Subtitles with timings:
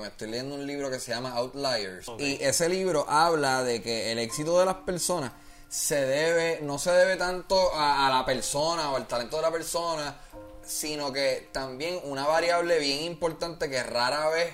[0.00, 2.06] Me estoy leyendo un libro que se llama Outliers.
[2.18, 5.32] Y ese libro habla de que el éxito de las personas
[5.68, 10.16] se debe, no se debe tanto a, la persona o al talento de la persona,
[10.62, 14.52] sino que también una variable bien importante que rara vez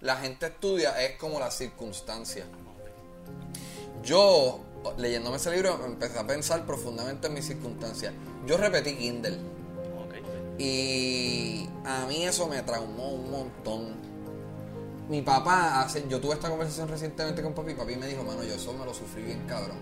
[0.00, 2.44] la gente estudia es como la circunstancia.
[4.02, 4.60] Yo,
[4.98, 8.12] leyéndome ese libro, empecé a pensar profundamente en mis circunstancias.
[8.46, 9.38] Yo repetí Kindle.
[10.58, 14.07] Y a mí eso me traumó un montón
[15.08, 18.42] mi papá hace, yo tuve esta conversación recientemente con papi y papi me dijo, mano,
[18.44, 19.78] yo eso me lo sufrí bien cabrón.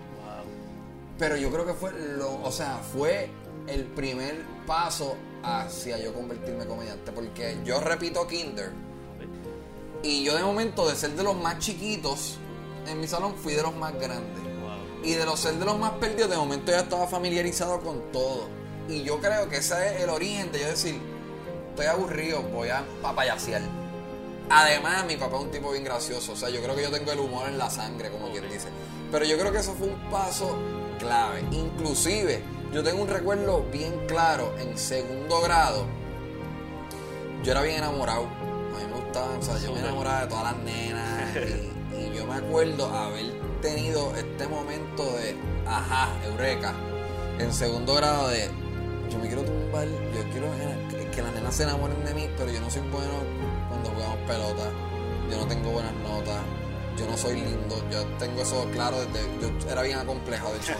[1.19, 3.29] Pero yo creo que fue lo, o sea, fue
[3.67, 7.11] el primer paso hacia yo convertirme en comediante.
[7.11, 8.71] Porque yo repito Kinder.
[10.03, 12.37] Y yo de momento, de ser de los más chiquitos
[12.87, 14.45] en mi salón, fui de los más grandes.
[15.03, 18.49] Y de los ser de los más perdidos, de momento ya estaba familiarizado con todo.
[18.89, 21.01] Y yo creo que ese es el origen de yo decir,
[21.71, 23.63] estoy aburrido, voy a papayasear
[24.49, 26.33] Además, mi papá es un tipo bien gracioso.
[26.33, 28.69] O sea, yo creo que yo tengo el humor en la sangre, como quien dice.
[29.11, 30.57] Pero yo creo que eso fue un paso
[30.99, 31.43] clave.
[31.51, 35.87] Inclusive, yo tengo un recuerdo bien claro en segundo grado.
[37.43, 38.25] Yo era bien enamorado.
[38.25, 41.37] A mí me gustaba, o sea, yo me enamoraba de todas las nenas.
[41.37, 45.37] Y, y yo me acuerdo haber tenido este momento de,
[45.67, 46.75] ajá, eureka,
[47.39, 48.49] en segundo grado de,
[49.11, 50.49] yo me quiero tumbar, yo quiero
[51.15, 53.15] que las nenas se enamoren de mí, pero yo no soy bueno
[53.89, 54.71] jugamos pelota,
[55.31, 56.43] yo no tengo buenas notas,
[56.97, 59.21] yo no soy lindo, yo tengo eso claro desde.
[59.41, 60.73] Yo era bien acomplejado de hecho.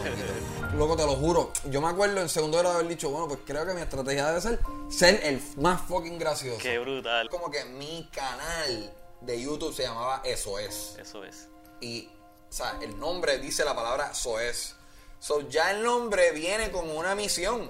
[0.73, 3.65] Luego te lo juro, yo me acuerdo en segundo grado haber dicho, bueno, pues creo
[3.65, 6.59] que mi estrategia debe ser ser el más fucking gracioso.
[6.59, 7.29] Qué brutal.
[7.29, 10.95] Como que mi canal de YouTube se llamaba Eso es.
[10.99, 11.49] Eso es.
[11.81, 12.09] Y,
[12.49, 14.75] o sea, el nombre dice la palabra Eso es.
[15.19, 17.69] So, ya el nombre viene con una misión.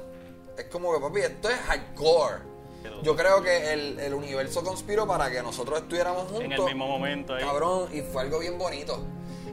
[0.58, 2.42] Es como que, papi, esto es hardcore.
[3.04, 6.44] Yo creo que el, universo conspiró para que nosotros estuviéramos juntos.
[6.44, 7.44] En el mismo momento ahí.
[7.44, 9.04] Cabrón, y fue algo bien bonito.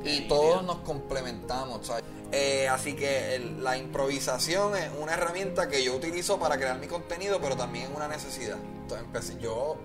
[0.05, 2.05] Y todos nos complementamos, ¿sabes?
[2.33, 7.39] Eh, así que la improvisación es una herramienta que yo utilizo para crear mi contenido,
[7.41, 8.59] pero también es una necesidad.
[8.83, 9.77] Entonces empecé, yo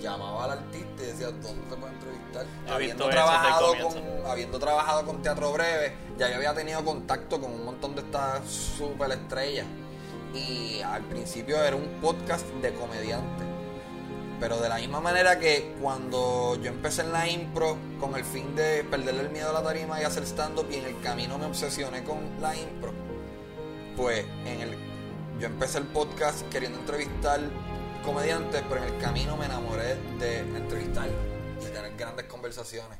[0.00, 2.46] llamaba al artista y decía, ¿dónde te puedo entrevistar?
[2.68, 7.64] Habiendo trabajado, con, habiendo trabajado con Teatro Breve, ya yo había tenido contacto con un
[7.64, 9.66] montón de estas super estrellas
[10.34, 13.44] y al principio era un podcast de comediante.
[14.38, 18.54] Pero de la misma manera que cuando yo empecé en la impro con el fin
[18.56, 21.44] de perderle el miedo a la tarima y hacer stand-up y en el camino me
[21.44, 22.92] obsesioné con la impro,
[23.96, 24.78] pues en el,
[25.38, 27.40] yo empecé el podcast queriendo entrevistar
[28.02, 31.08] comediantes, pero en el camino me enamoré de entrevistar
[31.60, 32.98] y tener grandes conversaciones.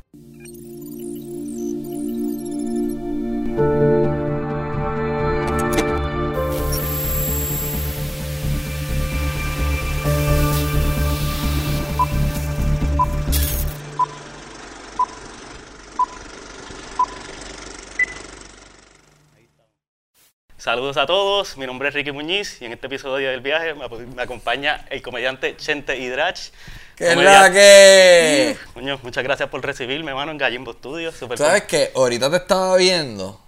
[20.61, 24.23] Saludos a todos, mi nombre es Ricky Muñiz y en este episodio del viaje me,
[24.23, 26.51] acompaña el comediante Chente Hidrach.
[26.97, 28.59] ¿Qué la que?
[29.03, 31.15] muchas gracias por recibirme, hermano, en Gallimbo Studios.
[31.37, 31.93] ¿Sabes qué?
[31.97, 33.41] Ahorita te estaba viendo,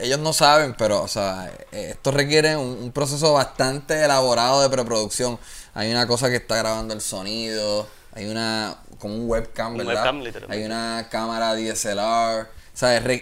[0.00, 5.40] ellos no saben, pero, o sea, esto requiere un, proceso bastante elaborado de preproducción.
[5.74, 10.14] Hay una cosa que está grabando el sonido, hay una, como un webcam, ¿verdad?
[10.48, 12.59] hay una cámara DSLR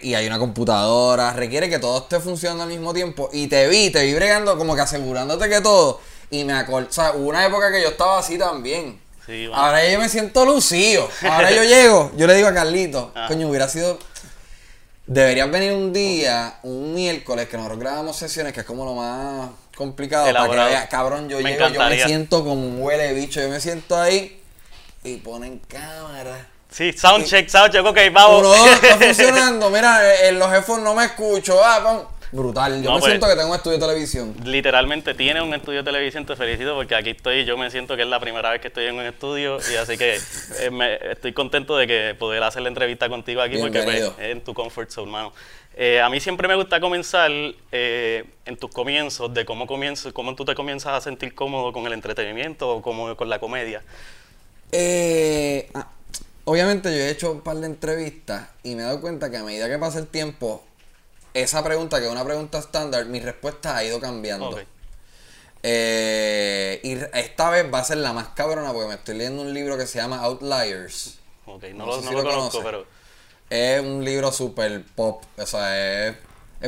[0.01, 3.29] y hay una computadora, requiere que todo esté funcionando al mismo tiempo.
[3.33, 5.99] Y te vi, te vi bregando como que asegurándote que todo.
[6.31, 8.99] Y me acuerdo, o sea, hubo una época que yo estaba así también.
[9.53, 11.07] Ahora yo me siento lucido.
[11.29, 13.25] Ahora yo llego, yo le digo a Carlito, ah.
[13.27, 13.99] coño, hubiera sido.
[15.05, 19.49] Deberías venir un día, un miércoles, que nosotros grabamos sesiones, que es como lo más
[19.75, 20.31] complicado.
[20.31, 23.59] Para que vea, cabrón, yo llego, yo me siento como un huele bicho, yo me
[23.59, 24.41] siento ahí
[25.03, 28.39] y ponen cámara Sí, soundcheck, soundcheck, ok, vamos.
[28.41, 33.09] Uno, está funcionando, mira, en los headphones no me escucho, ah, Brutal, yo me pues,
[33.11, 34.35] siento que tengo un estudio de televisión.
[34.45, 38.03] Literalmente tiene un estudio de televisión, te felicito porque aquí estoy, yo me siento que
[38.03, 40.19] es la primera vez que estoy en un estudio y así que
[40.59, 44.11] eh, me, estoy contento de que poder hacer la entrevista contigo aquí porque pues, es
[44.19, 45.33] en tu comfort zone, hermano.
[45.75, 47.31] Eh, a mí siempre me gusta comenzar
[47.71, 51.87] eh, en tus comienzos, de cómo, comienzo, cómo tú te comienzas a sentir cómodo con
[51.87, 53.81] el entretenimiento o como con la comedia.
[54.71, 55.87] Eh, ah,
[56.49, 59.43] obviamente yo he hecho un par de entrevistas y me he dado cuenta que a
[59.43, 60.63] medida que pasa el tiempo,
[61.35, 64.59] esa pregunta, que es una pregunta estándar, mi respuesta ha ido cambiando.
[65.61, 69.53] Eh, y esta vez va a ser la más cabrona porque me estoy leyendo un
[69.53, 71.19] libro que se llama Outliers.
[71.45, 72.85] Ok, no, lo, conozco, pero...
[73.47, 76.15] Es un libro super pop, o sea, es,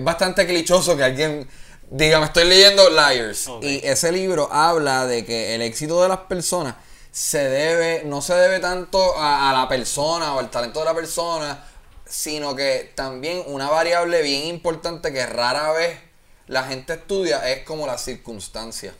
[0.01, 1.48] bastante clichoso que alguien
[1.89, 3.50] diga, me estoy leyendo Liars.
[3.63, 6.75] Y ese libro habla de que el éxito de las personas
[7.12, 11.63] se debe, no se debe tanto a, la persona o al talento de la persona,
[12.06, 16.00] sino que también una variable bien importante que rara vez
[16.48, 18.96] la gente estudia es como las circunstancias.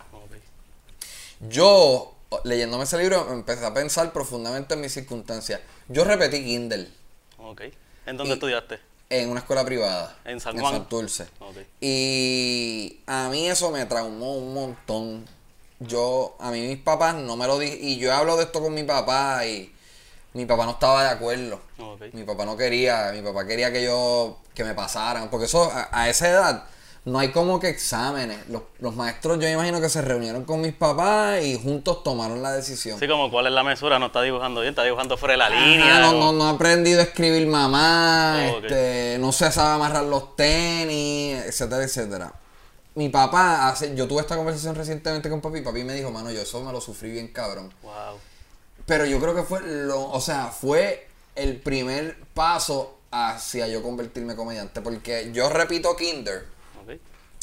[1.40, 5.60] Yo, leyéndome ese libro, empecé a pensar profundamente en mis circunstancias.
[5.88, 6.88] Yo repetí Kindle.
[7.40, 7.62] Ok.
[8.06, 8.80] ¿En dónde estudiaste?
[9.10, 10.18] En una escuela privada.
[10.24, 10.75] En San Juan.
[10.75, 11.28] En Santurce.
[11.81, 15.25] Y a mí eso me traumó un montón.
[15.81, 18.74] Yo, a mí mis papás no me lo di Y yo hablo de esto con
[18.74, 19.74] mi papá y
[20.33, 21.60] mi papá no estaba de acuerdo.
[22.13, 25.30] Mi papá no quería, mi papá quería que yo, que me pasaran.
[25.30, 26.63] Porque eso, a esa edad,
[27.04, 28.38] no hay como que exámenes.
[28.48, 33.00] Los, maestros, yo imagino que se reunieron con mis papás y juntos tomaron la decisión.
[33.00, 35.50] Sí, como cuál es la mesura, no está dibujando bien, está dibujando fuera de la
[35.50, 36.00] línea.
[36.00, 41.44] No, no, no, ha aprendido a escribir mamá, este, no se sabe amarrar los tenis,
[41.45, 42.33] etcétera, etcétera.
[42.96, 46.32] Mi papá, hace, yo tuve esta conversación recientemente con papi y papi me dijo, mano,
[46.32, 47.74] yo eso me lo sufrí bien cabrón.
[47.84, 48.20] Wow.
[48.86, 54.32] Pero yo creo que fue lo, o sea, fue el primer paso hacia yo convertirme
[54.32, 54.82] en comediante.
[54.82, 56.46] Porque yo repito Kinder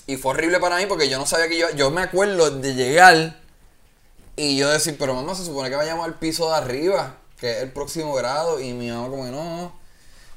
[0.08, 1.70] y fue horrible para mí porque yo no sabía que yo.
[1.76, 3.38] Yo me acuerdo de llegar
[4.36, 7.62] y yo decir, pero mamá, se supone que vayamos al piso de arriba, que es
[7.62, 8.58] el próximo grado.
[8.58, 9.77] Y mi mamá, como que no.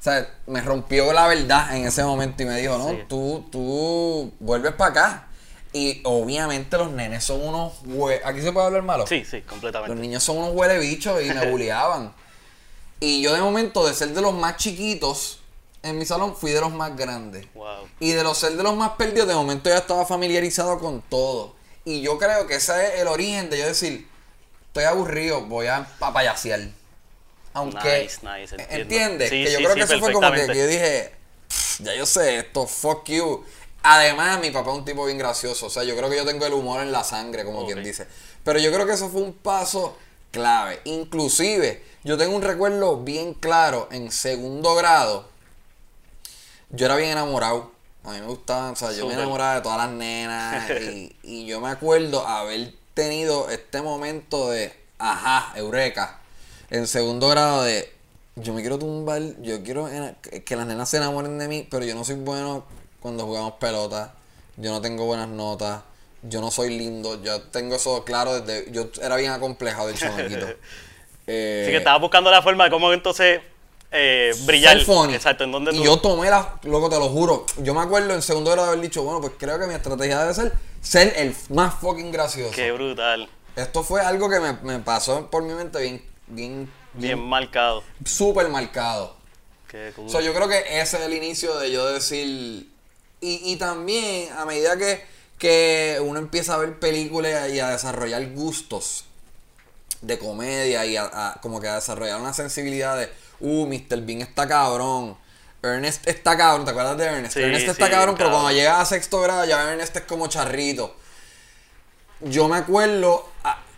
[0.02, 4.32] O sea, me rompió la verdad en ese momento y me dijo, no, tú, tú
[4.40, 5.28] vuelves para acá.
[5.72, 9.06] Y obviamente los nenes son unos hue ¿Aquí se puede hablar malo?
[9.06, 9.94] Sí, sí, completamente.
[9.94, 12.12] Los niños son unos huele bichos y me bulleaban.
[12.98, 15.38] y yo de momento, de ser de los más chiquitos,
[15.84, 17.46] en mi salón fui de los más grandes.
[18.00, 21.54] Y de los ser de los más perdidos, de momento ya estaba familiarizado con todo.
[21.84, 24.08] Y yo creo que ese es el origen de yo decir,
[24.66, 26.81] estoy aburrido, voy a papayasear.
[27.54, 29.30] Aunque, nice, nice, ¿entiendes?
[29.30, 31.12] que yo creo que eso fue como que, yo dije,
[31.80, 33.44] ya yo sé esto, fuck you.
[33.82, 35.66] Además, mi papá es un tipo bien gracioso.
[35.66, 38.06] O sea, yo creo que yo tengo el humor en la sangre, como quien dice.
[38.44, 39.98] Pero yo creo que eso fue un paso
[40.30, 40.80] clave.
[40.84, 45.32] Inclusive, yo tengo un recuerdo bien claro en segundo grado
[46.72, 47.70] yo era bien enamorado.
[48.04, 50.70] A mí me gustaba, o sea, yo me enamoraba de todas las nenas.
[51.22, 56.18] y, yo me acuerdo haber tenido este momento de, ajá, eureka,
[56.72, 57.92] en segundo grado de,
[58.34, 59.88] yo me quiero tumbar, yo quiero
[60.44, 62.64] que las nenas se enamoren de mí, pero yo no soy bueno
[62.98, 64.14] cuando jugamos pelota,
[64.56, 65.82] yo no tengo buenas notas,
[66.22, 70.46] yo no soy lindo, yo tengo eso claro desde, yo era bien acomplejado de chamaquito.
[71.26, 73.42] eh, Así que estaba buscando la forma de cómo entonces
[73.90, 74.78] eh, brillar.
[74.78, 77.44] Exacto, ¿en y yo tomé la, loco, te lo juro.
[77.58, 80.32] Yo me acuerdo en segundo grado haber dicho, bueno, pues creo que mi estrategia debe
[80.32, 82.52] ser ser el más fucking gracioso.
[82.54, 83.28] Qué brutal.
[83.54, 86.02] Esto fue algo que me, pasó por mi mente bien,
[86.34, 87.82] bien, bien, marcado.
[88.04, 89.16] Súper marcado.
[89.68, 90.08] Qué cool.
[90.08, 92.68] yo creo que ese es el inicio de yo decir.
[93.24, 95.04] Y, también, a medida que,
[95.38, 99.04] que uno empieza a ver películas y a desarrollar gustos
[100.00, 103.08] de comedia y a, como que a desarrollar una sensibilidad de
[103.40, 104.00] uh, Mr.
[104.02, 105.16] Bean está cabrón.
[105.62, 107.36] Ernest está cabrón, ¿te acuerdas de Ernest?
[107.36, 110.96] Ernest está cabrón, pero cuando llega a sexto grado ya Ernest es como charrito.
[112.20, 113.28] Yo me acuerdo,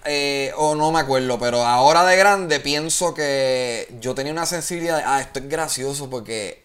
[0.05, 4.99] eh, o no me acuerdo, pero ahora de grande pienso que yo tenía una sensibilidad
[4.99, 6.63] de, ah, esto es gracioso porque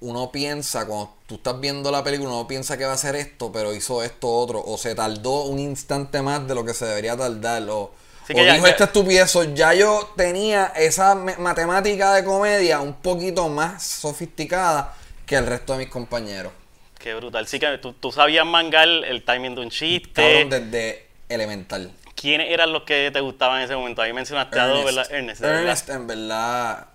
[0.00, 3.50] uno piensa, cuando tú estás viendo la película, uno piensa que va a ser esto,
[3.52, 7.16] pero hizo esto otro, o se tardó un instante más de lo que se debería
[7.16, 7.92] tardar, o
[8.34, 9.36] o dijo esta estupidez.
[9.54, 14.94] Ya yo tenía esa matemática de comedia un poquito más sofisticada
[15.26, 16.52] que el resto de mis compañeros.
[16.98, 17.46] Qué brutal.
[17.46, 20.46] Sí que tú, sabías mangar el timing de un chiste.
[20.46, 21.90] desde elemental.
[22.20, 24.02] ¿Quiénes eran los que te gustaban en ese momento?
[24.02, 25.06] Ahí mencionaste a dos, ¿verdad?
[25.10, 25.42] Ernest.
[25.42, 26.86] Ernest, en verdad.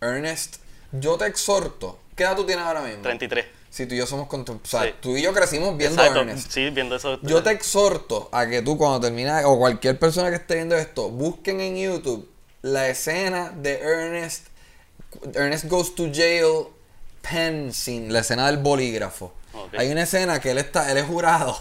[0.00, 0.56] Ernest,
[0.92, 1.98] yo te exhorto.
[2.14, 3.02] ¿Qué edad tú tienes ahora mismo?
[3.02, 3.46] 33.
[3.70, 6.50] Si tú y yo somos O sea, tú y yo crecimos viendo Ernest.
[6.50, 7.18] Sí, viendo eso.
[7.22, 11.10] Yo te exhorto a que tú cuando termines, o cualquier persona que esté viendo esto,
[11.10, 12.30] busquen en YouTube
[12.62, 14.48] la escena de Ernest.
[15.34, 16.68] Ernest Goes to Jail
[17.22, 17.72] pen
[18.12, 19.32] la escena del bolígrafo.
[19.76, 21.58] Hay una escena que él está, él es jurado.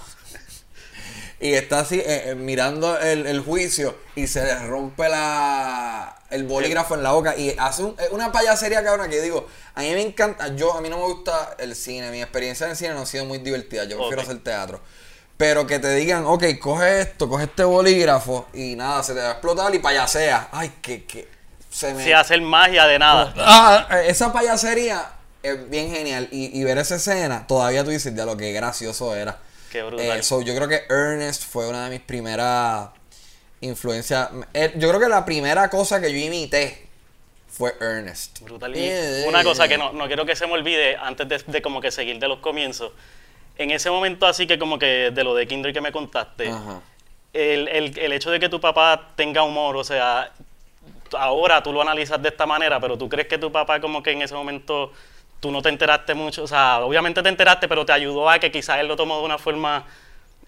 [1.45, 6.95] Y está así eh, eh, mirando el, juicio y se le rompe la el bolígrafo
[6.95, 10.55] en la boca y hace eh, una payasería cabrona que digo, a mí me encanta,
[10.55, 13.05] yo a mí no me gusta el cine, mi experiencia en el cine no ha
[13.05, 14.81] sido muy divertida, yo prefiero hacer teatro.
[15.37, 19.27] Pero que te digan, ok, coge esto, coge este bolígrafo y nada, se te va
[19.27, 20.49] a explotar y payasea.
[20.51, 21.27] Ay, que, que
[21.69, 22.11] se me...
[22.13, 23.33] hacer magia de nada.
[23.37, 25.11] Ah, esa payasería
[25.43, 26.27] es bien genial.
[26.31, 29.37] Y, ver esa escena, todavía tú dices, ya lo que gracioso era.
[29.75, 30.19] Qué brutal.
[30.19, 32.91] Eh, yo creo que Ernest fue una de mis primeras
[33.59, 34.29] influencias.
[34.53, 36.87] Eh, yo creo que la primera cosa que yo imité
[37.49, 38.39] fue Ernest.
[38.39, 38.73] Brutal.
[39.27, 42.19] una cosa que no, no, quiero que se me olvide antes de, como que seguir
[42.19, 42.93] de los comienzos.
[43.57, 46.53] En ese momento así que como que de lo de Kindle que me contaste,
[47.33, 50.31] el, el, el hecho de que tu papá tenga humor, o sea,
[51.17, 54.11] ahora tú lo analizas de esta manera, pero tú crees que tu papá como que
[54.11, 54.93] en ese momento
[55.39, 58.51] tú no te enteraste mucho, o sea, obviamente te enteraste, pero te ayudó a que
[58.51, 59.85] quizás él lo tomó de una forma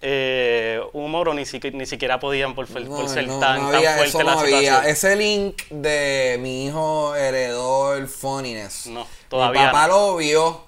[0.00, 1.42] eh, humor o ni,
[1.72, 4.84] ni siquiera podían por, ser tan, tan, fuerte la situación.
[4.86, 8.86] Ese link de mi hijo heredó el funniness.
[8.86, 10.64] No, todavía Mi papá lo vio,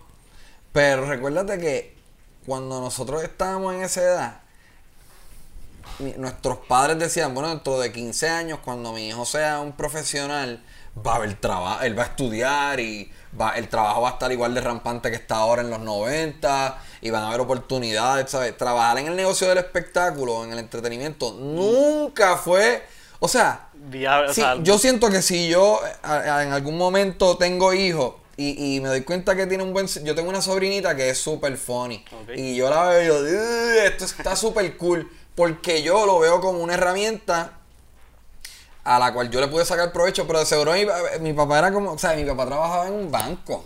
[0.73, 1.97] pero recuérdate que
[2.45, 4.41] cuando nosotros estábamos en esa edad,
[6.17, 10.61] nuestros padres decían, bueno, dentro de 15 años, cuando mi hijo sea un profesional,
[11.07, 14.31] va a haber trabajo, él va a estudiar y va, el trabajo va a estar
[14.33, 18.57] igual de rampante que está ahora en los 90 y van a haber oportunidades, ¿sabes?
[18.57, 22.83] Trabajar en el negocio del espectáculo, en el entretenimiento, nunca fue,
[23.19, 23.69] o sea,
[24.63, 29.47] yo siento que si yo en algún momento tengo hijos y, me doy cuenta que
[29.47, 29.87] tiene un buen...
[29.87, 32.03] Yo tengo una sobrinita que es súper funny.
[32.35, 35.11] Y yo la veo y yo, esto está súper cool.
[35.35, 37.60] Porque yo lo veo como una herramienta
[38.91, 40.73] a la cual yo le pude sacar provecho, pero de seguro
[41.21, 43.65] mi, papá era como, o sea, mi papá trabajaba en un banco.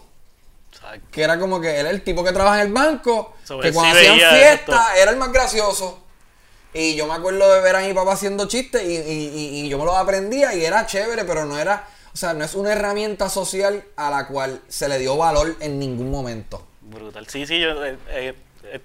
[1.10, 3.96] Que era como que él era el tipo que trabaja en el banco, que cuando
[3.96, 6.04] hacían fiesta era el más gracioso.
[6.74, 9.86] Y yo me acuerdo de ver a mi papá haciendo chistes y, y, yo me
[9.86, 13.82] lo aprendía y era chévere, pero no era, o sea, no es una herramienta social
[13.96, 16.66] a la cual se le dio valor en ningún momento.
[16.82, 17.26] Brutal.
[17.28, 18.34] Sí, sí, yo eh, eh,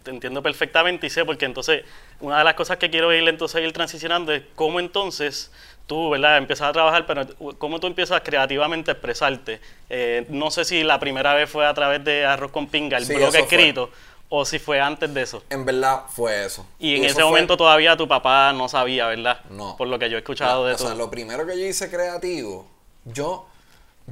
[0.05, 1.83] entiendo perfectamente y sé, porque entonces
[2.21, 5.51] una de las cosas que quiero ir entonces ir transicionando es cómo entonces
[5.89, 6.37] tú, ¿verdad?
[6.37, 9.59] Empiezas a trabajar, pero cómo tú empiezas creativamente a expresarte.
[9.89, 13.05] Eh, no sé si la primera vez fue a través de Arroz con Pinga, el
[13.05, 13.89] blog escrito,
[14.29, 15.43] o si fue antes de eso.
[15.49, 16.65] En verdad fue eso.
[16.77, 19.39] Y, en ese momento todavía tu papá no sabía, ¿verdad?
[19.49, 19.75] No.
[19.77, 20.83] Por lo que yo he escuchado de eso.
[20.83, 22.67] O sea, lo primero que yo hice creativo,
[23.05, 23.47] yo,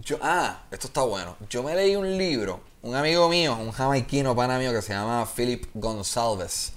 [0.01, 1.37] yo, ah, esto está bueno.
[1.47, 5.27] Yo me leí un libro, un amigo mío, un jamaiquino pana mío que se llama
[5.27, 6.73] Philip González.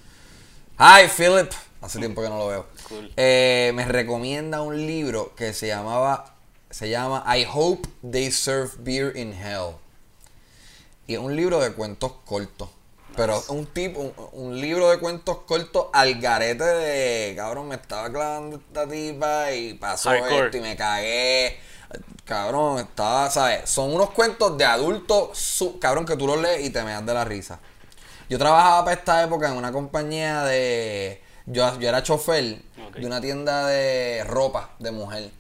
[0.83, 1.53] Hi, Philip.
[1.83, 2.67] Hace tiempo que no lo veo.
[3.15, 6.33] Eh, me recomienda un libro que se llamaba
[6.71, 9.75] se llama I Hope They Serve Beer in Hell.
[11.07, 12.71] Y es un libro de cuentos cortos.
[13.15, 18.57] Pero un tipo, un, libro de cuentos cortos al garete de cabrón, me estaba clavando
[18.57, 21.61] esta tipa y pasó esto y me cagué.
[22.25, 23.69] Cabrón, estaba, ¿sabes?
[23.69, 27.13] Son unos cuentos de adultos, cabrón, que tú los lees y te me das de
[27.13, 27.61] la risa.
[28.31, 32.63] Yo trabajaba para esta época en una compañía de yo, yo era chofer
[32.95, 35.33] de una tienda de ropa de mujer.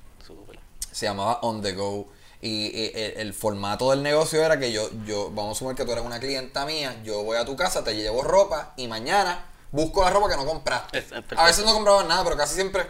[0.90, 2.09] Se llamaba On The Go.
[2.42, 6.04] Y, el, formato del negocio era que yo, yo, vamos a sumar que tú eres
[6.04, 10.11] una clienta mía, yo voy a tu casa, te llevo ropa y mañana busco la
[10.11, 11.04] ropa que no compraste.
[11.37, 12.87] a veces no compraba nada, pero casi siempre.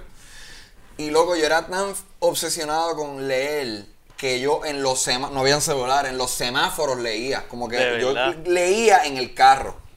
[0.96, 3.84] Y luego yo era tan obsesionado con leer
[4.16, 7.46] que yo en los semáforos, no habían celular, en los semáforos leía.
[7.48, 8.14] Como que yo
[8.46, 9.89] leía en el carro.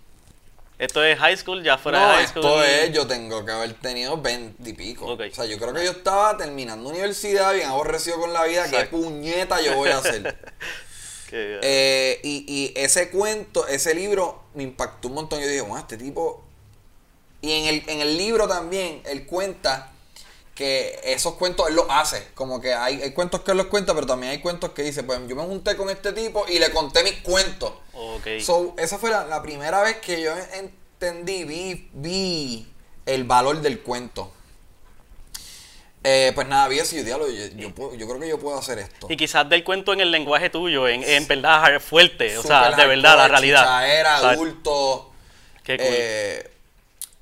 [0.83, 1.63] ¿Esto es high school?
[1.63, 2.43] ¿Ya fuera de high school?
[2.43, 5.05] Esto es, yo tengo que haber tenido 20 y pico.
[5.05, 8.69] O sea, yo creo que yo estaba terminando universidad, bien aborrecido con la vida.
[8.69, 10.37] ¿Qué puñeta yo voy a hacer?
[11.31, 15.39] eh, y, y, ese cuento, ese libro me impactó un montón.
[15.39, 16.43] Yo dije, bueno, este tipo.
[17.39, 19.92] Y en el, en el libro también, él cuenta
[20.55, 22.27] que esos cuentos él los hace.
[22.35, 25.03] Como que hay, hay, cuentos que él los cuenta, pero también hay cuentos que dice,
[25.03, 27.73] pues yo me junté con este tipo y le conté mis cuentos.
[27.93, 28.27] Ok.
[28.39, 32.67] So, esa fue la, primera vez que yo entendí, vi, vi
[33.05, 34.31] el valor del cuento.
[36.05, 39.07] Eh, pues nada, vi eso y yo, yo, yo, creo que yo puedo hacer esto.
[39.09, 42.85] Y quizás del cuento en el lenguaje tuyo, en, en verdad fuerte, o sea, de
[42.85, 43.89] verdad, la realidad.
[43.89, 45.11] Era adulto.
[45.63, 45.87] Qué cool.
[45.89, 46.51] Eh,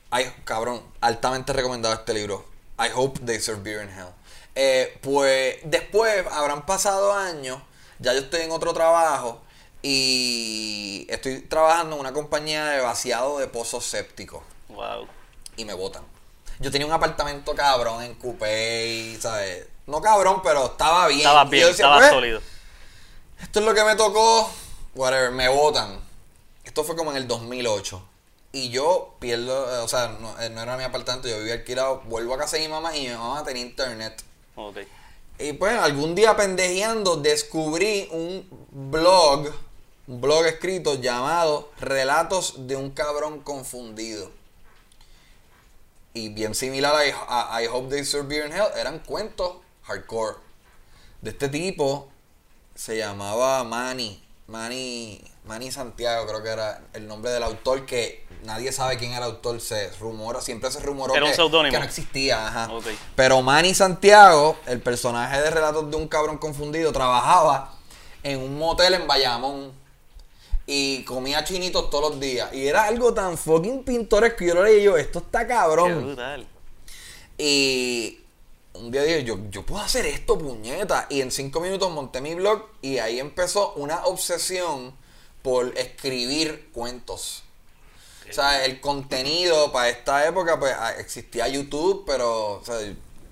[0.10, 2.51] ay, cabrón, altamente recomendado este libro.
[2.82, 4.14] I hope they serve beer in hell.
[4.56, 7.60] Eh, pues después habrán pasado años,
[8.00, 9.42] ya yo estoy en otro trabajo
[9.84, 14.42] y estoy trabajando en una compañía de vaciado de pozos sépticos.
[14.70, 15.08] Wow.
[15.58, 16.04] Y me botan.
[16.60, 19.68] Yo tenía un apartamento cabrón en Coupé, ¿sabes?
[19.86, 21.20] No cabrón, pero estaba bien.
[21.20, 22.42] Estaba bien, estaba pues, sólido.
[23.42, 24.52] Esto es lo que me tocó,
[24.96, 26.00] whatever, me botan.
[26.64, 28.11] Esto fue como en el 2008.
[28.54, 32.38] Y yo pierdo, o sea, eh, no, era mi apartamento, yo vivía alquilado, vuelvo a
[32.38, 34.22] casa de mi mamá y mi mamá tenía internet.
[34.56, 34.88] Okay.
[35.40, 39.52] Y pues algún día pendejeando descubrí un blog,
[40.08, 44.30] un blog escrito llamado Relatos de un cabrón confundido.
[46.14, 46.94] Y bien similar
[47.28, 50.38] a, I Hope They Serve Beer in Hell, eran cuentos hardcore.
[51.22, 52.10] De este tipo
[52.76, 54.22] se llamaba Manny.
[54.48, 59.26] Manny, Manny Santiago creo que era el nombre del autor que nadie sabe quién era
[59.26, 62.48] el autor, se rumora, siempre se rumoró que, que, no existía.
[62.48, 62.70] Ajá.
[63.16, 67.74] Pero Manny Santiago, el personaje de Relatos de un cabrón confundido, trabajaba
[68.24, 69.72] en un motel en Bayamón
[70.66, 72.54] y comía chinitos todos los días.
[72.54, 76.18] Y era algo tan fucking pintoresco que yo lo leí yo, esto está cabrón.
[77.38, 78.20] Y
[78.74, 81.08] un día dije, yo, yo puedo hacer esto, puñeta.
[81.10, 84.94] Y en cinco minutos monté mi blog y ahí empezó una obsesión
[85.42, 87.44] por escribir cuentos.
[88.32, 92.78] O sea, el contenido para esta época, pues ah, existía YouTube, pero, o sea,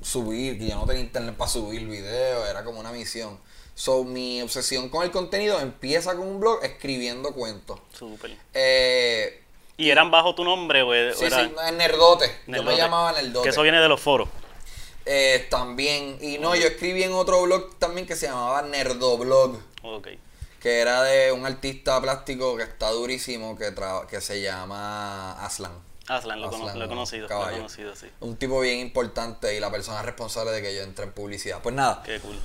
[0.01, 3.39] subir, que yo no tenía internet para subir videos, era como una misión.
[3.75, 7.79] So, mi obsesión con el contenido empieza con un blog escribiendo cuentos.
[7.97, 8.35] Súper.
[8.53, 9.41] Eh,
[9.77, 11.45] ¿Y eran bajo tu nombre o sí, era...
[11.45, 12.29] sí, Nerdote.
[12.47, 13.43] Yo me llamaba Nerdote.
[13.43, 14.27] Que eso viene de los foros.
[15.05, 16.17] Eh, también.
[16.19, 19.57] Y no, yo escribí en otro blog también que se llamaba Nerdoblog.
[19.83, 20.09] Ok.
[20.59, 23.73] Que era de un artista plástico que está durísimo, que,
[24.09, 25.71] que se llama Aslan.
[26.07, 28.07] Aslan, lo, he conocido, lo he conocido, sí.
[28.19, 31.61] Un tipo bien importante y la persona responsable de que yo entre en publicidad.
[31.61, 32.01] Pues nada.
[32.03, 32.37] Qué cool.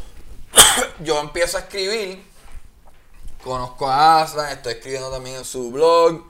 [1.00, 2.22] yo empiezo a escribir,
[3.42, 6.22] conozco a Aslan, estoy escribiendo también en su blog.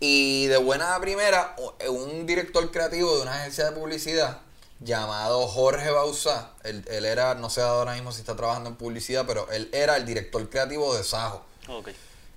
[0.00, 1.56] Y de buena primera,
[1.88, 4.43] un director creativo de una agencia de publicidad
[4.84, 9.50] llamado Jorge Bausá, él, era, no sé ahora mismo si está trabajando en publicidad, pero
[9.50, 11.42] él era el director creativo de Sajo.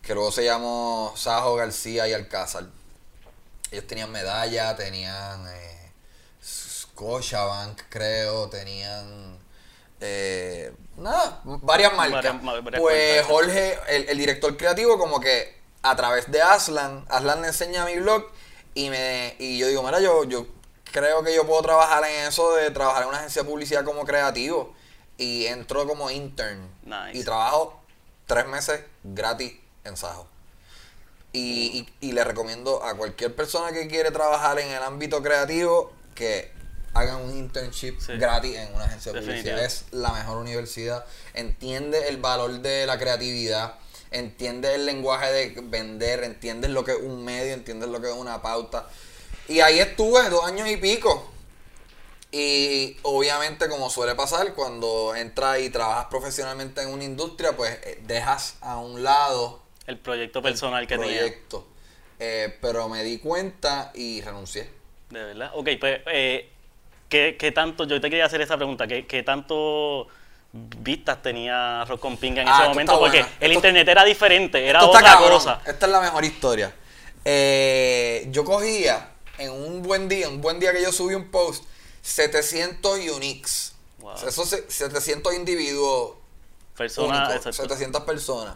[0.01, 2.65] Que luego se llamó Sajo García y Alcázar.
[3.71, 5.91] Ellos tenían medalla, tenían eh,
[6.41, 9.37] Scotiabank, creo, tenían
[9.99, 12.35] eh, nada, varias marcas.
[12.77, 17.97] pues Jorge, el, director creativo, como que a través de Aslan, Aslan le enseña mi
[17.97, 18.25] blog
[18.73, 20.45] y me y yo digo, mira, yo, yo
[20.91, 24.05] creo que yo puedo trabajar en eso de trabajar en una agencia de publicidad como
[24.05, 24.73] creativo.
[25.17, 26.69] Y entro como intern.
[27.13, 27.81] Y trabajo
[28.27, 29.53] tres meses gratis
[29.83, 30.27] en Sajo.
[31.33, 36.51] Y, y, le recomiendo a cualquier persona que quiere trabajar en el ámbito creativo que
[36.93, 39.63] hagan un internship gratis en una agencia de publicidad.
[39.63, 41.05] Es la mejor universidad.
[41.33, 43.75] Entiende el valor de la creatividad.
[44.09, 46.23] Entiende el lenguaje de vender.
[46.23, 47.53] Entiende lo que es un medio.
[47.53, 48.87] Entiende lo que es una pauta.
[49.47, 51.31] Y ahí estuve dos años y pico.
[52.31, 57.99] Y obviamente, como suele pasar, cuando entras y trabajas profesionalmente en una industria, pues eh,
[58.03, 61.65] dejas a un lado el proyecto personal que proyecto.
[62.19, 64.69] Eh, pero me di cuenta y renuncié.
[65.09, 65.51] De verdad.
[65.53, 66.49] Ok, pues, eh,
[67.07, 67.85] ¿qué, tanto?
[67.85, 68.85] Yo te quería hacer esa pregunta.
[68.85, 70.09] ¿Qué, qué tanto
[70.51, 72.99] vistas tenía Rock con Ping en ese ah, momento?
[72.99, 75.61] Porque el internet era diferente, era otra cosa.
[75.65, 76.73] Esta es la mejor historia.
[77.23, 81.63] yo cogía en un buen día, un buen día que yo subí un post,
[82.01, 83.73] 700 uniques.
[84.25, 86.15] esos 700 individuos.
[86.75, 87.43] Personas.
[87.43, 88.55] 700 personas.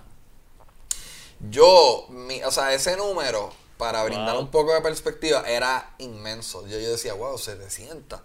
[1.50, 6.68] Yo, mi, o sea, ese número, para brindar un poco de perspectiva, era inmenso.
[6.68, 8.20] Yo, yo decía, wow, 700.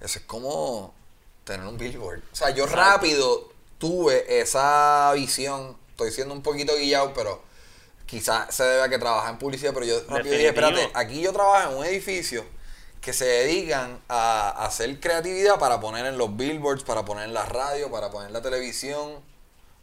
[0.00, 0.94] Eso es como
[1.44, 2.22] tener un billboard.
[2.32, 5.76] O sea, yo rápido tuve esa visión.
[5.90, 7.42] Estoy siendo un poquito guillado, pero
[8.08, 11.32] quizás se debe a que trabaja en publicidad, pero yo rápido dije, espérate, aquí yo
[11.32, 12.44] trabajo en un edificio
[13.02, 17.44] que se dedican a hacer creatividad para poner en los billboards, para poner en la
[17.44, 19.22] radio, para poner en la televisión.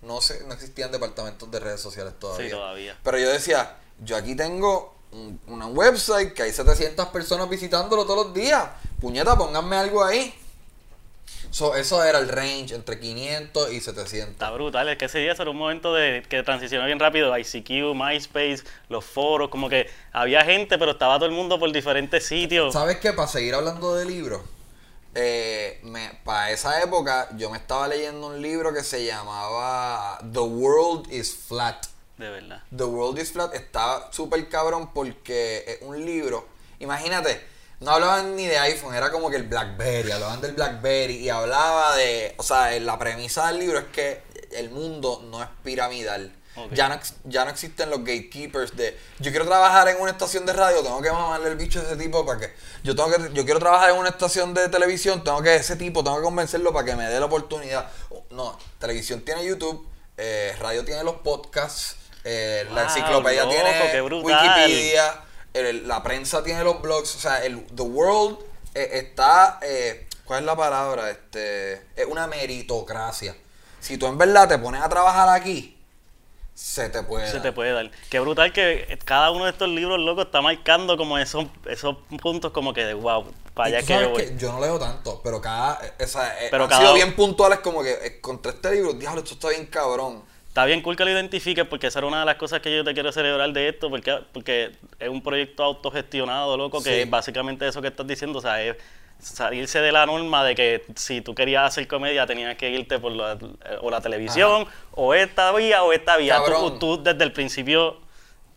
[0.02, 2.46] No sé, no existían departamentos de redes sociales todavía.
[2.46, 3.00] Sí, todavía.
[3.04, 8.26] Pero yo decía, yo aquí tengo un, una website que hay 700 personas visitándolo todos
[8.26, 8.66] los días.
[9.00, 10.34] Puñeta, pónganme algo ahí
[11.76, 14.32] eso era el range entre 500 y 700.
[14.32, 17.38] Está brutal, es que ese día era un momento de que transicionó bien rápido.
[17.38, 22.26] ICQ, MySpace, los foros, como que había gente, pero estaba todo el mundo por diferentes
[22.26, 22.74] sitios.
[22.74, 23.14] ¿Sabes qué?
[23.14, 24.42] Para seguir hablando de libros,
[25.14, 25.82] eh,
[26.26, 31.34] para esa época yo me estaba leyendo un libro que se llamaba The World is
[31.34, 31.86] Flat.
[32.18, 32.64] De verdad.
[32.76, 36.48] The World is Flat estaba súper cabrón porque es un libro.
[36.80, 41.30] Imagínate no hablaban ni de iPhone, era como que el BlackBerry, hablaban del BlackBerry y
[41.30, 46.32] hablaba de, o sea, la premisa del libro es que el mundo no es piramidal.
[46.72, 50.54] Ya, no, ya no existen los gatekeepers de yo quiero trabajar en una estación de
[50.54, 53.44] radio, tengo que mamarle el bicho a ese tipo para que yo tengo que yo
[53.44, 56.86] quiero trabajar en una estación de televisión, tengo que ese tipo, tengo que convencerlo para
[56.86, 57.92] que me dé la oportunidad.
[58.30, 59.86] No, televisión tiene YouTube,
[60.16, 65.25] eh, radio tiene los podcasts, eh, la enciclopedia tiene Wikipedia
[65.64, 68.38] la prensa tiene los blogs, o sea, el The World
[68.74, 71.10] eh, está, eh, ¿cuál es la palabra?
[71.10, 73.36] Este, es una meritocracia.
[73.80, 75.78] Si tú en verdad te pones a trabajar aquí,
[76.54, 77.92] se te puede Se te puede dar.
[78.10, 82.52] Qué brutal que cada uno de estos libros locos está marcando como esos, esos puntos
[82.52, 84.36] como que de wow, para allá que yo voy.
[84.38, 88.54] yo no leo tanto, pero cada, eh, pero han sido bien puntuales como que contra
[88.54, 90.24] este libro, diablo, esto está bien cabrón
[90.56, 92.82] está bien cool que lo identifiques porque esa era una de las cosas que yo
[92.82, 97.68] te quiero celebrar de esto, porque, porque es un proyecto autogestionado, loco, que es básicamente
[97.68, 98.78] eso que estás diciendo, o sea, es
[99.20, 103.12] salirse de la norma de que si tú querías hacer comedia tenías que irte por
[103.12, 103.38] la,
[103.82, 106.40] o la televisión, o esta vía o esta vía.
[106.46, 107.98] Tú, tú, desde el principio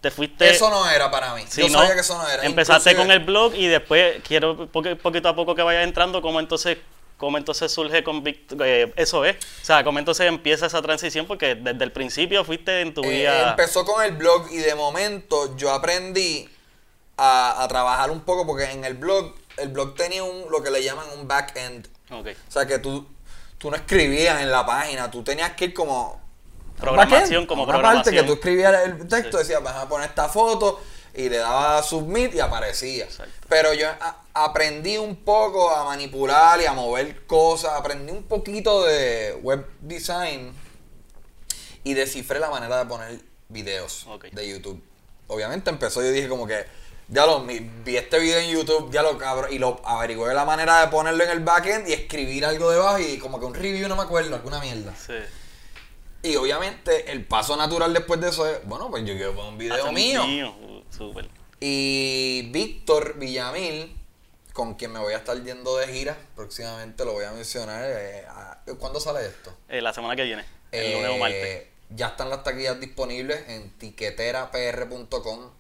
[0.00, 0.50] te fuiste...
[0.50, 1.42] Eso no era para mí.
[1.56, 2.44] Yo sabía que eso no era.
[2.44, 6.78] Empezaste con el blog y después quiero poquito a poco que vayas entrando, cómo entonces
[7.18, 11.57] cómo entonces surge con eh, eso es, o sea, cómo entonces empieza esa transición porque
[11.57, 13.50] desde el principio fuiste en tu eh, vida...
[13.50, 16.48] empezó con el blog y de momento yo aprendí
[17.18, 20.83] a, trabajar un poco porque en el blog, el blog tenía un, lo que le
[20.83, 21.88] llaman un back-end.
[22.09, 22.35] Okay.
[22.35, 23.07] O sea, que tú,
[23.59, 26.26] tú no escribías en la página, tú tenías que ir como...
[26.78, 28.04] Programación, como programación.
[28.04, 30.81] parte que tú escribías el texto, decías, vas a poner esta foto
[31.14, 33.07] y le daba submit y aparecía.
[33.49, 33.88] Pero yo
[34.35, 40.53] aprendí un poco a manipular y a mover cosas, aprendí un poquito de web design
[41.85, 44.83] y descifré la manera de poner videos de YouTube.
[45.27, 46.66] Obviamente empezó, yo dije como que,
[47.09, 50.81] ya lo vi este video en YouTube, ya lo cabrón, y lo averigué la manera
[50.81, 53.97] de ponerlo en el backend y escribir algo debajo y como que un review no
[53.97, 54.94] me acuerdo, alguna mierda.
[54.94, 55.14] Sí.
[56.23, 59.59] Y obviamente el paso natural después de eso es, bueno, pues yo quiero poner un
[59.59, 60.27] video mío.
[60.27, 60.77] mío.
[61.61, 63.96] Y Víctor Villamil,
[64.52, 67.82] con quien me voy a estar yendo de gira próximamente, lo voy a mencionar.
[67.84, 68.24] Eh,
[68.78, 69.54] ¿Cuándo sale esto?
[69.68, 71.44] Eh, la semana que viene, el lunes o martes.
[71.44, 75.50] Eh, ya están las taquillas disponibles en tiqueterapr.com.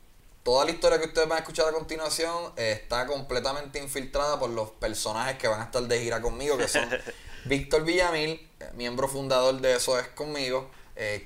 [0.42, 4.70] Toda la historia que ustedes van a escuchar a continuación está completamente infiltrada por los
[4.70, 6.88] personajes que van a estar de gira conmigo, que son
[7.44, 10.70] Víctor Villamil, miembro fundador de Eso es conmigo,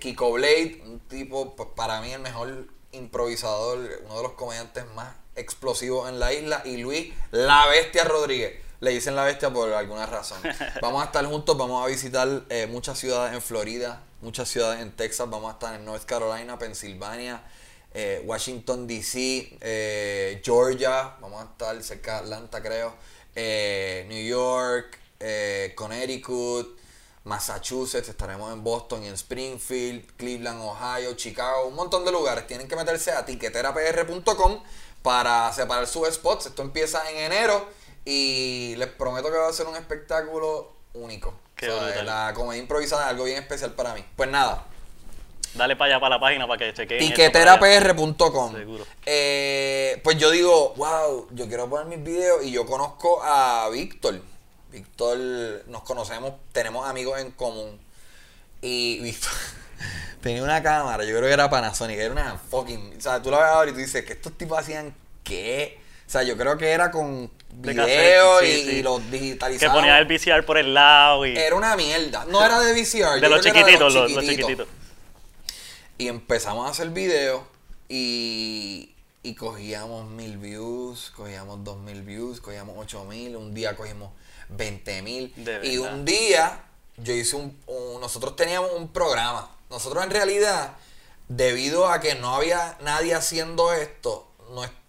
[0.00, 5.14] Kiko Blade, un tipo, pues, para mí el mejor improvisador, uno de los comediantes más
[5.34, 8.60] explosivos en la isla, y Luis La Bestia Rodríguez.
[8.80, 10.40] Le dicen La Bestia por alguna razón.
[10.82, 14.90] Vamos a estar juntos, vamos a visitar eh, muchas ciudades en Florida, muchas ciudades en
[14.90, 17.42] Texas, vamos a estar en North Carolina, Pensilvania,
[17.94, 22.96] eh, Washington DC, eh, Georgia, vamos a estar cerca de Atlanta creo,
[24.08, 24.98] New York,
[25.76, 26.76] Connecticut,
[27.24, 32.46] Massachusetts, estaremos en Boston y en Springfield, Cleveland, Ohio, Chicago, un montón de lugares.
[32.46, 34.62] Tienen que meterse a tiqueterapr.com
[35.02, 36.46] para separar sus spots.
[36.46, 37.68] Esto empieza en enero
[38.04, 41.34] y les prometo que va a ser un espectáculo único.
[42.04, 44.04] la comedia improvisada es algo bien especial para mí.
[44.16, 44.66] Pues nada.
[45.54, 47.08] Dale para allá para la página para que chequeen.
[47.08, 48.54] Tiqueterapr.com.
[49.04, 54.20] Eh, pues yo digo, wow, yo quiero poner mis videos y yo conozco a Víctor
[54.72, 55.18] Víctor,
[55.66, 57.78] nos conocemos, tenemos amigos en común.
[58.62, 59.32] Y Víctor
[60.22, 62.94] tenía una cámara, yo creo que era Panasonic, era una fucking.
[62.96, 65.78] O sea, tú la ves ahora y tú dices que estos tipos hacían qué.
[66.06, 69.74] O sea, yo creo que era con video y, los digitalizados.
[69.74, 71.36] Que ponía el VCR por el lado y.
[71.36, 72.24] Era una mierda.
[72.24, 73.20] No era de VCR.
[73.20, 74.68] de, los chiquititos, los, chiquititos.
[75.98, 77.46] Y empezamos a hacer video
[77.90, 83.36] y, y cogíamos mil views, cogíamos dos mil views, cogíamos ocho mil.
[83.36, 84.10] Un día cogimos
[84.56, 85.34] 20 mil.
[85.62, 86.64] Y un día
[86.96, 87.56] yo hice un,
[88.00, 89.50] Nosotros teníamos un programa.
[89.70, 90.76] Nosotros en realidad,
[91.28, 94.28] debido a que no había nadie haciendo esto,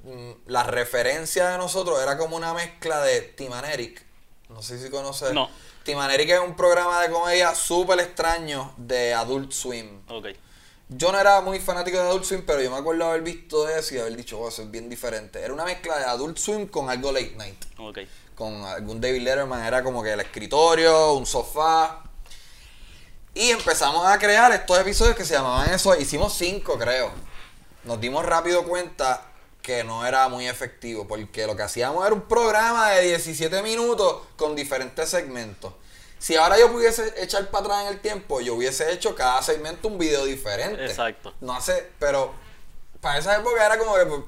[0.03, 4.03] mm, la referencia de nosotros era como una mezcla de Timaneric.
[4.49, 5.33] No sé si conoces.
[5.33, 5.49] No.
[5.83, 10.01] Timaneric es un programa de comedia súper extraño de Adult Swim.
[10.89, 13.95] Yo no era muy fanático de Adult Swim, pero yo me acuerdo haber visto eso
[13.95, 15.41] y haber dicho, oh, eso es bien diferente.
[15.41, 17.65] Era una mezcla de Adult Swim con algo late night.
[17.77, 22.03] Okay con algún David Letterman, era como que el escritorio, un sofá.
[23.33, 25.95] Y empezamos a crear estos episodios que se llamaban eso.
[25.95, 27.11] Hicimos cinco, creo.
[27.83, 29.21] Nos dimos rápido cuenta
[29.61, 34.21] que no era muy efectivo, porque lo que hacíamos era un programa de 17 minutos
[34.35, 35.73] con diferentes segmentos.
[36.19, 39.87] Si ahora yo pudiese echar para atrás en el tiempo, yo hubiese hecho cada segmento
[39.87, 40.85] un video diferente.
[40.85, 41.33] Exacto.
[41.41, 42.33] No sé, pero
[43.01, 44.21] para esa época era como que pues,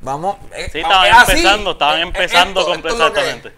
[0.00, 0.36] Vamos.
[0.54, 3.52] Eh, sí, estaban empezando, estaban eh, empezando completamente.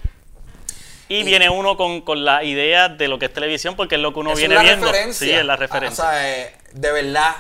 [1.09, 4.14] Y viene uno con, con, la idea de lo que es televisión, porque es lo
[4.14, 4.90] que uno viene viendo.
[5.12, 6.05] Sí, es la referencia.
[6.05, 7.37] o sea, eh, de verdad,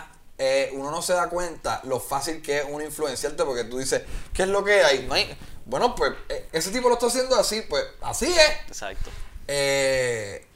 [0.72, 4.02] uno no se da cuenta lo fácil que es un influenciarte, porque tú dices,
[4.34, 5.08] ¿qué es lo que hay?
[5.64, 6.12] bueno, pues
[6.52, 8.50] ese tipo lo está haciendo así, pues así es.
[8.68, 9.10] Exacto.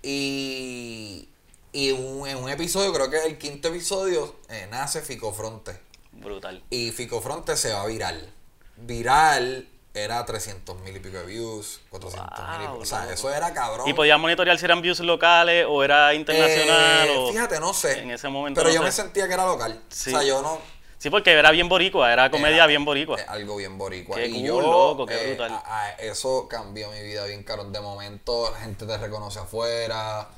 [0.02, 1.28] y
[1.72, 4.37] y en un episodio, creo que es el quinto episodio,
[4.70, 5.78] nace Fico Fronte.
[6.12, 6.62] Brutal.
[6.70, 8.36] Y Fico Fronte se va viral
[8.76, 13.88] viral era 300 mil y pico de views, 400 mil O sea, eso era cabrón.
[13.88, 17.08] ¿Y podías monitorear si eran views locales o era internacional?
[17.08, 18.00] Eh, fíjate, no sé.
[18.00, 18.60] En ese momento.
[18.60, 19.80] Pero yo me sentía que era local.
[19.90, 20.60] O sea, yo no.
[20.98, 23.18] Sí, porque era bien boricua, era comedia bien boricua.
[23.28, 24.16] Algo bien boricua.
[24.16, 25.62] Qué y yo, loco, qué eh, brutal.
[25.98, 27.64] eso cambió mi vida bien caro.
[27.64, 30.28] De momento, la gente te reconoce afuera.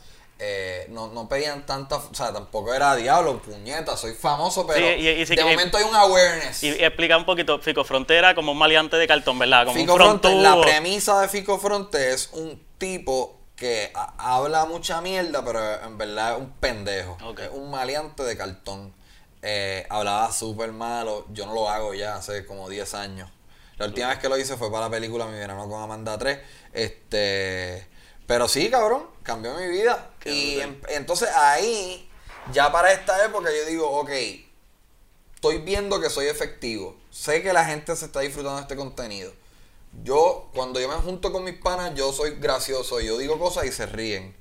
[0.40, 5.44] Eh, no, no pedían tanta, o sea, tampoco era diablo, puñeta, soy famoso, pero de
[5.44, 6.62] momento hay un awareness.
[6.62, 9.66] Y, explica un poquito, Fico Frontera como un maleante de cartón, ¿verdad?
[9.66, 15.44] Como Fico Fronte, la premisa de Fico Fronte es un tipo que habla mucha mierda,
[15.44, 18.94] pero en verdad es un pendejo, es un maleante de cartón.
[19.42, 21.26] eh, hablaba súper malo.
[21.32, 23.30] Yo no lo hago ya hace como 10 años.
[23.76, 26.38] La última vez que lo hice fue para la película Mi verano con Amanda 3.
[26.72, 27.86] Este,
[28.28, 30.10] pero sí, cabrón, cambió mi vida.
[30.26, 32.08] y entonces ahí,
[32.52, 34.10] ya para esta época, yo digo, ok,
[35.34, 36.94] estoy viendo que soy efectivo.
[37.10, 39.32] Sé que la gente se está disfrutando de este contenido.
[40.04, 43.00] Yo, cuando yo me junto con mis panas, yo soy gracioso.
[43.00, 44.36] Yo digo cosas y se ríen.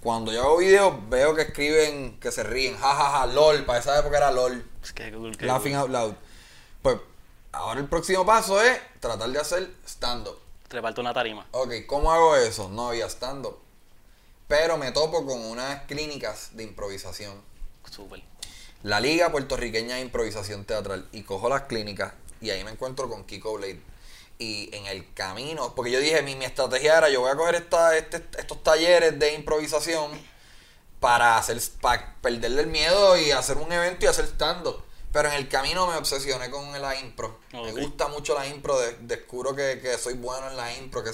[0.00, 2.76] Cuando yo hago videos, veo que escriben, que se ríen.
[2.76, 3.64] jajaja, ja, ja, lol.
[3.64, 4.64] Para esa época era lol.
[4.84, 6.14] Es que Laughing out loud.
[6.80, 6.96] Pues
[7.50, 10.38] ahora el próximo paso es tratar de hacer stand-up.
[10.72, 11.46] Treparte una tarima.
[11.50, 12.70] Ok, ¿cómo hago eso?
[12.70, 13.58] No había stand-up.
[14.48, 17.42] Pero me topo con unas clínicas de improvisación.
[17.90, 18.22] Súper.
[18.82, 21.06] La Liga Puertorriqueña de Improvisación Teatral.
[21.12, 23.82] Y cojo las clínicas y ahí me encuentro con Kiko Blade.
[24.38, 27.56] Y en el camino, porque yo dije, mi, mi estrategia era, yo voy a coger
[27.56, 30.10] esta, este, estos talleres de improvisación
[31.00, 34.82] para hacer para perderle el miedo y hacer un evento y hacer stand-up.
[35.12, 37.38] Pero en el camino me obsesioné con la impro.
[37.52, 38.78] Me gusta mucho la impro.
[39.00, 41.10] descubro que, que, soy bueno en la impro, que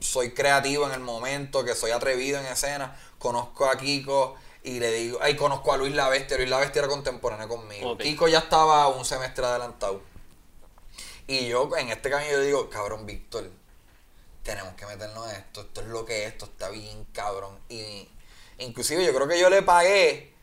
[0.00, 2.98] soy creativo en el momento, que soy atrevido en escena.
[3.18, 6.38] Conozco a Kiko y le digo, ay, conozco a Luis La Bestia.
[6.38, 7.98] Luis La Bestia era contemporáneo conmigo.
[7.98, 10.00] Kiko ya estaba un semestre adelantado.
[11.26, 13.50] Y yo en este camino yo digo, cabrón, Víctor,
[14.42, 15.60] tenemos que meternos en esto.
[15.60, 17.58] Esto es lo que es, esto está bien, cabrón.
[17.68, 18.08] Y
[18.58, 20.37] inclusive yo creo que yo le pagué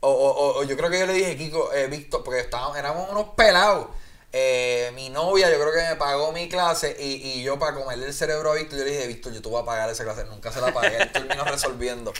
[0.00, 3.10] o, o, o, yo creo que yo le dije, Kiko, eh, Víctor, porque estábamos, éramos
[3.10, 3.88] unos pelados.
[4.32, 8.06] Eh, mi novia, yo creo que me pagó mi clase y, y yo para comerle
[8.06, 10.24] el cerebro a Víctor, yo le dije, Víctor, yo te voy a pagar esa clase.
[10.24, 12.12] Nunca se la pagué, él terminó resolviendo.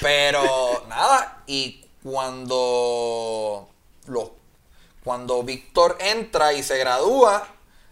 [0.00, 3.68] Pero nada, y cuando,
[4.06, 4.34] lo,
[5.02, 7.46] cuando Víctor entra y se gradúa,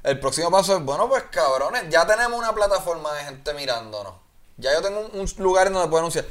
[0.04, 4.14] el próximo paso es, bueno, pues cabrones, ya tenemos una plataforma de gente mirándonos.
[4.56, 6.24] Ya yo tengo un, un lugar en donde puedo anunciar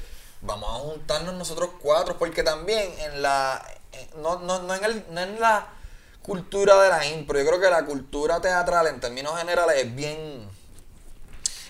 [0.48, 3.64] vamos a juntarnos nosotros cuatro, porque también en la,
[4.18, 5.68] no, no, no, en el, no en la
[6.24, 10.50] cultura de la impro, yo creo que la cultura teatral en términos generales es bien,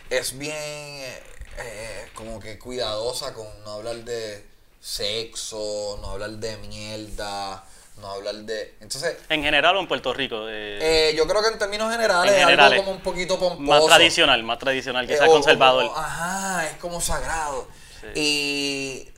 [0.09, 4.45] es bien eh, como que cuidadosa con no hablar de
[4.79, 7.63] sexo, no hablar de mierda,
[7.99, 8.75] no hablar de.
[8.79, 9.17] Entonces.
[9.29, 10.45] En general o en Puerto Rico.
[10.49, 13.61] Eh, yo creo que en términos generales es algo como un poquito pomposo.
[13.61, 15.95] Más tradicional, más tradicional, que se ha conservado.
[15.95, 17.67] ajá, es como sagrado.
[18.15, 19.09] Y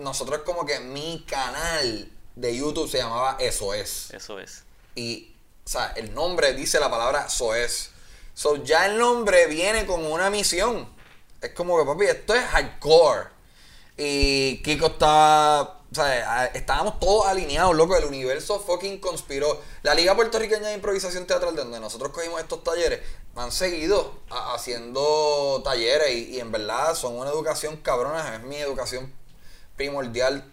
[0.00, 4.10] nosotros como que mi canal de YouTube se llamaba Eso es.
[4.10, 4.64] Eso es.
[4.94, 7.90] Y, o sea, el nombre dice la palabra Eso es.
[8.34, 10.88] So, ya el nombre viene con una misión.
[11.40, 13.28] Es como que, papi, esto es hardcore.
[13.96, 15.81] Y Kiko estaba.
[15.92, 17.94] O sea, estábamos todos alineados, loco.
[17.94, 19.60] El universo fucking conspiró.
[19.82, 23.00] La Liga Puertorriqueña de Improvisación Teatral, donde nosotros cogimos estos talleres,
[23.36, 29.12] han seguido haciendo talleres y, en verdad son una educación cabrona, es mi educación
[29.76, 30.44] primordial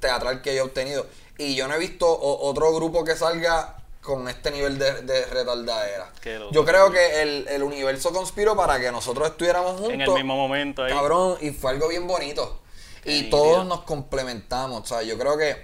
[0.00, 1.06] teatral que yo he obtenido.
[1.38, 6.12] Y yo no he visto otro grupo que salga con este nivel de, de retardadera.
[6.52, 9.92] Yo creo que el, universo conspiró para que nosotros estuviéramos juntos.
[9.92, 10.92] En el mismo momento ahí.
[10.92, 12.60] Cabrón, y fue algo bien bonito.
[13.08, 14.82] Y todos nos complementamos.
[14.82, 15.56] O sea, yo creo que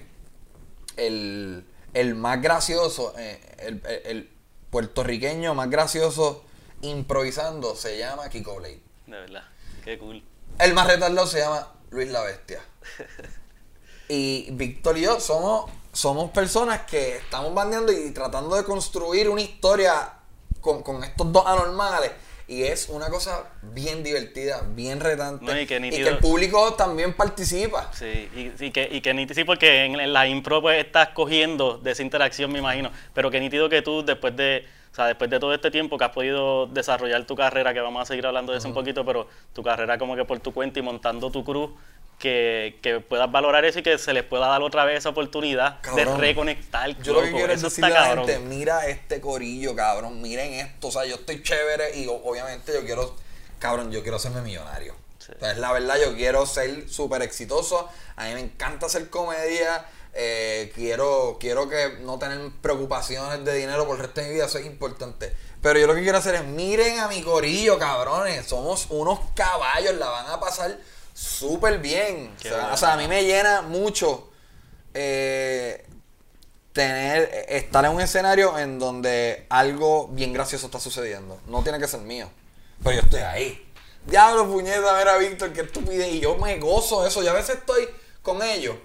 [0.97, 1.65] el,
[2.15, 4.31] más gracioso, eh, el
[4.75, 6.43] puertorriqueño más gracioso
[6.83, 8.81] improvisando se llama Kiko Blade.
[9.07, 9.45] De verdad,
[9.85, 10.21] qué cool.
[10.59, 12.61] El más retardado se llama Luis la Bestia.
[14.09, 19.43] y Víctor y yo somos, somos personas que estamos bandeando y tratando de construir una
[19.43, 20.15] historia
[20.61, 22.11] con, con estos dos anormales
[22.47, 25.63] y es una cosa bien divertida, bien retante.
[25.63, 27.91] y, que el público también participa.
[27.93, 31.93] Sí, y, que, y que nítido, sí, porque en, la impro pues estás cogiendo de
[31.93, 32.91] esa interacción, me imagino.
[33.15, 36.05] Pero que nítido que tú, después de, o sea, después de todo este tiempo que
[36.05, 39.27] has podido desarrollar tu carrera, que vamos a seguir hablando de eso un poquito, pero
[39.55, 41.71] tu carrera como que por tu cuenta y montando tu cruz,
[42.25, 45.83] que, que, puedas valorar eso y que se les pueda dar otra vez esa oportunidad
[45.83, 46.97] de reconectar.
[47.03, 50.89] Yo lo que quiero es decirle a la gente, mira este corillo, cabrón, miren esto,
[50.89, 53.15] o sea, yo estoy chévere y obviamente yo quiero,
[53.59, 54.95] cabrón, yo quiero serme millonario.
[55.21, 59.85] Entonces, la verdad, yo quiero ser súper exitoso, a mí me encanta hacer comedia,
[60.15, 64.47] eh, quiero, quiero que no tener preocupaciones de dinero por el resto de mi vida,
[64.47, 65.31] eso es importante.
[65.61, 69.95] Pero yo lo que quiero hacer es, miren a mi corillo, cabrones, somos unos caballos,
[69.97, 70.79] la van a pasar
[71.15, 72.35] súper bien.
[72.73, 74.31] O sea, a mí me llena mucho
[74.93, 75.87] eh,
[76.75, 81.41] tener, estar en un escenario en donde algo bien gracioso está sucediendo.
[81.47, 82.29] No tiene que ser mío,
[82.83, 83.73] pero yo estoy ahí.
[84.07, 86.13] Diablo, puñeta, mira, Víctor, qué estupidez.
[86.13, 87.23] Y yo me gozo eso.
[87.23, 87.89] Y a veces estoy
[88.21, 88.77] con ellos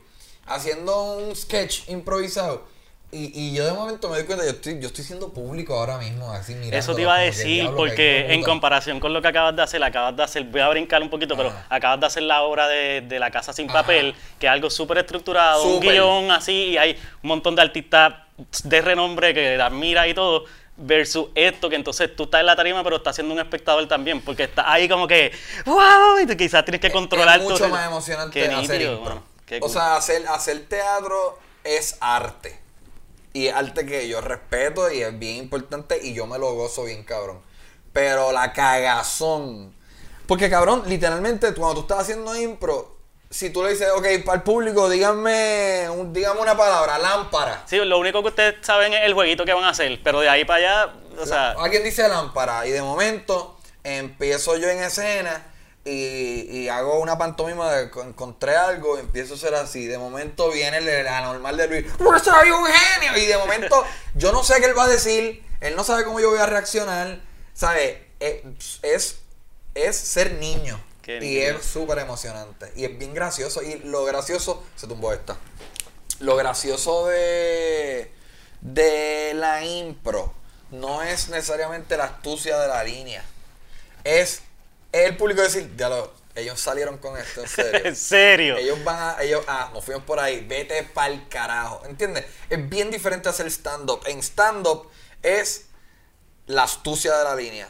[0.46, 2.63] haciendo un sketch improvisado.
[3.12, 5.98] Y, y yo de momento me doy cuenta, yo estoy, yo estoy siendo público ahora
[5.98, 6.78] mismo, así mirando.
[6.78, 10.15] Eso te iba a decir, porque en comparación con lo que acabas de hacer, acabas
[10.15, 13.17] de hacer, voy a brincar un poquito, pero acabas de hacer la obra de, de
[13.17, 16.91] La Casa Sin Papel, que es algo súper estructurado, un guion así, y hay
[17.24, 18.13] un montón de artistas
[18.63, 20.45] de renombre que admira y todo
[20.78, 24.22] versus esto, que entonces tú estás en la tarima, pero estás siendo un espectador también,
[24.22, 25.32] porque estás ahí como que,
[25.65, 29.00] wow, y quizás tienes que controlar es mucho más emocionante hacer
[29.62, 32.59] O sea, hacer, hacer teatro es arte.
[33.39, 36.84] Y es arte que yo respeto y es bien importante y yo me lo gozo
[36.84, 37.39] bien, cabrón.
[37.93, 39.73] Pero la cagazón.
[40.28, 42.97] Porque, cabrón, literalmente, cuando tú estás haciendo impro,
[43.30, 47.63] si tú le dices, ok, para el público, díganme, díganme una palabra, lámpara.
[47.65, 50.28] Sí, lo único que ustedes saben es el jueguito que van a hacer, pero de
[50.28, 51.52] ahí para allá, o sea...
[51.52, 55.45] Alguien dice lámpara y de momento empiezo yo en escena
[55.89, 59.86] y, hago una pantomima de encontré algo y empiezo a ser así.
[59.88, 63.17] De momento viene el anormal de Luis, ¡Pues soy un genio!
[63.17, 63.84] Y de momento
[64.15, 66.45] yo no sé qué él va a decir, él no sabe cómo yo voy a
[66.45, 67.21] reaccionar,
[67.54, 67.97] ¿sabes?
[68.19, 68.43] Eh,
[68.84, 69.19] es,
[69.73, 70.80] es ser niño
[71.17, 72.71] y es súper emocionante.
[72.75, 73.63] Y es bien gracioso.
[73.63, 74.63] Y lo gracioso.
[74.75, 75.38] Se tumbó esta.
[76.19, 78.12] Lo gracioso de.
[78.62, 80.34] De la impro.
[80.69, 83.23] No es necesariamente la astucia de la línea.
[84.04, 84.41] Es
[84.91, 87.82] el público decir, ya lo, ellos salieron con esto, en serio.
[87.84, 88.58] ¿En serio?
[88.58, 91.84] Ellos van a, ellos, ah, nos fuimos por ahí, vete pa'l carajo.
[91.86, 92.25] ¿Entiendes?
[92.49, 94.02] Es bien diferente hacer stand-up.
[94.06, 94.89] En stand-up
[95.21, 95.67] es
[96.47, 97.67] la astucia de la línea.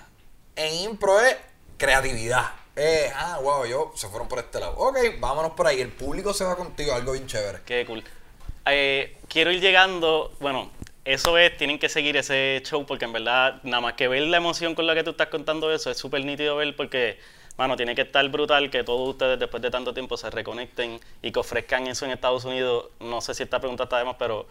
[0.55, 1.35] En impro es
[1.77, 2.53] creatividad.
[2.75, 4.73] Eh, ah, wow, yo se fueron por este lado.
[4.77, 5.81] Ok, vámonos por ahí.
[5.81, 7.59] El público se va contigo, algo bien chévere.
[7.65, 8.03] Qué cool.
[8.65, 10.71] Eh, quiero ir llegando, bueno,
[11.05, 14.37] eso es, tienen que seguir ese show porque en verdad, nada más que ver la
[14.37, 17.19] emoción con la que tú estás contando eso, es súper nítido ver porque,
[17.57, 21.31] mano, tiene que estar brutal que todos ustedes después de tanto tiempo se reconecten y
[21.31, 22.89] que ofrezcan eso en Estados Unidos.
[22.99, 24.47] No sé si esta pregunta está de más, pero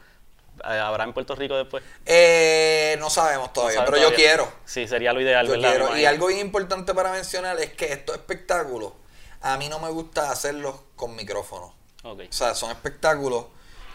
[0.64, 1.82] eh, ¿Habrá en Puerto Rico después?
[2.04, 4.50] Eh, no sabemos todavía, pero yo quiero.
[4.64, 5.96] Sí, sería lo ideal, ¿verdad?
[5.96, 8.92] Y algo importante para mencionar es que estos espectáculos,
[9.40, 11.72] a mí no me gusta hacerlos con micrófonos.
[12.02, 13.46] O sea, son espectáculos.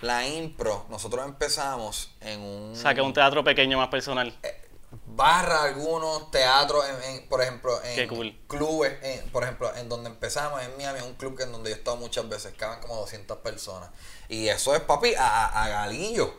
[0.04, 2.74] La impro, nosotros empezamos en un.
[2.74, 4.38] O sea, que un teatro pequeño más personal.
[4.44, 4.70] Eh,
[5.08, 6.84] barra algunos teatros,
[7.30, 8.94] por ejemplo, en clubes,
[9.32, 12.28] por ejemplo, en donde empezamos en Miami, un club en donde yo he estado muchas
[12.28, 13.92] veces, caben como 200 personas.
[14.28, 16.34] Y eso es, papi, a, a galillo.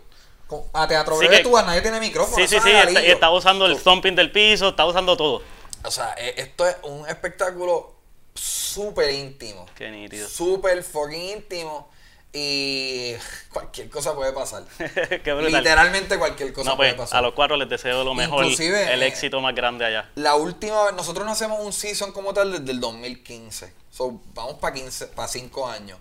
[0.75, 2.37] A Teatro Breve tú, nadie tiene micrófono.
[2.37, 5.43] Sí, sí, sí, está, usando el thumping del piso, está usando todo.
[5.83, 7.95] O sea, e, esto es un espectáculo
[8.35, 9.65] súper íntimo.
[9.75, 10.29] Qué nítido.
[10.29, 11.89] Súper fucking íntimo.
[12.37, 13.15] Y
[13.53, 14.65] cualquier cosa puede pasar.
[15.25, 17.21] Literalmente cualquier cosa puede pues, pasar.
[17.21, 20.11] A los cuatro les deseo lo mejor, Inclusive, el éxito más grande allá.
[20.17, 23.73] La última vez, nosotros no hacemos un season como tal desde el 2015.
[23.89, 25.99] So, vamos para 15, para 5 años.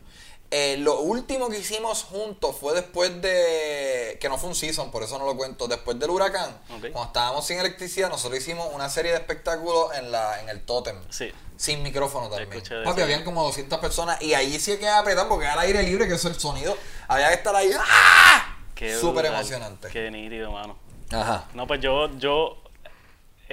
[0.55, 4.19] Eh, lo último que hicimos juntos fue después de.
[4.21, 5.67] que no fue un season, por eso no lo cuento.
[5.67, 10.39] Después del huracán, cuando estábamos sin electricidad, nosotros hicimos una serie de espectáculos en, la,
[10.41, 10.95] en el Totem.
[11.09, 11.33] Sí.
[11.57, 12.63] Sin micrófono también.
[12.83, 16.07] Papi, habían como 200 personas y ahí sí que apretar porque era el aire libre,
[16.07, 16.77] que eso es el sonido.
[17.07, 17.71] Había que estar ahí.
[17.75, 18.55] ¡ah!
[19.01, 19.87] Súper emocionante.
[19.87, 20.77] Qué nítido, mano.
[21.11, 21.45] Ajá.
[21.55, 22.62] No, pues yo, yo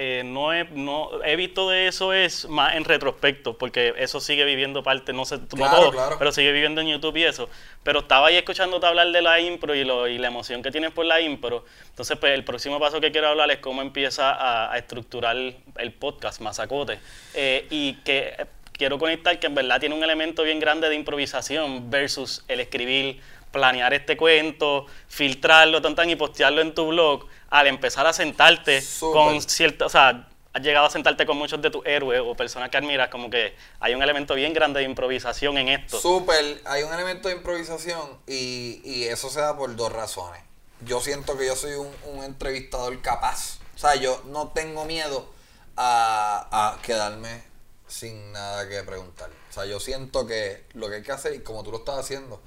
[0.03, 5.13] eh, no, he, no de eso es más en retrospecto, porque eso sigue viviendo parte,
[5.13, 7.49] no sé, no todo, pero sigue viviendo en YouTube y eso.
[7.83, 10.89] Pero estaba ahí escuchándote hablar de la impro y, lo, y la emoción que tienes
[10.89, 11.65] por la impro.
[11.89, 16.41] Entonces, pues el próximo paso que quiero hablar es cómo empieza a, estructurar el podcast
[16.41, 16.97] Mazacote.
[17.35, 20.95] Eh, y que eh, quiero conectar que en verdad tiene un elemento bien grande de
[20.95, 27.67] improvisación versus el escribir, planear este cuento, filtrarlo, tan, y postearlo en tu blog al
[27.67, 31.85] empezar a sentarte con cierto, o sea, has llegado a sentarte con muchos de tus
[31.85, 35.69] héroes o personas que admiras, como que hay un elemento bien grande de improvisación en
[35.69, 35.99] esto.
[35.99, 40.41] Súper, hay un elemento de improvisación y, y, eso se da por dos razones.
[40.81, 43.59] Yo siento que yo soy un, entrevistador capaz.
[43.75, 45.31] O sea, yo no tengo miedo
[45.77, 47.43] a, a quedarme
[47.87, 49.29] sin nada que preguntar.
[49.49, 51.99] O sea, yo siento que lo que hay que hacer, y como tú lo estás
[51.99, 52.41] haciendo,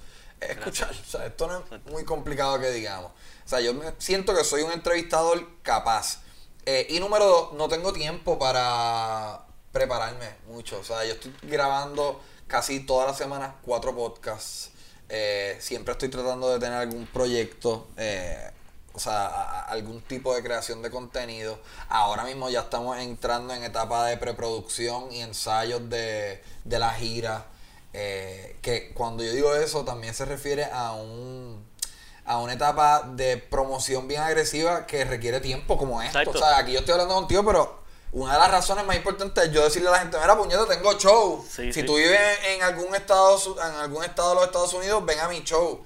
[0.53, 0.91] escuchar.
[0.91, 3.13] O sea, esto no es muy complicado que digamos.
[3.45, 6.21] O sea, yo me siento que soy un entrevistador capaz.
[6.67, 10.79] Eh, y número dos, no tengo tiempo para prepararme mucho.
[10.79, 14.71] O sea, yo estoy grabando casi todas las semanas cuatro podcasts.
[15.09, 18.51] Eh, siempre estoy tratando de tener algún proyecto, eh,
[18.95, 21.59] o sea, algún tipo de creación de contenido.
[21.89, 27.47] Ahora mismo ya estamos entrando en etapa de preproducción y ensayos de, de la gira.
[27.95, 31.65] Que cuando yo digo eso también se refiere a un
[32.27, 36.31] a una etapa de promoción bien agresiva que requiere tiempo como esto.
[36.31, 39.53] O sea, aquí yo estoy hablando contigo, pero una de las razones más importantes es
[39.53, 41.45] yo decirle a la gente, mira, puñeta, tengo show.
[41.49, 45.29] si tú vives en algún estado en algún estado de los Estados Unidos, ven a
[45.29, 45.83] mi show.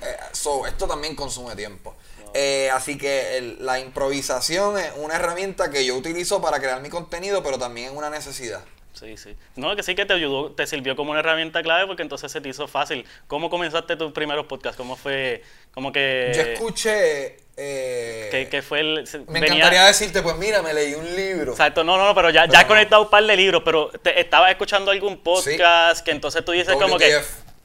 [0.00, 1.94] Eh, so, esto también consume tiempo.
[2.34, 7.42] Eh, así que la improvisación es una herramienta que yo utilizo para crear mi contenido,
[7.42, 8.64] pero también es una necesidad.
[9.02, 9.36] Sí, sí.
[9.56, 12.40] No, que sí que te ayudó, te sirvió como una herramienta clave porque entonces se
[12.40, 13.04] te hizo fácil.
[13.26, 14.76] ¿Cómo comenzaste tus primeros podcasts?
[14.76, 15.42] ¿Cómo fue?
[15.74, 16.32] Como que...
[16.34, 17.36] Yo escuché...
[17.56, 21.52] Eh, que, fue el, me encantaría decirte, pues mira, me leí un libro.
[21.52, 24.18] Exacto, no, no, no pero ya, ya he conectado un par de libros, pero te,
[24.18, 27.20] estabas escuchando algún podcast que entonces tú dices como que...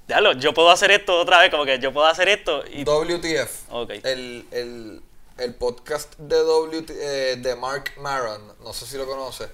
[0.07, 2.63] Diablo, yo puedo hacer esto otra vez, como que yo puedo hacer esto.
[2.69, 2.83] Y...
[2.83, 3.71] WTF.
[4.03, 5.01] El, el,
[5.37, 9.49] el podcast de, WT, eh, de Mark Maron, no sé si lo conoces.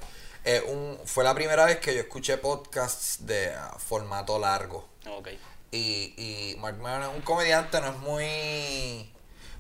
[0.45, 4.87] Eh, un, fue la primera vez que yo escuché podcasts de ah, formato largo.
[5.19, 5.39] Okay.
[5.71, 9.11] Y, y Mark Maron es un comediante, no es muy...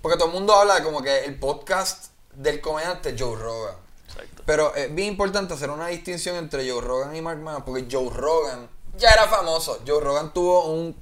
[0.01, 3.75] Porque todo el mundo habla de como que el podcast del comediante Joe Rogan.
[4.07, 4.43] Exacto.
[4.45, 8.09] Pero es bien importante hacer una distinción entre Joe Rogan y Mark Maron, porque Joe
[8.09, 9.81] Rogan ya era famoso.
[9.87, 10.93] Joe Rogan tuvo un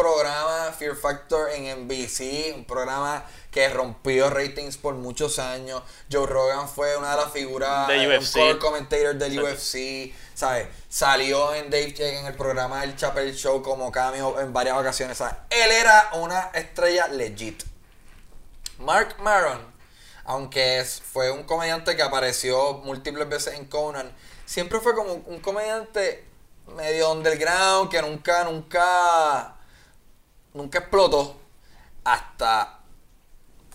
[0.00, 5.82] programa Fear Factor en NBC, un programa que rompió ratings por muchos años.
[6.10, 8.36] Joe Rogan fue una de las figuras, de UFC.
[8.36, 10.68] un commentator del UFC, ¿sabes?
[10.88, 15.34] Salió en Dave en el programa del Chapel Show como cameo en varias ocasiones, ¿sabes?
[15.50, 17.62] Él era una estrella legit.
[18.78, 19.60] Mark Maron,
[20.24, 20.82] aunque
[21.12, 24.10] fue un comediante que apareció múltiples veces en Conan,
[24.46, 26.24] siempre fue como un comediante
[26.74, 29.56] medio underground que nunca, nunca,
[30.54, 31.36] nunca explotó
[32.04, 32.80] hasta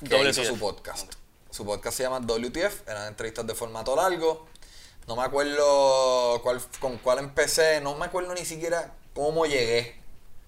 [0.08, 1.14] que hizo su podcast.
[1.50, 4.46] Su podcast se llama WTF, eran entrevistas de formato largo.
[5.08, 10.02] No me acuerdo cuál, con cuál empecé, no me acuerdo ni siquiera cómo llegué.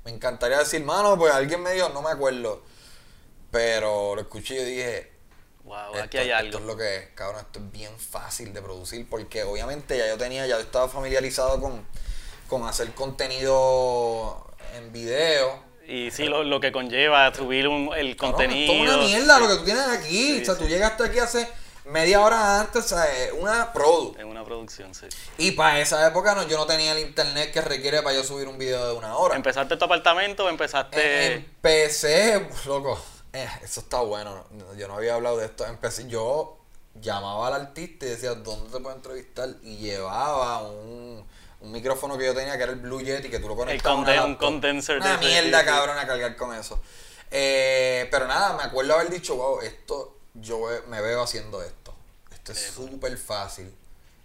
[0.03, 2.63] Me encantaría decir, mano, pues alguien me dijo, no me acuerdo.
[3.51, 5.11] Pero lo escuché y dije,
[5.63, 6.47] wow, aquí hay algo.
[6.47, 10.07] Esto es lo que es, cabrón, esto es bien fácil de producir porque obviamente ya
[10.07, 11.85] yo tenía, ya estaba familiarizado con,
[12.49, 18.73] con hacer contenido en video y sí, lo, lo que conlleva subir un, el contenido.
[18.73, 20.41] Es una mierda lo que tú tienes aquí.
[20.41, 21.47] o sea, tú llegaste aquí hace
[21.85, 24.15] media hora antes, o sea, es una produ.
[24.17, 25.07] Es una producción, sí.
[25.37, 28.47] Y para esa época no, yo no tenía el internet que requiere para yo subir
[28.47, 29.35] un video de una hora.
[29.35, 30.97] ¿Empezaste tu apartamento o empezaste...?
[30.99, 32.99] Eh, empecé, loco,
[33.31, 34.45] eh, eso está bueno,
[34.77, 35.65] yo no había hablado de esto.
[35.65, 36.57] Empecé, yo
[36.95, 39.49] llamaba al artista y decía, ¿dónde te puedo entrevistar?
[39.63, 41.25] Y llevaba un
[41.61, 44.19] un micrófono que yo tenía que era el Blue Yeti que tú lo conectabas el
[44.21, 46.81] un condenser una mierda cabrón a cargar con eso.
[47.31, 51.93] Eh, pero nada me acuerdo haber dicho wow esto yo me veo haciendo esto.
[52.31, 53.73] Esto es súper fácil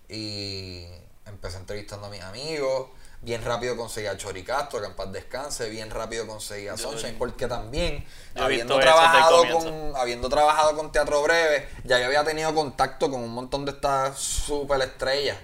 [0.08, 0.86] y
[1.26, 2.88] empecé entrevistando a mis amigos.
[3.22, 5.70] Bien rápido conseguí a Chori Castro que en paz descanse.
[5.70, 8.04] Bien rápido conseguí a Sunshine porque también
[8.34, 13.30] habiendo trabajado con habiendo trabajado con Teatro Breve ya yo había tenido contacto con un
[13.30, 15.38] montón de estas super estrellas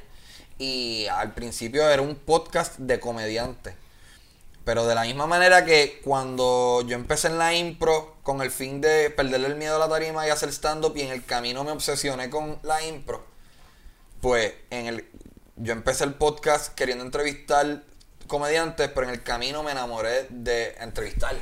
[0.59, 3.75] y al principio era un podcast de comediante.
[4.65, 8.81] Pero de la misma manera que cuando yo empecé en la impro con el fin
[8.81, 11.71] de perderle el miedo a la tarima y hacer stand-up y en el camino me
[11.71, 13.25] obsesioné con la impro,
[14.21, 15.09] pues en el,
[15.57, 17.83] yo empecé el podcast queriendo entrevistar
[18.27, 21.35] comediantes, pero en el camino me enamoré de entrevistar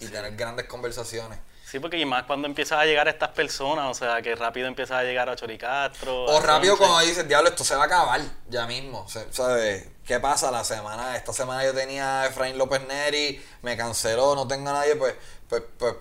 [0.00, 1.38] y tener grandes conversaciones.
[1.72, 4.68] Sí, porque y más cuando empiezas a llegar a estas personas, o sea, que rápido
[4.68, 6.26] empiezas a llegar a Choricastro.
[6.26, 8.20] O rápido cuando dices, diablo, esto se va a acabar
[8.50, 9.06] ya mismo.
[9.08, 9.88] ¿Sabes?
[10.04, 11.16] ¿Qué pasa la semana?
[11.16, 15.14] Esta semana yo tenía a Efraín López Neri, me canceló, no tengo a nadie, pues,
[15.48, 15.94] pues, pues,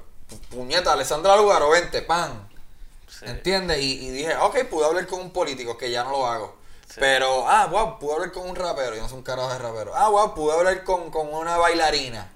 [0.50, 2.50] puñeta, Alessandra Lugaro, vente, pan.
[3.22, 3.80] ¿Entiendes?
[3.80, 6.58] Y, dije, ok, pude hablar con un político, que ya no lo hago.
[6.96, 9.96] Pero, ah, wow, pude hablar con un rapero, yo no soy un carajo de rapero.
[9.96, 12.30] Ah, wow, pude hablar con, con una bailarina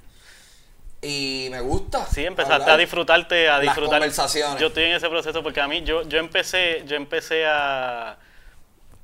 [1.06, 2.06] y me gusta.
[2.08, 4.00] Sí, empezaste a disfrutarte, a disfrutar.
[4.00, 4.60] Las conversaciones.
[4.60, 8.18] Yo estoy en ese proceso porque a mí, yo, yo empecé, yo empecé a,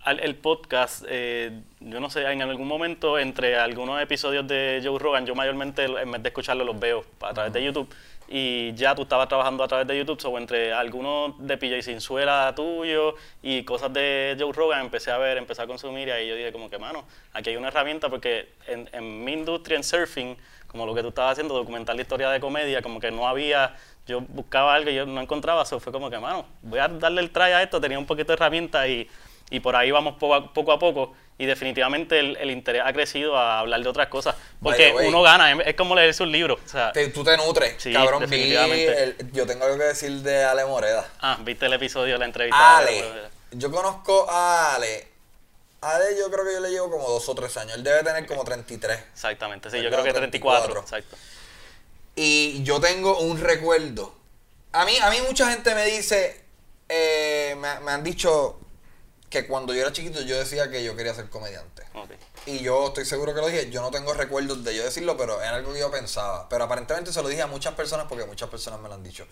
[0.06, 5.28] el podcast, eh, yo no sé, en algún momento entre algunos episodios de Joe Rogan,
[5.28, 7.88] yo mayormente en vez de escucharlo los veo a través de YouTube
[8.28, 12.54] y ya tú estabas trabajando a través de YouTube, o entre algunos de PJ Sinzuela
[12.56, 16.36] tuyo y cosas de Joe Rogan empecé a ver, empecé a consumir y ahí yo
[16.36, 20.38] dije como que, mano, aquí hay una herramienta porque en, en mi industria en surfing
[20.72, 23.76] como lo que tú estabas haciendo, documentar la historia de comedia, como que no había,
[24.08, 27.22] yo buscaba algo y yo no encontraba, eso fue como que, mano, voy a darle
[27.22, 29.10] el try a esto, tenía un poquito de herramientas y,
[29.50, 33.36] y por ahí vamos poco a, poco, a poco y definitivamente el, interés ha crecido
[33.36, 36.58] a hablar de otras cosas, porque uno gana, es, como leerse un libro.
[36.64, 39.18] O sea, tú te nutres, cabrón, definitivamente.
[39.34, 41.06] yo tengo algo que decir de Ale Moreda.
[41.20, 42.78] Ah, viste el episodio de la entrevista.
[42.78, 43.04] Ale,
[43.52, 45.11] yo conozco a Ale
[45.82, 47.76] Ale yo creo que yo le llevo como dos o tres años.
[47.76, 49.00] Él debe tener como 33.
[49.14, 50.80] Exactamente, sí, yo creo que 34.
[50.80, 51.18] Exacto.
[52.16, 54.14] Y yo tengo un recuerdo.
[54.74, 56.46] A mí, a mí mucha gente me dice,
[56.88, 58.60] eh, me, han dicho,
[59.32, 61.84] que cuando yo era chiquito yo decía que yo quería ser comediante.
[62.46, 65.42] Y yo estoy seguro que lo dije, yo no tengo recuerdos de yo decirlo, pero
[65.42, 66.48] era algo que yo pensaba.
[66.48, 69.26] Pero aparentemente se lo dije a muchas personas porque muchas personas me lo han dicho.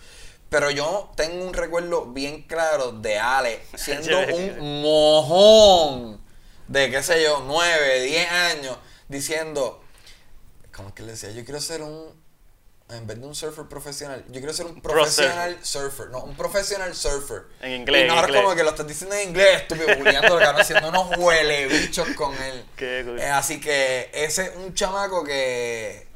[0.49, 6.28] Pero yo tengo un recuerdo bien claro de Ale siendo un mojón
[6.70, 9.84] de, qué sé yo, 9, 10 años, diciendo,
[10.72, 11.32] ¿cómo es que le decía?
[11.32, 12.13] Yo quiero ser un,
[12.89, 16.09] en vez de un surfer profesional, yo quiero ser un profesional surfer.
[16.09, 17.47] No, un profesional surfer.
[17.61, 18.05] En inglés.
[18.05, 22.07] Y ahora como que lo estás diciendo en inglés, estúpido, bulleando haciendo unos huele bichos
[22.09, 22.63] con él.
[22.76, 26.07] Qué eh, así que ese es un chamaco que,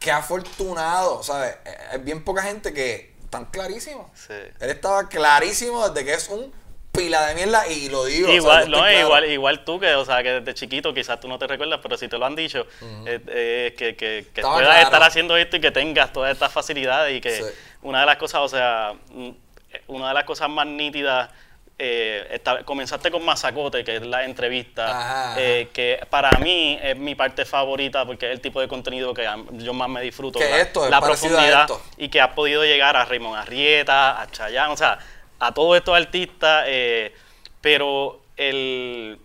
[0.00, 1.54] que afortunado, ¿sabes?
[1.64, 4.10] Eh, es bien poca gente que están clarísimos.
[4.14, 4.34] Sí.
[4.34, 6.52] Él estaba clarísimo desde que es un
[6.92, 8.30] pila de mierda y lo digo.
[8.30, 11.46] Igual, no, igual, igual tú que, o sea, que desde chiquito quizás tú no te
[11.46, 12.66] recuerdas, pero si te lo han dicho,
[13.06, 17.20] es que, que, que puedas estar haciendo esto y que tengas todas estas facilidades y
[17.20, 17.42] que
[17.82, 19.30] una de las cosas, o sea, mm,
[19.88, 21.30] una de las cosas más nítidas
[21.82, 27.46] eh, comenzaste con Mazacote, que es la entrevista, eh, que para mí es mi parte
[27.46, 30.38] favorita porque es el tipo de contenido que yo más me disfruto.
[30.38, 31.66] la, esto la profundidad
[31.96, 34.98] y que has podido llegar a Raymond Arrieta, a Chayanne, o sea,
[35.40, 37.14] a todos estos artistas, eh,
[37.60, 39.18] pero el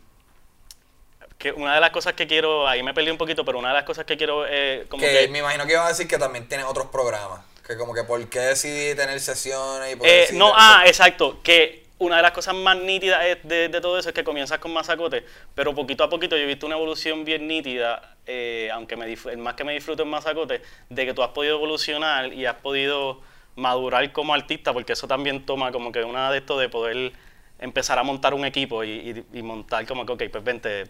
[1.37, 3.75] que una de las cosas que quiero, ahí me perdí un poquito, pero una de
[3.75, 6.47] las cosas que quiero eh, como que, me imagino que iba a decir que también
[6.47, 10.53] tiene otros programas, que como que por qué decidí tener sesiones y por eh, no,
[10.55, 14.23] ah, exacto, que una de las cosas más nítidas de, de, todo eso es que
[14.23, 18.69] comienzas con Mazacote, pero poquito a poquito yo he visto una evolución bien nítida, eh,
[18.73, 22.45] aunque me más que me disfruto en Mazacote, de que tú has podido evolucionar y
[22.45, 23.21] has podido
[23.55, 27.13] madurar como artista, porque eso también toma como que una de esto de poder
[27.57, 30.83] empezar a montar un equipo y, montar como que, ok, pues vente,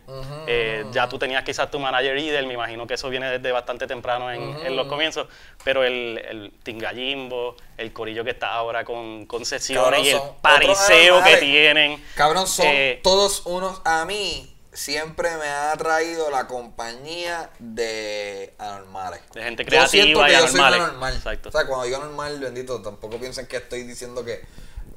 [0.47, 3.85] eh, ya tú tenías quizás tu manager líder, me imagino que eso viene desde bastante
[3.85, 5.27] temprano en, los comienzos,
[5.63, 11.23] pero el, el Tingallimbo, el corillo que está ahora con, con sesiones y el pariseo
[11.23, 12.03] que tienen.
[12.15, 19.21] Cabrón, son eh, todos unos a mí siempre me ha atraído la compañía de anormales.
[19.33, 21.15] De gente creativa yo y Soy anormal.
[21.15, 21.49] Exacto.
[21.49, 24.43] O sea, cuando digo anormal, bendito, tampoco piensen que estoy diciendo que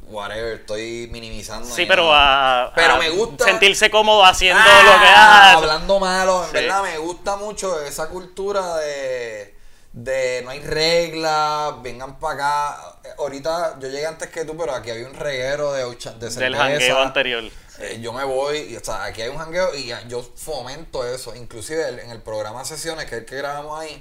[0.09, 1.69] whatever, estoy minimizando.
[1.69, 5.57] Sí, pero a, pero me gusta sentirse cómodo haciendo ah, lo que hace.
[5.57, 9.59] Hablando malo, en verdad me gusta mucho esa cultura de
[9.93, 12.99] de no hay reglas, vengan para acá.
[13.19, 16.41] Ahorita yo llegué antes que tú, pero aquí había un reguero de, de cerveza.
[16.41, 17.45] Del jangueo anterior.
[17.81, 21.35] Eh, yo me voy, y, o sea, aquí hay un jangueo y yo fomento eso.
[21.35, 24.01] Inclusive en el programa Sesiones, que es el que grabamos ahí,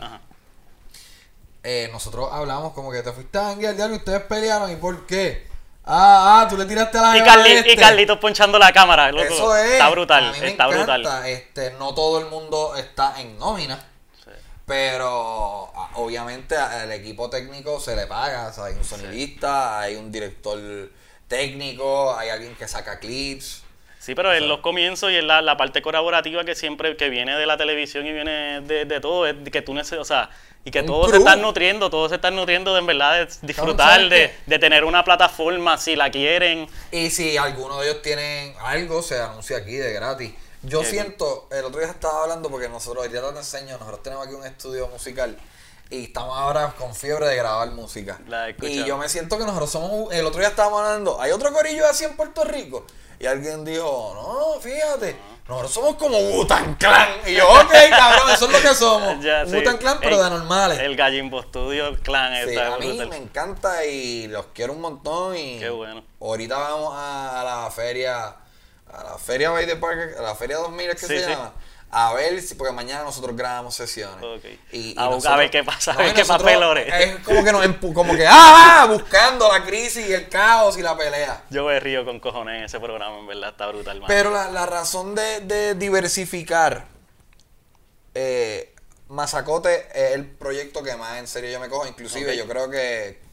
[1.64, 4.72] eh, nosotros hablamos como que te fuiste a janguear diario y ustedes pelearon.
[4.72, 5.48] ¿Y por qué?
[5.86, 7.74] Ah, ah, tú le tiraste la y, Carli, este.
[7.74, 9.10] y Carlitos ponchando la cámara.
[9.10, 9.74] Eso es.
[9.74, 11.26] Está brutal, está brutal.
[11.26, 13.84] Este, no todo el mundo está en nómina.
[14.66, 18.48] Pero obviamente al equipo técnico se le paga.
[18.48, 20.60] O sea, hay un sonidista, hay un director
[21.30, 23.64] técnico, hay alguien que saca clips.
[24.08, 27.36] Sí, pero en los comienzos y en la, la, parte colaborativa que siempre que viene
[27.36, 30.30] de la televisión y viene de, de todo, es que tú necesitas, o sea,
[30.64, 34.08] y que todos se están nutriendo, todos se están nutriendo de en verdad de disfrutar
[34.08, 36.70] de, de, tener una plataforma si la quieren.
[36.90, 40.32] Y si alguno de ellos tienen algo, se anuncia aquí de gratis.
[40.64, 44.26] Yo siento, el otro día estaba hablando porque nosotros, el día te enseño, nosotros tenemos
[44.26, 45.38] aquí un estudio musical
[45.90, 48.20] y estamos ahora con fiebre de grabar música.
[48.62, 51.88] y yo me siento que nosotros somos, el otro día estábamos hablando, hay otro corillo
[51.88, 52.86] así en Puerto Rico.
[53.20, 55.16] Y alguien dijo, no, fíjate,
[55.48, 57.10] nosotros somos como Butan Clan.
[57.26, 59.18] Y yo, ok, cabrón, eso es lo que somos.
[59.24, 59.44] Ya,
[59.80, 60.78] Clan, pero de normales.
[60.80, 65.36] El Gallimbo Studio Clan sí, A mí me encanta y los quiero un montón.
[65.36, 66.04] Y Qué bueno.
[66.22, 68.36] Ahorita vamos a, la feria,
[68.92, 71.54] a la feria Bay de Park, a la feria 2000 es que se llama
[71.90, 74.24] a ver si, porque mañana nosotros grabamos sesiones.
[74.72, 76.88] Y, a, ver qué pasa, a ver qué papelones.
[76.94, 80.98] Es como que nos como que, ah, buscando la crisis y el caos y la
[80.98, 81.44] pelea.
[81.50, 84.04] Yo me río con cojones en ese programa, en verdad, está brutal.
[84.08, 86.86] Pero la, la razón de, de diversificar,
[88.14, 88.74] eh,
[89.10, 91.88] Mazacote es el proyecto que más en serio yo me cojo.
[91.88, 93.27] Inclusive yo creo que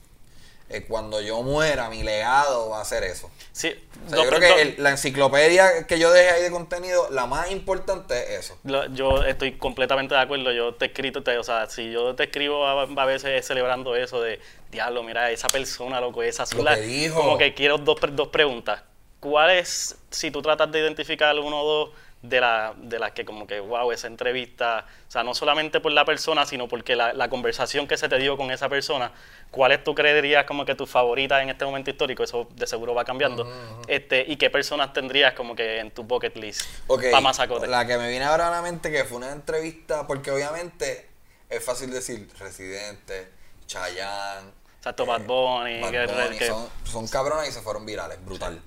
[0.75, 3.31] eh, cuando yo muera, mi legado va a ser eso.
[3.53, 3.75] Sí,
[4.11, 8.51] yo creo que la enciclopedia que yo dejé ahí de contenido, la más importante es
[8.51, 8.59] eso.
[8.93, 10.53] yo estoy completamente de acuerdo.
[10.53, 14.21] Yo te he escrito, te, o sea, si yo te escribo a, veces celebrando eso
[14.21, 16.67] de, diablo, mira, esa persona, loco, esa azul.
[17.15, 18.83] Como que quiero dos, dos preguntas.
[19.21, 21.91] ¿Cuál es, si tú tratas de identificar uno o dos,
[22.29, 25.93] de las de la que como que, wow, esa entrevista, o sea, no solamente por
[25.93, 29.13] la persona, sino porque la, la conversación que se te dio con esa persona,
[29.51, 32.25] ¿cuáles tú creerías como que tus favoritas en este momento histórico?
[32.25, 33.47] Eso de seguro va cambiando.
[33.89, 37.99] este ¿Y qué personas tendrías como que en tu bucket list okay, para La que
[37.99, 41.11] me viene ahora a la mente que fue una entrevista, porque obviamente
[41.51, 43.29] es fácil decir Residente,
[43.67, 48.61] Chayanne, Exacto, Bad eh, Bunny, Bad Bunny son, son cabrones y se fueron virales, brutal.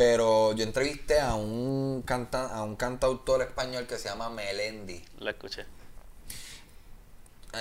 [0.00, 5.04] Pero yo entrevisté a un, canta, a un cantautor español que se llama Melendi.
[5.18, 5.66] Lo escuché.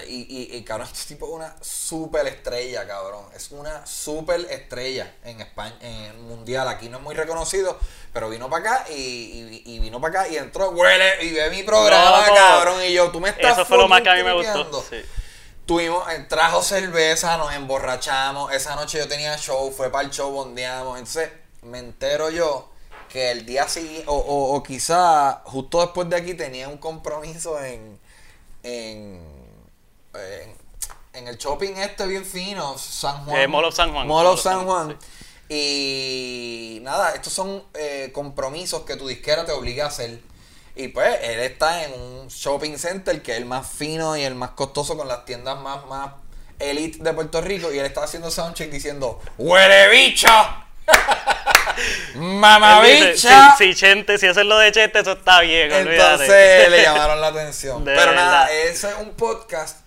[0.08, 3.26] Y, y, y, cabrón, este tipo es una super estrella, cabrón.
[3.36, 6.70] Es una super estrella en España, en el mundial.
[6.70, 7.78] Aquí no es muy reconocido,
[8.14, 11.64] pero vino para acá y, y, vino para acá y entró, huele y ve mi
[11.64, 12.82] programa, cabrón.
[12.84, 14.82] Y yo, tú me estás Eso fue lo más que a mí me gustó.
[14.90, 15.02] Sí.
[15.66, 18.54] Tuvimos, eh, trajo cerveza, nos emborrachamos.
[18.54, 20.98] Esa noche yo tenía show, fue para el show, bondeamos.
[20.98, 21.30] Entonces,
[21.64, 22.70] me entero yo
[23.10, 27.64] que el día siguiente, o, o, o quizá justo después de aquí tenía un compromiso
[27.64, 27.99] en,
[28.64, 29.39] en
[31.14, 33.41] en, el shopping este bien fino, San Juan.
[33.41, 34.07] Eh, Mall of San Juan.
[34.07, 34.97] Mall of San Juan.
[35.47, 40.22] Y nada, estos son eh, compromisos que tu disquera te obliga a hacer.
[40.76, 44.36] Y pues él está en un shopping center que es el más fino y el
[44.36, 46.12] más costoso con las tiendas más, más
[46.60, 47.72] elite de Puerto Rico.
[47.74, 50.30] Y él está haciendo soundcheck diciendo: ¡Huele bicho!
[52.16, 53.56] ¡Mamabicha!
[53.58, 55.72] Si, si, Chente, si eso es lo de Chente, eso está bien.
[55.72, 57.84] Entonces le llamaron la atención.
[57.84, 59.80] Pero nada, ese es un podcast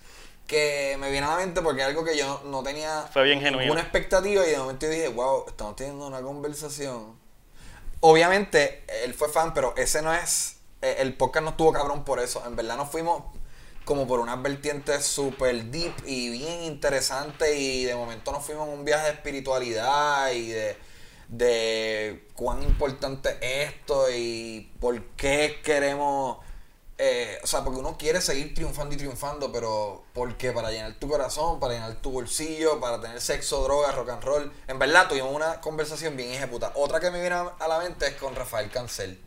[0.47, 3.41] que me viene a la mente porque es algo que yo no tenía Fue bien
[3.41, 3.71] genuino.
[3.71, 7.17] una expectativa y de momento dije, wow, estamos teniendo una conversación.
[8.01, 12.19] Obviamente, él fue fan, pero ese no es, eh, el podcast no estuvo cabrón por
[12.19, 12.43] eso.
[12.45, 13.23] En verdad nos fuimos
[13.85, 18.73] como por unas vertientes súper deep y bien interesantes y de momento nos fuimos en
[18.73, 20.77] un viaje de espiritualidad y de,
[21.37, 26.37] de cuán importante es esto y por qué queremos
[26.99, 30.51] eh, o sea, porque uno quiere seguir triunfando y triunfando, pero ¿por qué?
[30.51, 34.53] Para llenar tu corazón, para llenar tu bolsillo, para tener sexo, droga, rock and roll.
[34.67, 36.73] En verdad, tuvimos una conversación bien ejecutada.
[36.75, 39.19] Otra que me viene a la mente es con Rafael Cancel,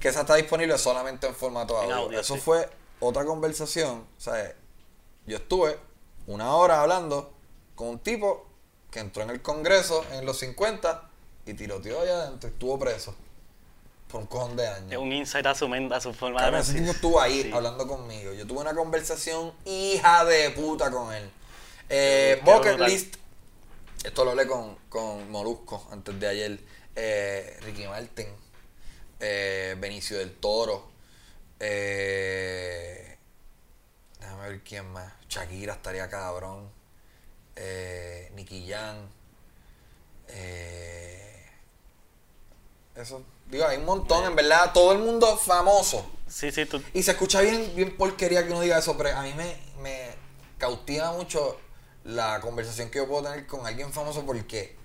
[0.00, 2.18] que esa está disponible solamente en formato audio.
[2.18, 4.06] Eso fue otra conversación.
[4.18, 4.52] O sea,
[5.24, 5.78] yo estuve
[6.26, 7.32] una hora hablando
[7.76, 8.50] con un tipo
[8.90, 11.10] que entró en el Congreso en los 50
[11.46, 13.14] y tiroteó allá adentro, estuvo preso
[14.08, 14.92] por un cojón de años.
[14.92, 17.50] Es un insight a su mente, a su forma claro, de ese tipo estuvo ahí
[17.52, 18.32] hablando conmigo.
[18.32, 21.30] Yo tuve una conversación hija de puta con él.
[21.88, 23.16] Eh, Bucket List.
[24.04, 26.60] Esto lo hablé con, con Molusco antes de ayer.
[26.94, 28.28] Eh, Ricky Martin.
[29.20, 30.90] Eh, Benicio del Toro.
[31.58, 33.16] Eh,
[34.20, 35.12] déjame ver quién más.
[35.28, 36.70] Shakira estaría cabrón.
[37.56, 39.08] Eh, Nicky Jan.
[40.28, 41.13] Eh,
[42.96, 46.04] eso Digo, hay un montón, en verdad, todo el mundo famoso.
[46.26, 46.82] Sí, sí, tú...
[46.92, 50.10] Y se escucha bien, bien porquería que uno diga eso, pero a mí me, me
[50.58, 51.58] cautiva mucho
[52.04, 54.76] la conversación que yo puedo tener con alguien famoso porque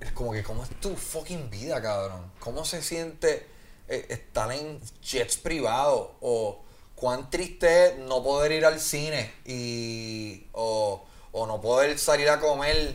[0.00, 2.32] es como que, ¿cómo es tu fucking vida, cabrón?
[2.38, 3.46] ¿Cómo se siente
[3.88, 6.10] eh, estar en jets privados?
[6.20, 6.62] O
[6.94, 12.38] cuán triste es no poder ir al cine y, o, o no poder salir a
[12.38, 12.94] comer.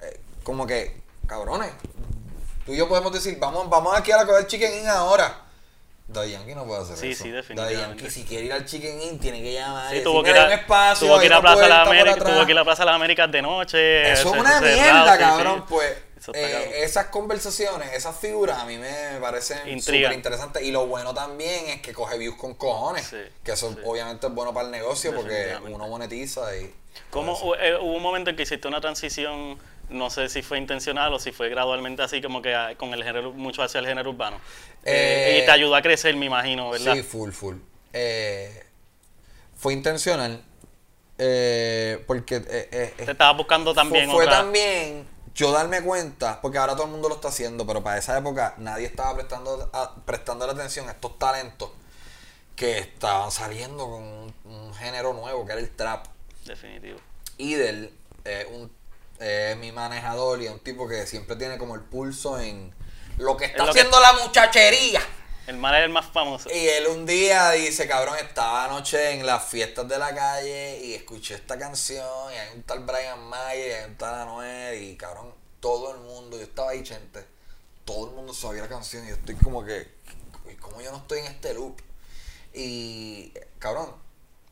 [0.00, 1.72] Eh, como que, cabrones,
[2.66, 5.42] Tú y yo podemos decir, vamos, vamos aquí a la coger Chicken Inn ahora.
[6.08, 7.24] Daddy Yankee no puede hacer sí, eso.
[7.24, 7.80] Sí, definitivamente.
[7.80, 9.92] Daddy Yankee, si quiere ir al Chicken Inn, tiene que llamar.
[9.92, 12.52] Sí, tuvo, que ir a, espacio, tuvo que ir a Plaza la América, tuvo que
[12.52, 14.12] ir a Plaza de las Américas de noche.
[14.12, 15.64] Eso es una mierda, cabrón.
[15.68, 15.96] Pues
[16.34, 20.62] eh, esas conversaciones, esas figuras a mí me parecen súper interesantes.
[20.62, 23.14] Y lo bueno también es que coge views con cojones.
[23.42, 26.72] que eso obviamente es bueno para el negocio porque uno monetiza y.
[27.10, 29.58] ¿Cómo, eh, hubo un momento en que hiciste una transición
[29.92, 33.04] no sé si fue intencional o si fue gradualmente así como que ah, con el
[33.04, 34.40] género, mucho hacia el género urbano.
[34.84, 36.94] Eh, y te ayudó a crecer, me imagino, ¿verdad?
[36.94, 37.56] Sí, full, full.
[37.92, 38.64] Eh,
[39.56, 40.42] fue intencional
[41.18, 42.40] eh, porque...
[42.40, 47.08] te estaba buscando también Fue, fue también yo darme cuenta, porque ahora todo el mundo
[47.08, 49.70] lo está haciendo, pero para esa época nadie estaba prestando,
[50.04, 51.70] prestando la atención a estos talentos
[52.56, 54.02] que estaban saliendo con
[54.44, 56.06] un, género nuevo, que era el trap.
[56.44, 56.98] Definitivo.
[57.38, 57.92] Y del
[58.52, 58.70] un
[59.22, 62.74] es mi manejador y es un tipo que siempre tiene como el pulso en
[63.18, 65.00] lo que está haciendo la muchachería.
[65.46, 66.48] El mal es el más famoso.
[66.52, 70.94] Y él un día dice, cabrón, estaba anoche en las fiestas de la calle y
[70.94, 74.96] escuché esta canción y hay un tal Brian Mayer y hay un tal Anuel y
[74.96, 77.24] cabrón, todo el mundo, yo estaba ahí, gente,
[77.84, 79.88] todo el mundo sabía la canción y yo estoy como que,
[80.60, 81.80] ¿cómo yo no estoy en este loop?
[82.54, 83.94] Y, cabrón,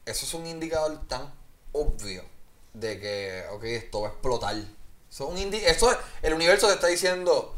[0.06, 1.32] eso es un indicador tan
[1.72, 2.24] obvio
[2.72, 4.54] de que, ok, esto va a explotar.
[4.54, 7.54] Eso es un eso el universo te está diciendo,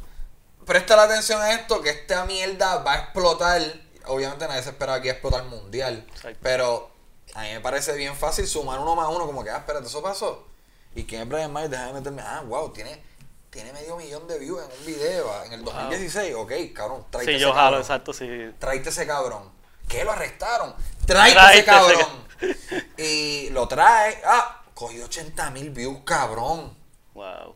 [0.65, 3.61] presta la atención a esto, que esta mierda va a explotar.
[4.07, 6.07] Obviamente nadie se esperaba que iba a explotar mundial.
[6.41, 6.91] Pero
[7.35, 10.03] a mí me parece bien fácil sumar uno más uno, como que, ah, espérate, eso
[10.03, 10.47] pasó.
[10.95, 11.71] ¿Y quién es Brian Myers?
[11.71, 12.23] Déjame meterme.
[12.23, 13.03] Ah, wow, tiene,
[13.51, 16.35] tiene medio millón de views en un video en el 2016.
[16.37, 17.81] Ok, cabrón, tráete sí, ese yo cabrón.
[17.81, 18.29] exacto, sí.
[18.59, 19.51] Tráete ese cabrón.
[19.89, 20.75] ¿Qué lo arrestaron?
[21.07, 22.27] Tráete, ese cabrón.
[22.99, 24.21] y lo trae.
[24.25, 26.77] Ah, cogió 80 mil views, cabrón.
[27.15, 27.55] Wow.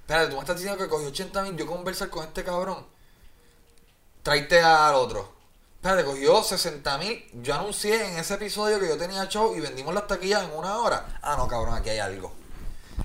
[0.00, 1.56] Espérate, tú me estás diciendo que cogió 80 mil.
[1.56, 2.86] Yo conversar con este cabrón.
[4.22, 5.32] tráete al otro.
[5.76, 7.24] Espérate, cogió 60 mil.
[7.40, 10.76] Yo anuncié en ese episodio que yo tenía show y vendimos las taquillas en una
[10.76, 11.18] hora.
[11.22, 12.30] Ah, no, cabrón, aquí hay algo.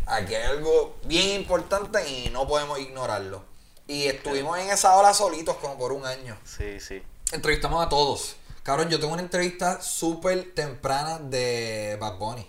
[0.06, 3.46] Aquí hay algo bien importante y no podemos ignorarlo.
[3.88, 6.38] Y estuvimos en esa hora solitos como por un año.
[6.44, 7.02] Sí, sí.
[7.32, 8.36] Entrevistamos a todos.
[8.64, 12.48] Cabrón, yo tengo una entrevista súper temprana de Bad Bunny.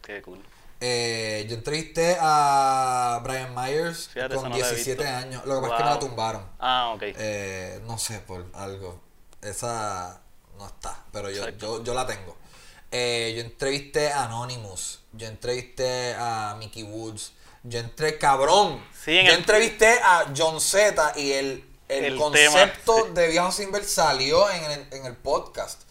[0.00, 0.40] Qué cool.
[0.80, 5.44] Eh, yo entrevisté a Brian Myers con 17 años.
[5.46, 6.46] Lo que pasa es que me la tumbaron.
[6.58, 7.02] Ah, ok.
[7.02, 9.00] Eh, no sé, por algo.
[9.40, 10.20] Esa
[10.58, 12.36] no está, pero yo, yo, yo, la tengo.
[12.90, 15.00] Eh, yo entrevisté a Anonymous.
[15.12, 17.32] Yo entrevisté a Mickey Woods.
[17.62, 18.84] Yo entré cabrón.
[19.06, 24.86] yo entrevisté a John Z y el, el, concepto de Viejo Sin salió en el,
[24.92, 25.82] en el podcast.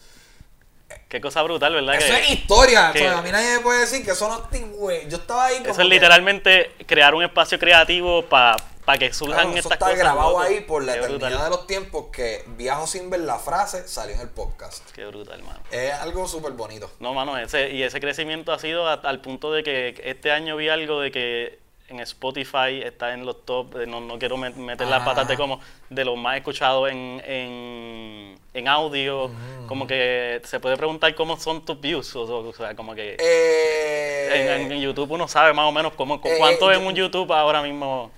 [1.08, 1.94] Qué cosa brutal, ¿verdad?
[1.94, 2.88] Eso es historia.
[2.88, 5.62] a mí nadie me puede decir que eso no es Yo estaba ahí.
[5.64, 8.56] eso es literalmente crear un espacio creativo para
[8.98, 9.92] que surjan estas cosas.
[9.92, 13.86] Está grabado ahí por la eternidad de los tiempos que viajo sin ver la frase
[13.86, 14.90] salió en el podcast.
[14.92, 15.60] Qué brutal, mano.
[15.70, 16.90] Es algo súper bonito.
[16.98, 20.68] No, mano, ese, y ese crecimiento ha sido al punto de que este año vi
[20.68, 25.28] algo de que en Spotify está en los top, no, no quiero meter las patas
[25.28, 29.66] de como de los más escuchados en, en, en audio, mm.
[29.66, 34.80] como que se puede preguntar cómo son tus views, o, sea, como que eh, en,
[34.80, 38.10] YouTube uno sabe más o menos cómo, eh, cuánto es un YouTube ahora mismo.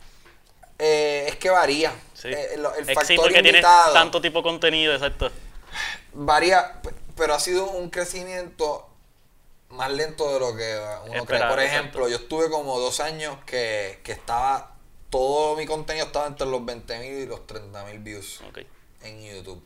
[0.78, 1.92] Eh, es que varía.
[2.14, 2.28] Sí.
[2.28, 3.62] el, factor que tiene
[3.92, 5.30] tanto tipo de contenido, exacto.
[6.12, 6.80] Varía,
[7.16, 8.87] pero ha sido un crecimiento
[9.70, 11.46] más lento de lo que uno cree.
[11.46, 14.74] Por ejemplo, yo estuve como dos años que, estaba,
[15.10, 18.40] todo mi contenido estaba entre los 20.000 y los 30.000 views
[19.02, 19.62] en YouTube.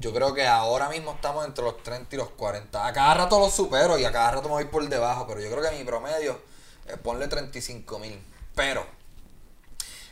[0.00, 2.86] Yo creo que ahora mismo estamos entre los 30 y los 40.
[2.86, 5.50] A cada rato lo supero y a cada rato me voy por debajo, pero yo
[5.50, 6.40] creo que mi promedio,
[6.86, 8.18] es ponle 35.000.
[8.54, 8.86] Pero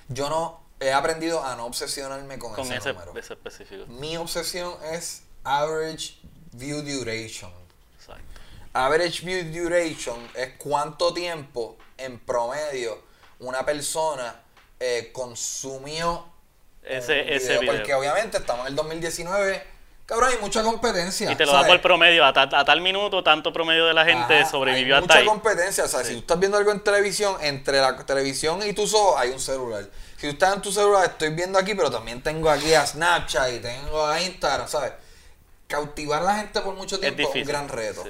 [0.08, 3.16] yo no he aprendido a no obsesionarme con, ese, número.
[3.16, 3.86] específico.
[3.86, 6.18] Mi obsesión es average
[6.52, 7.65] view duration
[8.84, 13.02] average view duration es cuánto tiempo en promedio
[13.38, 14.42] una persona
[14.78, 16.26] eh, consumió
[16.82, 17.72] ese, ese video.
[17.72, 19.76] Porque obviamente estamos en el 2019.
[20.06, 21.32] Cabrón, hay mucha competencia.
[21.32, 24.94] Y te lo da por promedio, a, tal minuto, tanto promedio de la gente sobrevivió
[24.94, 27.96] hay hasta mucha competencia, o sea, si tú estás viendo algo en televisión, entre la
[28.06, 29.84] televisión y tus ojos hay un celular.
[30.16, 33.52] Si tú estás en tu celular, estoy viendo aquí, pero también tengo aquí a Snapchat
[33.54, 34.92] y tengo a Instagram, ¿sabes?
[35.66, 38.04] Cautivar a la gente por mucho tiempo es, un gran reto.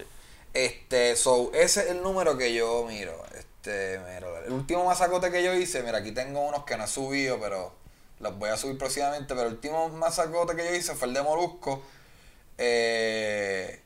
[0.57, 3.23] Este, so, ese es el número que yo miro.
[3.35, 4.35] Este, miro.
[4.43, 7.75] El último masacote que yo hice, mira, aquí tengo unos que no he subido, pero
[8.21, 9.35] los voy a subir próximamente.
[9.35, 11.83] Pero el último masacote que yo hice fue el de Molusco.
[12.57, 13.83] Eh,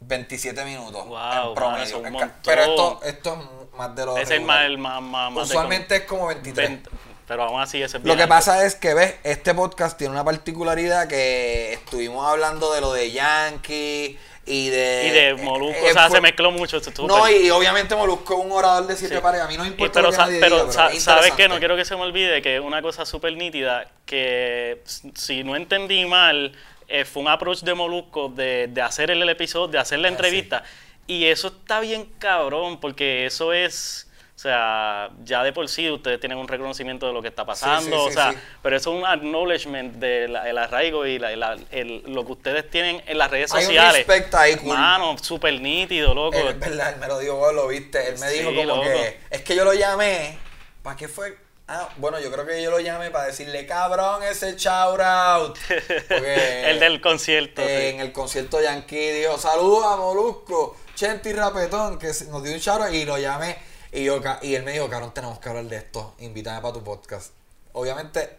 [0.00, 2.02] 27 minutos wow, en promedio.
[2.44, 6.26] pero esto, esto es más de lo es más, el más, más, Usualmente es como
[6.26, 6.80] 23.
[7.26, 11.08] pero aún así ese Lo que pasa es que, ves, este podcast tiene una particularidad
[11.08, 14.18] que estuvimos hablando de lo de Yankee
[14.48, 16.80] y de, y de Molusco, o sea, se mezcló mucho.
[17.06, 19.42] No, y, obviamente Molusco es un orador de siete pares.
[19.42, 21.48] A mí no me importa pero, lo que nadie pero, diga, pero ¿sabes qué?
[21.48, 24.82] No quiero que se me olvide que una cosa súper nítida, que
[25.14, 26.52] si no entendí mal,
[26.88, 30.12] eh, fue un approach de Molusco de, de hacer el, episodio, de hacer la ah,
[30.12, 30.64] entrevista.
[31.06, 34.07] Y eso está bien cabrón, porque eso es
[34.38, 38.04] o sea, ya de por sí ustedes tienen un reconocimiento de lo que está pasando,
[38.04, 38.32] o sea,
[38.62, 43.50] pero eso es un acknowledgement del arraigo y lo que ustedes tienen en las redes
[43.50, 44.08] sociales.
[44.08, 44.68] Hay un ahí, cool.
[44.68, 46.38] Mano, súper nítido, loco.
[46.38, 48.10] Es verdad, él me lo dijo, vos lo viste.
[48.10, 49.18] Él me dijo como que.
[49.28, 50.38] Es que yo lo llamé.
[50.84, 51.36] ¿Para qué fue?
[51.66, 55.58] Ah, bueno, yo creo que yo lo llamé para decirle, cabrón, ese shout out.
[56.10, 57.60] el del concierto.
[57.60, 62.82] En el concierto Yankee dijo, saludos a Molusco, Chenti Rapetón, que nos dio un shout
[62.82, 65.76] out y lo llamé y, yo, y él me dijo, cabrón, tenemos que hablar de
[65.76, 67.32] esto, invítame para tu podcast.
[67.72, 68.38] Obviamente,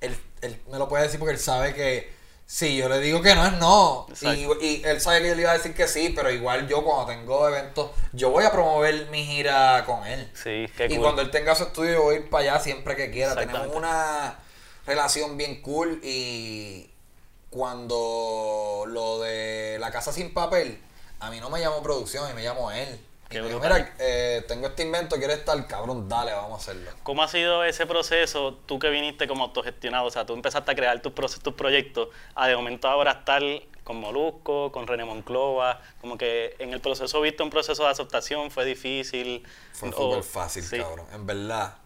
[0.00, 3.34] él, él me lo puede decir porque él sabe que si yo le digo que
[3.34, 4.06] no es no.
[4.60, 7.06] Y, él sabe que yo le iba a decir que sí, pero igual yo cuando
[7.06, 10.30] tengo eventos, yo voy a promover mi gira con él.
[10.32, 12.96] Sí, qué Y cuando él tenga su estudio, yo voy a ir para allá siempre
[12.96, 13.36] que quiera.
[13.36, 14.38] Tenemos una
[14.86, 16.90] relación bien cool y
[17.50, 20.80] cuando lo de la casa sin papel,
[21.20, 22.98] a mí no me llamó producción y me llamó él
[23.30, 25.66] mira, eh, tengo este invento, ¿quieres estar?
[25.66, 26.90] Cabrón, dale, vamos a hacerlo.
[27.02, 30.06] ¿Cómo ha sido ese proceso, tú que viniste como autogestionado?
[30.06, 33.42] O sea, tú empezaste a crear tus, tus proyectos, a de momento ahora estar
[33.84, 38.50] con Molusco, con René Monclova, como que en el proceso, viste un proceso de aceptación,
[38.50, 39.46] fue difícil.
[39.72, 41.06] Fue súper fácil, cabrón.
[41.12, 41.76] En verdad,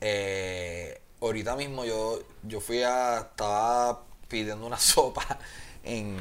[0.00, 5.38] eh, ahorita mismo yo, yo fui a, estaba pidiendo una sopa
[5.82, 6.18] en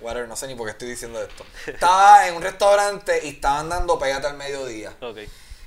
[0.00, 1.44] Whatever, no sé ni por qué estoy diciendo esto.
[1.66, 4.96] Estaba en un restaurante y estaban dando pégate al mediodía.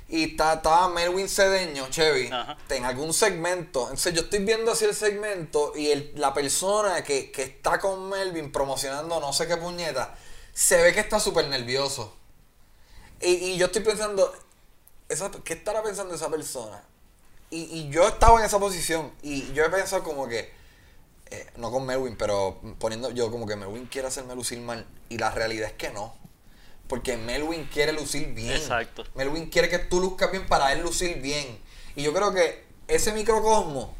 [0.08, 2.30] y estaba Melwin Cedeño, Chevy,
[2.68, 3.82] en algún segmento.
[3.82, 8.08] Entonces yo estoy viendo así el segmento y el, la persona que, que está con
[8.08, 10.14] Melvin promocionando no sé qué puñeta,
[10.52, 12.14] se ve que está súper nervioso.
[13.20, 14.34] Y, y, yo estoy pensando,
[15.08, 16.82] esa, ¿qué estará pensando esa persona?
[17.50, 20.52] Y, y, yo estaba en esa posición y yo he pensado como que,
[21.34, 24.86] eh, no con Melwin, pero poniendo yo como que Melwin quiere hacerme lucir mal.
[25.08, 26.14] Y la realidad es que no.
[26.88, 28.52] Porque Melwin quiere lucir bien.
[28.52, 29.04] Exacto.
[29.14, 31.58] Melwin quiere que tú luzcas bien para él lucir bien.
[31.96, 33.94] Y yo creo que ese microcosmo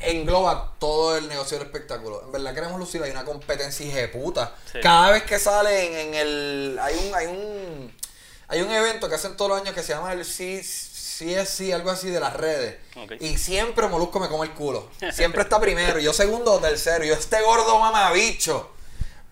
[0.00, 2.22] engloba todo el negocio del espectáculo.
[2.24, 4.54] En verdad queremos lucir, hay una competencia de puta.
[4.82, 6.78] Cada vez que sale en, el.
[6.80, 7.96] Hay un, hay un.
[8.48, 10.24] Hay un evento que hacen todos los años que se llama el
[11.16, 12.76] CSC, algo así de las redes.
[13.20, 14.90] Y siempre Molusco me come el culo.
[15.12, 15.98] Siempre está primero.
[15.98, 17.04] Yo segundo o tercero.
[17.04, 18.70] Yo este gordo mamabicho.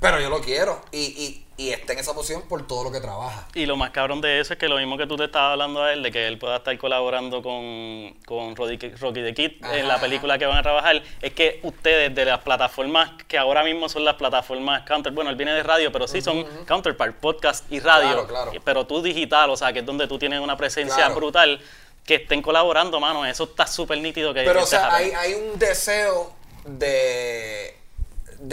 [0.00, 0.82] Pero yo lo quiero.
[0.92, 3.46] Y, y, y está en esa posición por todo lo que trabaja.
[3.54, 5.82] Y lo más cabrón de eso es que lo mismo que tú te estabas hablando
[5.82, 9.86] a él, de que él pueda estar colaborando con, con Rocky, Rocky the Kid en
[9.86, 13.88] la película que van a trabajar, es que ustedes de las plataformas que ahora mismo
[13.88, 17.78] son las plataformas counter, bueno, él viene de radio, pero sí son counterpart, podcast y
[17.78, 18.52] radio, claro, claro.
[18.64, 21.60] pero tú digital, o sea, que es donde tú tienes una presencia brutal,
[22.04, 25.58] que estén colaborando, mano, eso está súper nítido que Pero, o sea, hay, hay un
[25.58, 26.32] deseo
[26.64, 27.76] de,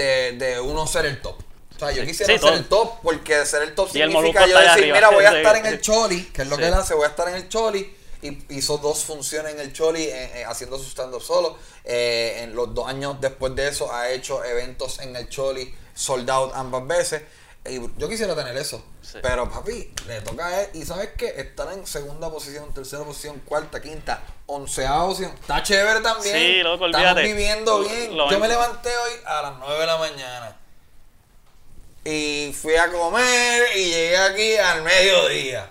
[0.02, 1.36] de, de uno ser el top.
[1.76, 5.10] O sea, yo quisiera ser el top, porque ser el top significa yo decir, mira,
[5.10, 7.28] voy a estar en el Choli, que es lo que él hace, voy a estar
[7.30, 7.98] en el Choli.
[8.24, 11.58] Y hizo dos funciones en el Choli eh, eh, haciendo su stand-up solo.
[11.84, 16.30] Eh, en los dos años después de eso ha hecho eventos en el Choli sold
[16.30, 17.24] out ambas veces.
[17.64, 18.84] Y yo quisiera tener eso.
[19.22, 20.70] Pero papi, le toca a él.
[20.74, 21.28] Y sabes qué?
[21.38, 25.32] Estar en segunda posición, tercera posición, cuarta, quinta, onceava posición.
[25.40, 26.36] Está chévere también.
[26.36, 28.14] Sí, loco, Estamos viviendo bien.
[28.16, 30.58] yo me levanté hoy a las nueve de la mañana
[32.04, 35.70] y fui a comer y llegué aquí al mediodía.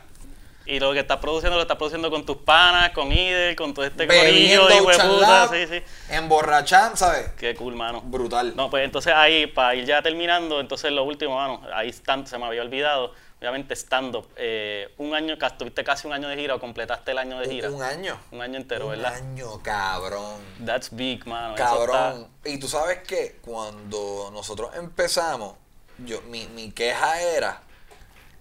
[0.70, 3.84] Y lo que estás produciendo lo estás produciendo con tus panas, con Idel, con todo
[3.84, 5.82] este corillo de puta, sí, sí.
[6.08, 7.32] Emborrachando, ¿sabes?
[7.36, 8.00] Qué cool, mano.
[8.02, 8.54] Brutal.
[8.54, 12.46] No, pues entonces ahí, para ir ya terminando, entonces lo último, mano, ahí se me
[12.46, 17.10] había olvidado, obviamente estando eh, un año, tuviste casi un año de gira o completaste
[17.10, 17.68] el año de gira.
[17.68, 18.16] Un, año.
[18.30, 19.12] Un año entero, ¿verdad?
[19.20, 20.40] Un año, cabrón.
[20.64, 21.56] That's big, mano.
[21.56, 22.28] Cabrón.
[22.44, 25.56] Y tú sabes que cuando nosotros empezamos,
[25.98, 27.60] yo, mi, mi queja era,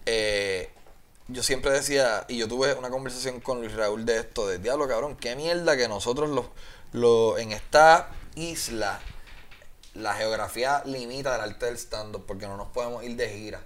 [0.05, 0.73] eh,
[1.29, 4.87] yo siempre decía, y yo tuve una conversación con Luis Raúl de esto, de diablo
[4.87, 6.51] cabrón, qué mierda que nosotros lo,
[6.91, 8.99] lo, en esta isla
[9.93, 13.61] la geografía limita del arte del stand-up porque no nos podemos ir de gira.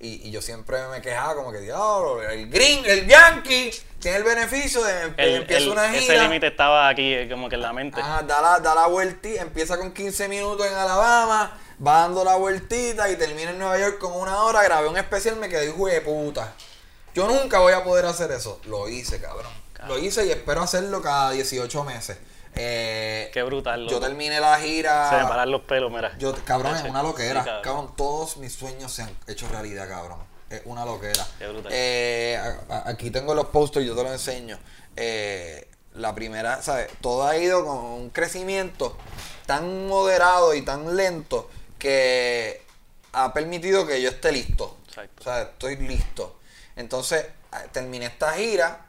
[0.00, 4.84] Y, yo siempre me quejaba como que, diablo, el green, el yankee, tiene el beneficio
[4.84, 6.14] de empieza una gira.
[6.14, 8.00] Ese límite estaba aquí como que en la mente.
[8.00, 13.10] da la, da la vuelta, empieza con 15 minutos en Alabama, va dando la vueltita
[13.10, 16.00] y termina en Nueva York con una hora, grabé un especial, me quedé hijo de
[16.00, 16.54] puta.
[17.14, 18.60] Yo nunca voy a poder hacer eso.
[18.66, 19.52] Lo hice, cabrón.
[19.86, 22.18] Lo hice y espero hacerlo cada 18 meses.
[22.54, 23.86] Eh, Qué brutal.
[23.88, 25.10] Yo terminé la gira.
[25.10, 26.16] Se me paran los pelos, mira.
[26.18, 27.44] Yo, cabrón, es una loquera.
[27.62, 27.94] cabrón.
[27.96, 30.18] todos mis sueños se han hecho realidad, cabrón.
[30.50, 31.26] Es una loquera.
[31.38, 31.70] Qué brutal.
[31.74, 32.40] Eh,
[32.84, 34.58] aquí tengo los posters, yo te los enseño.
[34.96, 36.88] Eh, la primera, ¿sabes?
[37.00, 38.96] Todo ha ido con un crecimiento
[39.46, 41.48] tan moderado y tan lento
[41.78, 42.62] que
[43.12, 44.76] ha permitido que yo esté listo.
[45.20, 46.37] O sea, estoy listo.
[46.78, 47.26] Entonces,
[47.72, 48.86] terminé esta gira.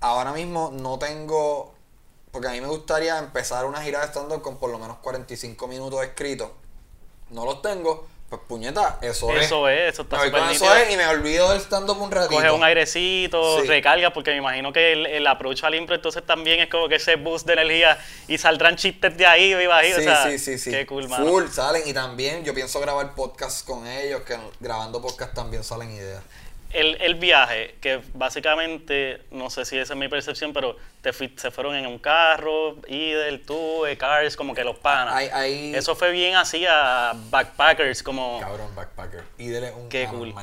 [0.00, 1.74] Ahora mismo no tengo.
[2.32, 5.68] Porque a mí me gustaría empezar una gira de stand-up con por lo menos 45
[5.68, 6.50] minutos escritos.
[7.30, 9.46] No los tengo pues puñeta, eso, es.
[9.46, 12.34] Eso es, eso está súper Eso es y me olvido del stand-up un ratito.
[12.34, 16.60] Coge un airecito, recarga, porque me imagino que el, el approach al impro entonces también
[16.60, 19.96] es como que ese boost de energía y saldrán chistes de ahí, me imagino.
[19.96, 20.70] Sí, o sea, sí, sí, sí.
[20.70, 21.24] Qué cool, man.
[21.24, 25.90] Full, salen y también yo pienso grabar podcast con ellos, que grabando podcast también salen
[25.90, 26.22] ideas
[26.72, 31.50] el, el, viaje, que básicamente, no sé si esa es mi percepción, pero te se
[31.50, 35.22] fueron en un carro, Idel, tú, Cars, como que los panas.
[35.42, 38.40] Eso fue bien así a backpackers, como...
[38.40, 39.24] Cabrón, backpacker.
[39.38, 40.34] Idel es un Qué cool.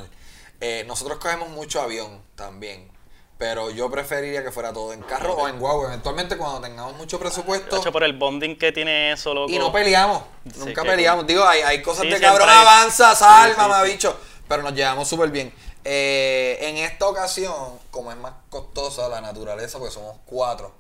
[0.62, 2.96] Eh, nosotros cogemos mucho avión también.
[3.38, 5.88] Pero yo preferiría que fuera todo en carro o en guagua.
[5.88, 7.78] Eventualmente cuando tengamos mucho presupuesto.
[7.78, 9.52] Hecho por el bonding que tiene eso, loco.
[9.52, 10.24] Y no peleamos.
[10.56, 11.28] Nunca peleamos.
[11.28, 14.18] Digo, hay, hay cosas de cabrón avanza, salva, sí, bicho.
[14.48, 15.54] Pero nos llevamos súper bien.
[15.88, 20.74] Eh, en esta ocasión, como es más costosa la naturaleza, porque somos cuatro,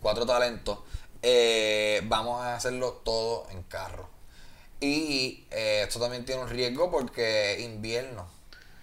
[0.00, 0.78] cuatro talentos,
[1.20, 4.08] eh, vamos a hacerlo todo en carro.
[4.80, 8.28] Y eh, esto también tiene un riesgo porque invierno,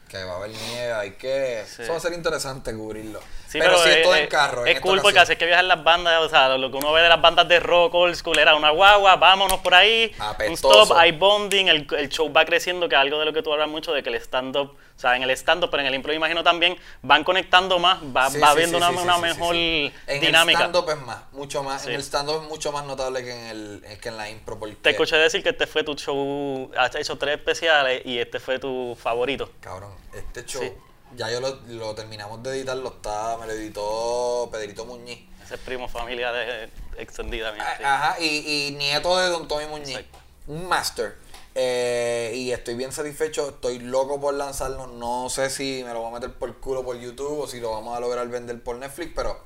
[0.10, 1.62] que va a haber nieve, hay que...
[1.62, 3.22] Eso va a ser interesante cubrirlo.
[3.54, 4.66] Sí, pero, sí, es, todo en carro.
[4.66, 7.04] Es cool porque así es que viajan las bandas, o sea, lo que uno ve
[7.04, 10.12] de las bandas de rock old school era una guagua, vámonos por ahí,
[10.48, 13.44] un stop, hay bonding, el, el, show va creciendo, que es algo de lo que
[13.44, 15.94] tú hablas mucho, de que el stand-up, o sea, en el stand-up, pero en el
[15.94, 20.08] impro imagino también, van conectando más, va, va habiendo una, una mejor dinámica.
[20.08, 23.34] En el stand-up es más, mucho más, en el stand-up es mucho más notable que
[23.34, 24.58] en, el, que en la impro.
[24.58, 24.78] Porque...
[24.78, 28.58] Te escuché decir que este fue tu show, has hecho tres especiales y este fue
[28.58, 29.52] tu favorito.
[29.62, 30.76] Cabrón, este show
[31.16, 35.20] ya yo lo, lo, terminamos de editar, lo está, me lo editó Pedrito Muñiz.
[35.44, 37.54] Ese es primo familia de extendida.
[37.60, 40.00] Ah, ajá, y, y, nieto de Don Tommy Muñiz.
[40.48, 41.16] Un master.
[41.56, 44.88] Eh, y estoy bien satisfecho, estoy loco por lanzarlo.
[44.88, 47.60] No sé si me lo voy a meter por el culo por YouTube o si
[47.60, 49.40] lo vamos a lograr vender por Netflix, pero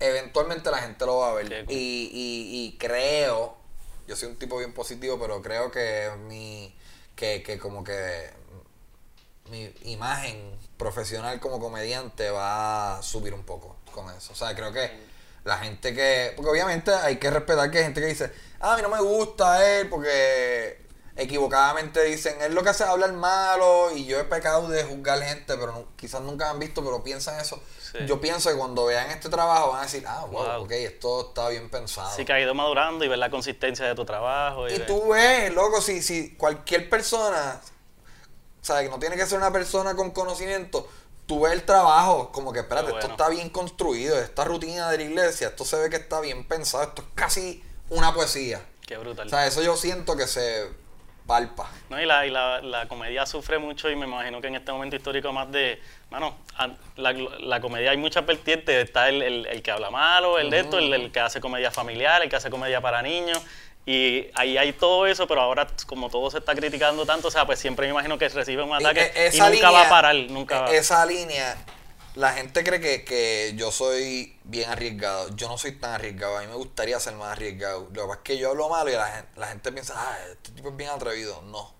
[0.00, 1.64] eventualmente la gente lo va a ver.
[1.68, 3.56] Y, y, y creo,
[4.06, 6.74] yo soy un tipo bien positivo, pero creo que mi,
[7.16, 8.30] que, que como que
[9.50, 14.32] mi imagen profesional como comediante va a subir un poco con eso.
[14.32, 14.90] O sea, creo que
[15.44, 16.32] la gente que.
[16.36, 19.00] Porque obviamente hay que respetar que hay gente que dice, ah, a mí no me
[19.00, 24.24] gusta él porque equivocadamente dicen, él lo que hace es hablar malo y yo he
[24.24, 27.60] pecado de juzgar gente, pero quizás nunca han visto, pero piensan eso.
[28.06, 31.48] Yo pienso que cuando vean este trabajo van a decir, ah, wow, ok, esto está
[31.48, 32.14] bien pensado.
[32.14, 34.68] Sí, que ha ido madurando y ver la consistencia de tu trabajo.
[34.68, 37.60] Y, y tú ves, loco, si, si cualquier persona
[38.74, 40.88] sea, que no tiene que ser una persona con conocimiento.
[41.26, 45.04] Tú ves el trabajo, como que, espérate, esto está bien construido, esta rutina de la
[45.04, 48.64] iglesia, esto se ve que está bien pensado, esto es casi una poesía.
[48.86, 49.26] Qué brutal.
[49.26, 50.68] O sea, eso yo siento que se
[51.28, 51.70] palpa.
[51.90, 54.72] No, y la, y la, la comedia sufre mucho y me imagino que en este
[54.72, 55.78] momento histórico más de,
[56.10, 56.38] mano,
[56.96, 60.78] la, la comedia hay muchas vertientes, está el, el, que habla malo, el de esto,
[60.78, 63.42] el, el, que hace comedia familiar, el que hace comedia para niños,
[63.90, 67.46] y ahí hay todo eso, pero ahora como todo se está criticando tanto, o sea,
[67.46, 70.74] pues siempre me imagino que recibe un ataque y, nunca va a parar, nunca va.
[70.74, 71.56] Esa línea,
[72.14, 75.34] la gente cree que, que, yo soy bien arriesgado.
[75.34, 77.88] Yo no soy tan arriesgado, a mí me gustaría ser más arriesgado.
[77.94, 80.18] Lo que pasa es que yo hablo malo y la gente, la gente piensa, ah,
[80.32, 81.40] este tipo es bien atrevido.
[81.46, 81.60] No.
[81.60, 81.72] O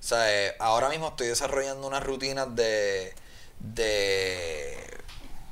[0.00, 3.12] sea, eh, ahora mismo estoy desarrollando unas rutinas de,
[3.60, 4.74] de,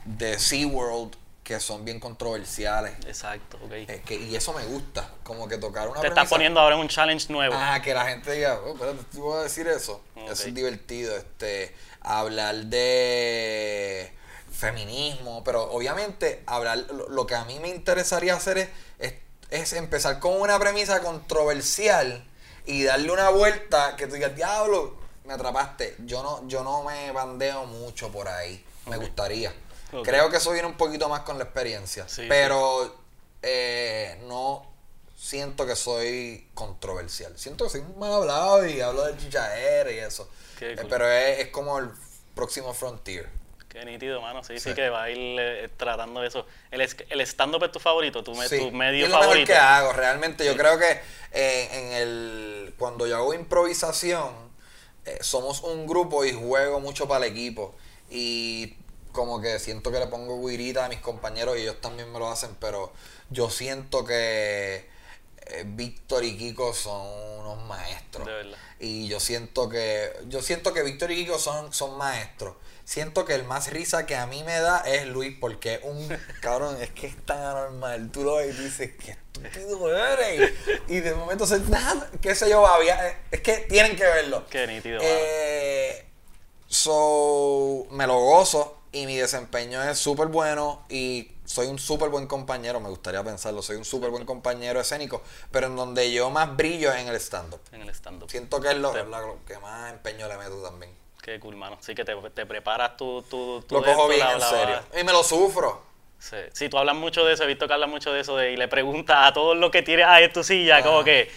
[0.07, 2.93] de SeaWorld que son bien controversiales.
[3.07, 4.03] Exacto, ok.
[4.05, 6.89] que, y eso me gusta, como que tocar una Te estás poniendo ahora en un
[6.89, 7.55] challenge nuevo.
[7.57, 10.03] Ah, que la gente diga, oh, espérate, ¿tú vas a decir eso?
[10.17, 14.13] Eso es divertido, este, hablar de
[14.53, 16.79] feminismo, pero obviamente hablar,
[17.09, 18.59] lo, que a mí me interesaría hacer
[18.99, 19.15] es,
[19.51, 22.25] es, empezar con una premisa controversial
[22.67, 25.97] y darle una vuelta que tú digas, diablo, me atrapaste.
[26.05, 28.65] Yo no, yo no me bandeo mucho por ahí.
[28.87, 29.53] Me gustaría.
[30.05, 32.07] Creo que eso viene un poquito más con la experiencia.
[32.29, 32.95] pero
[33.43, 34.67] eh, no
[35.17, 37.33] siento que soy controversial.
[37.37, 40.29] Siento que soy mal hablado y hablo del chichaer y eso.
[40.61, 41.91] Eh, pero es, como el
[42.35, 43.29] próximo frontier.
[43.69, 44.43] Qué nítido, mano.
[44.43, 46.45] Sí, sí, que va a ir eh, tratando eso.
[46.71, 49.47] El, el stand-up es tu favorito, tu, tu medio es lo favorito.
[49.47, 50.45] que hago, realmente.
[50.45, 51.01] Yo creo que
[51.33, 54.51] en el cuando yo hago improvisación,
[55.21, 57.75] somos un grupo y juego mucho para el equipo.
[58.11, 58.77] Y
[59.13, 62.31] como que siento que le pongo guirita a mis compañeros y ellos también me lo
[62.31, 62.93] hacen, pero
[63.31, 64.89] yo siento que
[65.47, 67.07] eh, Víctor y Kiko son
[67.41, 68.27] unos maestros.
[68.27, 68.59] De verdad.
[68.79, 72.57] Y yo siento que yo siento que Víctor y Kiko son, son maestros.
[72.85, 76.09] Siento que el más risa que a mí me da es Luis, porque un
[76.41, 78.11] cabrón es que es tan anormal.
[78.11, 80.53] Tú lo ves y dices, qué estúpido eres.
[80.89, 84.45] Y de momento se nada, qué sé yo, había, es que tienen que verlo.
[84.51, 84.99] Qué nítido.
[85.03, 86.05] Eh,
[86.67, 92.27] so, me lo gozo y mi desempeño es súper bueno y soy un súper buen
[92.27, 96.57] compañero, me gustaría pensarlo, soy un súper buen compañero escénico, pero en donde yo más
[96.57, 97.61] brillo es en el stand-up.
[97.73, 98.31] En el stand-up.
[98.31, 98.93] Siento que es lo,
[99.47, 100.93] que más empeño le meto también.
[101.23, 101.77] Qué cool, mano.
[101.81, 104.81] Sí, que te, te preparas tu, tu, Lo cojo bien en serio.
[104.99, 105.83] Y me lo sufro.
[106.19, 106.37] Sí.
[106.53, 108.57] sí, tú hablas mucho de eso, he visto que hablas mucho de eso de, y
[108.57, 111.31] le preguntas a todo lo que tienes ahí en tu silla, como que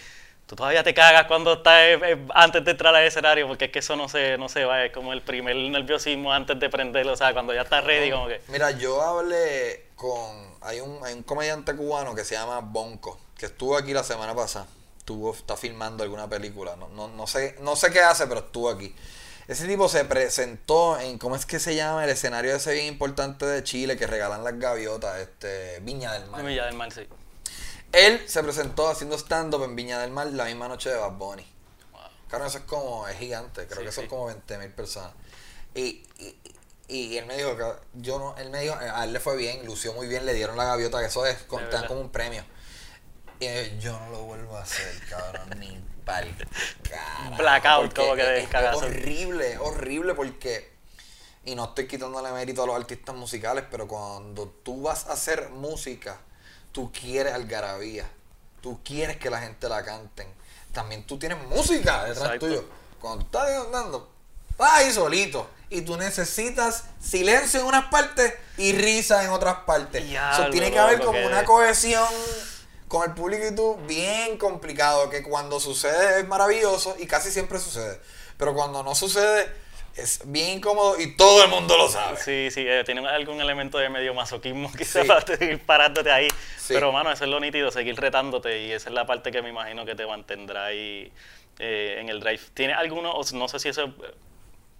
[0.54, 3.72] tú todavía te cagas cuando estás eh, eh, antes de entrar al escenario, porque es
[3.72, 7.12] que eso no se, no se va, es como el primer nerviosismo antes de prenderlo,
[7.12, 8.40] o sea, cuando ya estás ready, como que...
[8.48, 13.46] Mira, yo hablé con, hay un, hay un comediante cubano que se llama Bonco, que
[13.46, 17.74] estuvo aquí la semana pasada, estuvo, está filmando alguna película, no, no, no, sé, no
[17.74, 18.94] sé qué hace, pero estuvo aquí.
[19.48, 22.04] Ese tipo se presentó en, ¿cómo es que se llama?
[22.04, 26.42] El escenario ese bien importante de Chile que regalan las gaviotas, este, Viña del Mar.
[26.44, 27.06] Viña del Mar, sí.
[27.94, 31.46] Él se presentó haciendo stand-up en Viña del Mar la misma noche de Bad Bunny.
[32.28, 35.12] Claro, eso es como, es gigante, creo que son como 20 mil personas.
[35.74, 36.02] Y,
[36.88, 37.64] y, él me dijo que
[37.94, 40.56] yo no, él me dijo, a él le fue bien, lució muy bien, le dieron
[40.56, 42.44] la gaviota, que eso es, te como un premio.
[43.38, 46.34] Y yo no lo vuelvo a hacer, cabrón, ni pa'l
[47.36, 50.74] Blackout, como que es, es horrible, horrible porque
[51.44, 55.50] y no estoy quitándole mérito a los artistas musicales, pero cuando tú vas a hacer
[55.50, 56.18] música,
[56.74, 58.04] tú quieres algarabía,
[58.60, 60.26] tú quieres que la gente la canten.
[60.72, 62.64] También tú tienes música detrás tuyo.
[63.00, 64.10] Cuando tú estás andando,
[64.58, 70.04] vas ahí solito y tú necesitas silencio en unas partes y risa en otras partes.
[70.04, 72.08] Eso tiene que haber como una cohesión
[72.88, 77.60] con el público y tú bien complicado, que cuando sucede es maravilloso y casi siempre
[77.60, 78.00] sucede.
[78.36, 79.48] Pero cuando no sucede,
[79.96, 82.16] es bien incómodo y todo el mundo lo sabe.
[82.16, 86.28] Sí, sí, eh, tiene algún elemento de medio masoquismo quizás para seguir parándote ahí.
[86.68, 89.50] Pero, mano, eso es lo nítido, seguir retándote y esa es la parte que me
[89.50, 91.12] imagino que te mantendrá ahí
[91.58, 92.40] eh, en el drive.
[92.54, 93.92] ¿Tiene alguno, no sé si eso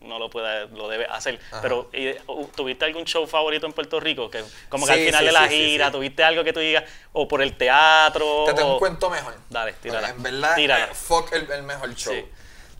[0.05, 1.41] no lo puede, lo debe hacer.
[1.63, 1.91] Pero
[2.27, 4.31] uh, ¿tuviste algún show favorito en Puerto Rico?
[4.31, 6.85] Que como que al final de la gira, ¿tuviste algo que tú digas?
[7.13, 8.45] O por el teatro.
[8.47, 9.35] Te tengo un cuento mejor.
[9.51, 10.11] Dale, tírala.
[10.11, 12.15] en verdad, eh, fuck el, mejor show.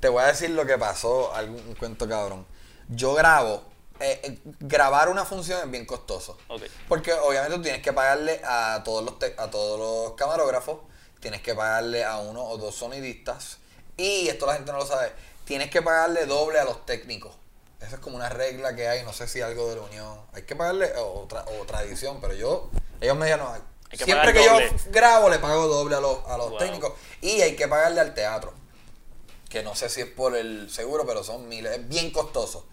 [0.05, 2.45] Te voy a decir lo que pasó, algún cuento cabrón.
[2.91, 3.65] Yo grabo.
[4.01, 6.37] Eh, eh, grabar una función es bien costoso.
[6.89, 10.81] Porque obviamente tú tienes que pagarle a todos los a todos los camarógrafos,
[11.21, 13.57] tienes que pagarle a uno o dos sonidistas.
[13.97, 15.11] Y esto la gente no lo sabe
[15.45, 17.33] tienes que pagarle doble a los técnicos.
[17.81, 20.21] Esa es como una regla que hay, no sé si algo de la unión.
[20.33, 23.49] Hay que pagarle, o, o tradición, pero yo, ellos me dijeron,
[23.93, 24.59] siempre que yo
[24.91, 26.93] grabo le pago doble a los, a los técnicos.
[27.21, 28.55] Y hay que pagarle al teatro,
[29.55, 32.67] que no sé si es por el seguro, pero son miles, es bien costoso.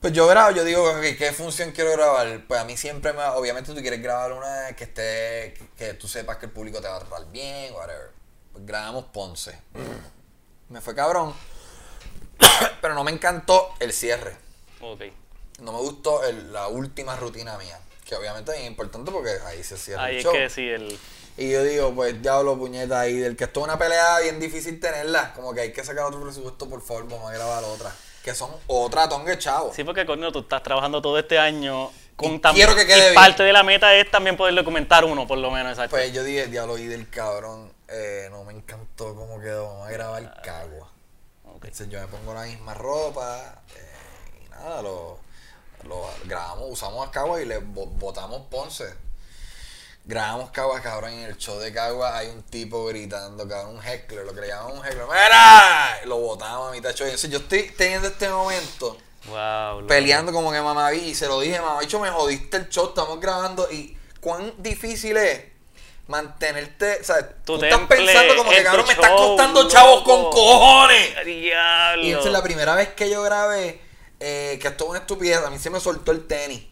[0.00, 2.44] Pues yo grabo, yo digo, ¿qué función quiero grabar?
[2.48, 6.38] Pues a mí siempre me, obviamente tú quieres grabar una que esté, que, tú sepas
[6.38, 8.10] que el público te va a tratar bien, whatever.
[8.52, 9.58] Pues grabamos Ponce
[10.70, 11.34] me fue cabrón.
[12.80, 14.36] Pero no me encantó el cierre.
[14.80, 15.02] Ok.
[15.60, 17.78] No me gustó la última rutina mía.
[18.04, 20.34] Que obviamente es importante porque ahí se cierra ahí el show.
[20.34, 20.98] es que sí, el...
[21.38, 24.80] Y yo digo, pues diablo, puñeta, ahí del que esto es una pelea bien difícil
[24.80, 25.32] tenerla.
[25.34, 27.94] Como que hay que sacar otro presupuesto, por favor, vamos a grabar otra.
[28.24, 29.72] Que son otra tongue chavo.
[29.72, 33.44] Sí, porque coño, tú estás trabajando todo este año con quiero que quede y parte
[33.44, 35.70] de la meta es también poder documentar uno, por lo menos.
[35.70, 35.94] Exacto.
[35.94, 39.68] Pues yo dije, diablo, y del cabrón eh, no me encantó cómo quedó.
[39.68, 40.90] Vamos a grabar Cagua.
[41.54, 45.20] Entonces yo me pongo la misma ropa eh, y nada, lo,
[45.84, 49.07] lo, grabamos, usamos a Cagua y le botamos Ponce.
[50.08, 54.24] Grabamos Cagua, cabrón, en el show de Cagua hay un tipo gritando, cabrón, un heckler,
[54.24, 55.04] lo que le llaman un heckler.
[55.04, 56.00] ¡Mira!
[56.06, 57.06] Lo botamos a mitad show.
[57.06, 58.96] Entonces yo estoy teniendo este momento
[59.86, 62.88] peleando como que mamá vi y se lo dije, mamá, bicho, me jodiste el show,
[62.88, 65.44] estamos grabando y cuán difícil es
[66.06, 71.24] mantenerte, o sea, tú, estás pensando como que cabrón me estás costando chavos con cojones.
[71.24, 72.02] Diablo.
[72.02, 73.80] Y entonces la primera vez que yo grabé,
[74.20, 76.62] eh, que esto es una estupidez, a mí se me soltó el tenis.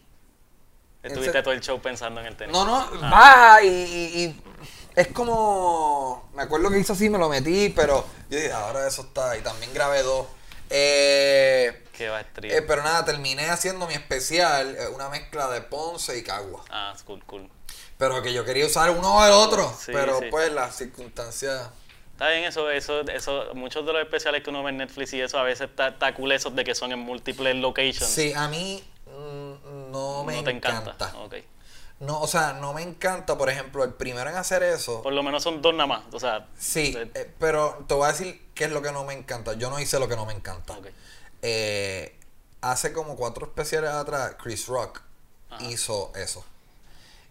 [1.07, 2.53] Estuviste todo el show pensando en el tenis.
[2.53, 3.09] No, no, ah.
[3.09, 4.41] baja y, y,
[4.95, 9.03] es como, me acuerdo que hizo así, me lo metí, pero yo dije, ahora eso
[9.03, 10.25] está, y también grabé dos.
[10.69, 16.17] Eh, Qué va eh, pero nada, terminé haciendo mi especial, eh, una mezcla de Ponce
[16.17, 16.63] y Cagua.
[16.69, 17.49] Ah, cool, cool.
[17.97, 19.71] Pero que yo quería usar uno o el otro.
[19.85, 21.69] pero pues las circunstancias.
[22.13, 25.21] Está bien, eso, eso, eso, muchos de los especiales que uno ve en Netflix y
[25.21, 28.09] eso a veces está, cool eso de que son en múltiples locations.
[28.09, 28.83] Sí, a mí
[29.91, 31.13] no me encanta.
[31.99, 35.01] No, o sea, no me encanta, por ejemplo, el primero en hacer eso.
[35.01, 36.47] Por lo menos son dos nada más, o sea.
[36.57, 39.53] Sí, eh, pero te voy a decir qué es lo que no me encanta.
[39.53, 40.77] Yo no hice lo que no me encanta.
[41.41, 42.15] Eh,
[42.61, 45.01] hace como cuatro especiales atrás, Chris Rock
[45.61, 46.45] hizo eso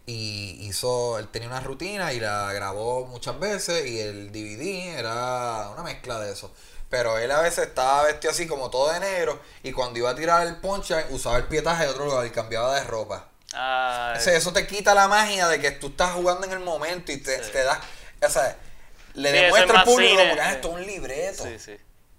[0.06, 5.70] y hizo, él tenía una rutina y la grabó muchas veces y el DVD era
[5.70, 6.52] una mezcla de eso.
[6.88, 10.14] Pero él a veces estaba vestido así como todo de negro y cuando iba a
[10.14, 13.28] tirar el ponche usaba el pietaje de otro lugar y cambiaba de ropa.
[14.36, 17.38] eso te quita la magia de que tú estás jugando en el momento y te,
[17.38, 17.80] te da,
[18.22, 18.56] o sea,
[19.14, 21.44] le demuestra al público como que ah, esto es un libreto.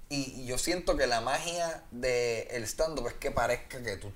[0.09, 4.11] Y, yo siento que la magia del el stand-up es que parezca que tú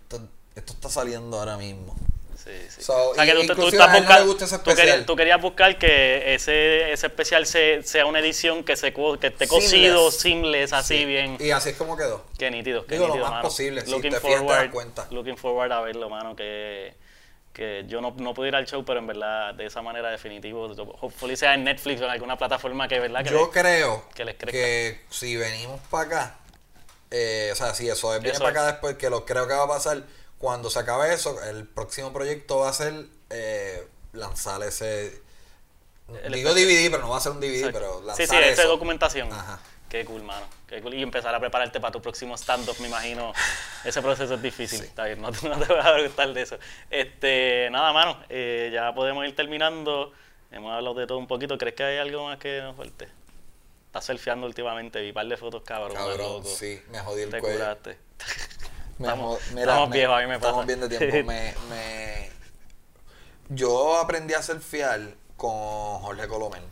[0.56, 1.96] esto está saliendo ahora mismo.
[2.44, 2.92] Sí, sí.
[2.92, 7.08] o sea, que tú, tú, estás buscando, tú, querías, tú, querías, buscar que ese, ese
[7.08, 11.38] especial sea una edición que, se, que esté cosido, seamless, así bien.
[11.40, 12.26] Y así es como quedó.
[12.40, 15.08] Qué nítido, qué Digo, nítido, lo más posible, looking si te forward, cuenta.
[15.12, 16.96] Looking forward a verlo, mano, que,
[17.54, 20.66] que yo no, no pude ir al show, pero en verdad, de esa manera, definitivo,
[21.00, 23.24] hopefully sea en Netflix o en alguna plataforma que, ¿verdad?
[23.24, 26.36] Que yo creo que, si venimos para acá,
[27.12, 29.68] eh, o sea, si eso viene para acá después, que lo creo que va a
[29.68, 30.02] pasar
[30.42, 35.22] cuando se acabe eso, el próximo proyecto va a ser eh, lanzar ese.
[36.32, 39.32] digo DVD, pero no va a ser un DVD, pero lanzar Sí, sí, esa documentación.
[39.32, 39.60] Ajá.
[39.88, 40.46] Qué cool, mano.
[40.68, 40.94] Qué cool.
[40.96, 43.34] Y empezar a prepararte para tu próximo stand-up, me imagino.
[43.84, 44.82] Ese proceso es difícil.
[44.82, 46.58] Está bien, no, te vas a gustar de eso.
[46.90, 48.18] Este, nada, mano.
[48.30, 50.12] Eh, ya podemos ir terminando.
[50.50, 51.58] Hemos hablado de todo un poquito.
[51.58, 53.10] ¿Crees que hay algo más que nos falte?
[53.88, 55.02] Estás surfeando últimamente.
[55.02, 55.94] Vi un par de fotos, cabrón.
[55.98, 56.82] Cabrón, sí.
[56.90, 57.58] Me jodí el Te cuello.
[57.58, 57.98] curaste.
[59.02, 60.50] estamos, viejos, a mí me pasa.
[60.50, 61.32] Estamos bien de tiempo.
[61.32, 62.30] me, me...
[63.50, 66.64] Yo aprendí a surfear con Jorge Colomén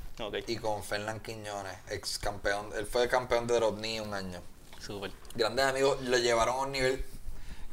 [0.47, 2.69] y con Fernán Quiñones, ex campeón.
[2.75, 4.41] Él fue campeón de Rodney un año.
[4.79, 5.11] Súper.
[5.35, 7.05] Grandes amigos lo llevaron a un nivel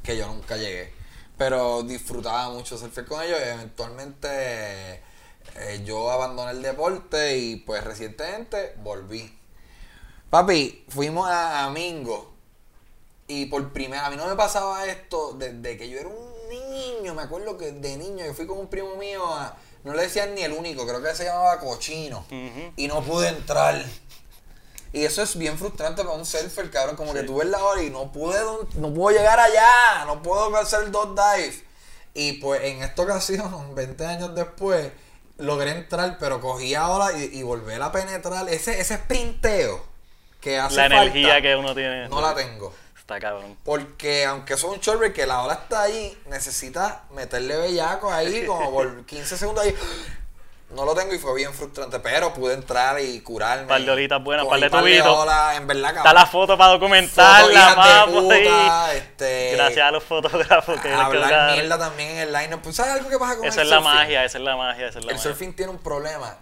[0.03, 0.93] que yo nunca llegué.
[1.37, 5.03] Pero disfrutaba mucho surfear con ellos y eventualmente
[5.55, 9.39] eh, yo abandoné el deporte y pues recientemente volví.
[10.31, 12.36] Papi, fuimos a, Mingo
[13.29, 17.15] y por primera, a mí no me pasaba esto desde que yo era un niño,
[17.15, 19.23] me acuerdo que de niño yo fui con un primo mío
[19.87, 22.27] no le decían ni el único, creo que se llamaba Cochino
[22.77, 23.85] y no pude entrar.
[24.93, 27.83] Y eso es bien frustrante para un surfer, cabrón, como que tú ves la hora
[27.83, 31.63] y no puedo, no puedo llegar allá, no puedo hacer dos dives.
[32.15, 34.91] Y pues en esta ocasión, 20 años después,
[35.39, 38.49] logré entrar, pero cogí ahora y, y volver a penetrar.
[38.49, 39.85] Ese, ese sprinteo
[40.41, 42.09] que hace La energía que uno tiene.
[42.09, 42.73] No la tengo.
[43.07, 43.57] Está cabrón.
[43.63, 48.73] Porque aunque es un short que la ola está ahí, necesita meterle bellaco ahí, como
[48.73, 49.73] por 15 segundos ahí.
[50.71, 53.63] No lo tengo y fue bien frustrante, pero pude entrar y curarme.
[53.63, 55.29] Un par de horitas buenas, un par de tubitos.
[55.55, 61.53] En verdad, Está la foto para documentarla, puta, este, Gracias a los fotógrafos que Hablar
[61.53, 64.25] mierda también en el line Pues, ¿Sabes algo que pasa con Esa es la magia,
[64.25, 66.39] esa es la magia, esa es la El surfing tiene un problema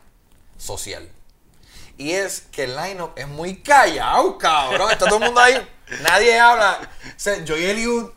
[0.57, 1.07] social.
[1.97, 4.91] Y es que el line-up es muy callado, cabrón.
[4.91, 5.55] Está todo el mundo ahí.
[6.03, 6.79] Nadie habla.
[7.07, 8.11] O sea, Joy Eliud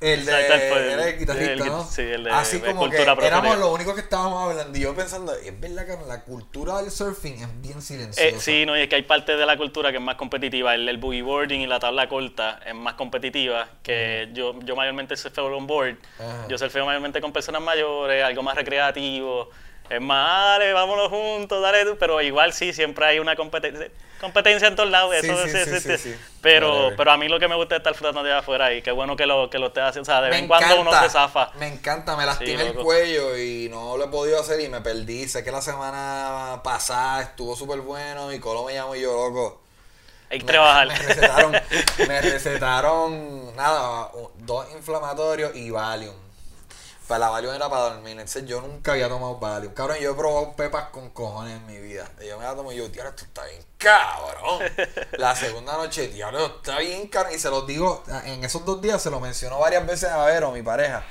[0.00, 1.84] el de el, el guitarrista, ¿no?
[1.84, 4.78] Sí, el de Así como que éramos los únicos que estábamos hablando.
[4.78, 8.28] Y yo pensando, es verdad que la cultura del surfing es bien silenciosa.
[8.28, 10.74] Eh, sí, no, y es que hay parte de la cultura que es más competitiva.
[10.74, 13.68] El, el boogie boarding y la tabla corta es más competitiva.
[13.82, 15.96] Que yo, yo mayormente surfeo on board.
[16.48, 19.50] Yo surfeo mayormente con personas mayores, algo más recreativo.
[19.90, 21.96] Es más, dale, vámonos juntos, dale tú.
[21.98, 23.90] Pero igual sí, siempre hay una competencia
[24.20, 25.14] competencia en todos lados.
[25.14, 28.34] Eso sí, sí, pero, pero a mí lo que me gusta es estar flotando de
[28.34, 30.10] afuera y qué bueno que lo, que lo estés haciendo.
[30.10, 31.52] O sea, de vez en cuando uno se zafa.
[31.58, 35.28] Me encanta, me lastimé el cuello y no lo he podido hacer y me perdí.
[35.28, 39.62] Sé que la semana pasada estuvo súper bueno y Colo me llamó y yo, loco.
[40.30, 40.88] Hay que trabajar.
[40.88, 41.52] Me recetaron,
[42.06, 46.27] me recetaron, nada, dos inflamatorios y Valium
[47.08, 48.12] para la Valium era para dormir.
[48.12, 49.72] Entonces yo nunca había tomado Valium.
[49.72, 52.08] Cabrón, yo he probado pepas con cojones en mi vida.
[52.20, 54.62] Y yo me la tomo y yo, tío, esto está bien cabrón.
[55.12, 57.34] la segunda noche, tío, esto está bien cabrón.
[57.34, 60.52] Y se los digo, en esos dos días se lo mencionó varias veces a Vero,
[60.52, 61.02] mi pareja.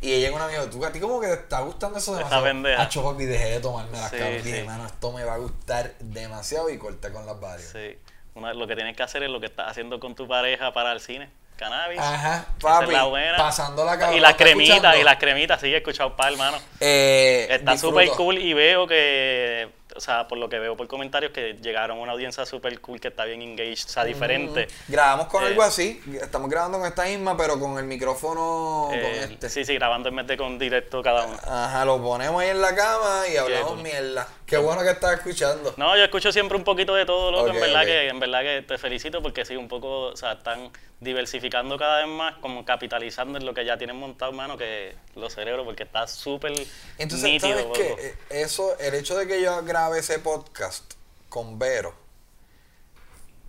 [0.00, 2.42] Y ella un amigo, tú a ti como que te está gustando eso demasiado.
[2.42, 2.88] Pendeja.
[2.88, 6.70] papi, dejé de tomarme las sí, Y dije, mano, esto me va a gustar demasiado
[6.70, 7.70] y corté con las Valium.
[7.70, 7.98] Sí.
[8.34, 11.00] lo que tienes que hacer es lo que estás haciendo con tu pareja para el
[11.00, 11.30] cine
[11.62, 11.98] cannabis.
[11.98, 12.92] Ajá, papi.
[12.92, 13.36] la buena.
[13.36, 16.58] Pasando la Y las cremitas, y las cremitas, sí, he escuchado para hermano.
[16.80, 21.32] Eh, Está súper cool y veo que o sea, por lo que veo por comentarios,
[21.32, 24.68] que llegaron a una audiencia súper cool que está bien engaged, o sea, diferente.
[24.88, 28.98] Grabamos con algo eh, así, estamos grabando con esta misma, pero con el micrófono con
[28.98, 29.48] eh, este.
[29.48, 31.38] Sí, sí, grabando en vez de con directo cada uno.
[31.44, 34.28] Ajá, lo ponemos ahí en la cama y hablamos mierda.
[34.46, 35.74] Qué bueno que estás escuchando.
[35.76, 38.62] No, yo escucho siempre un poquito de todo, loco, en verdad que en verdad que
[38.62, 40.70] te felicito porque sí, un poco, o sea, están
[41.02, 45.34] diversificando cada vez más, como capitalizando en lo que ya tienen montado, mano, que los
[45.34, 46.52] cerebros, porque está súper
[46.96, 48.14] Entonces, ¿sabes qué?
[48.30, 50.94] Eso, el hecho de que yo ese podcast
[51.28, 51.94] con Vero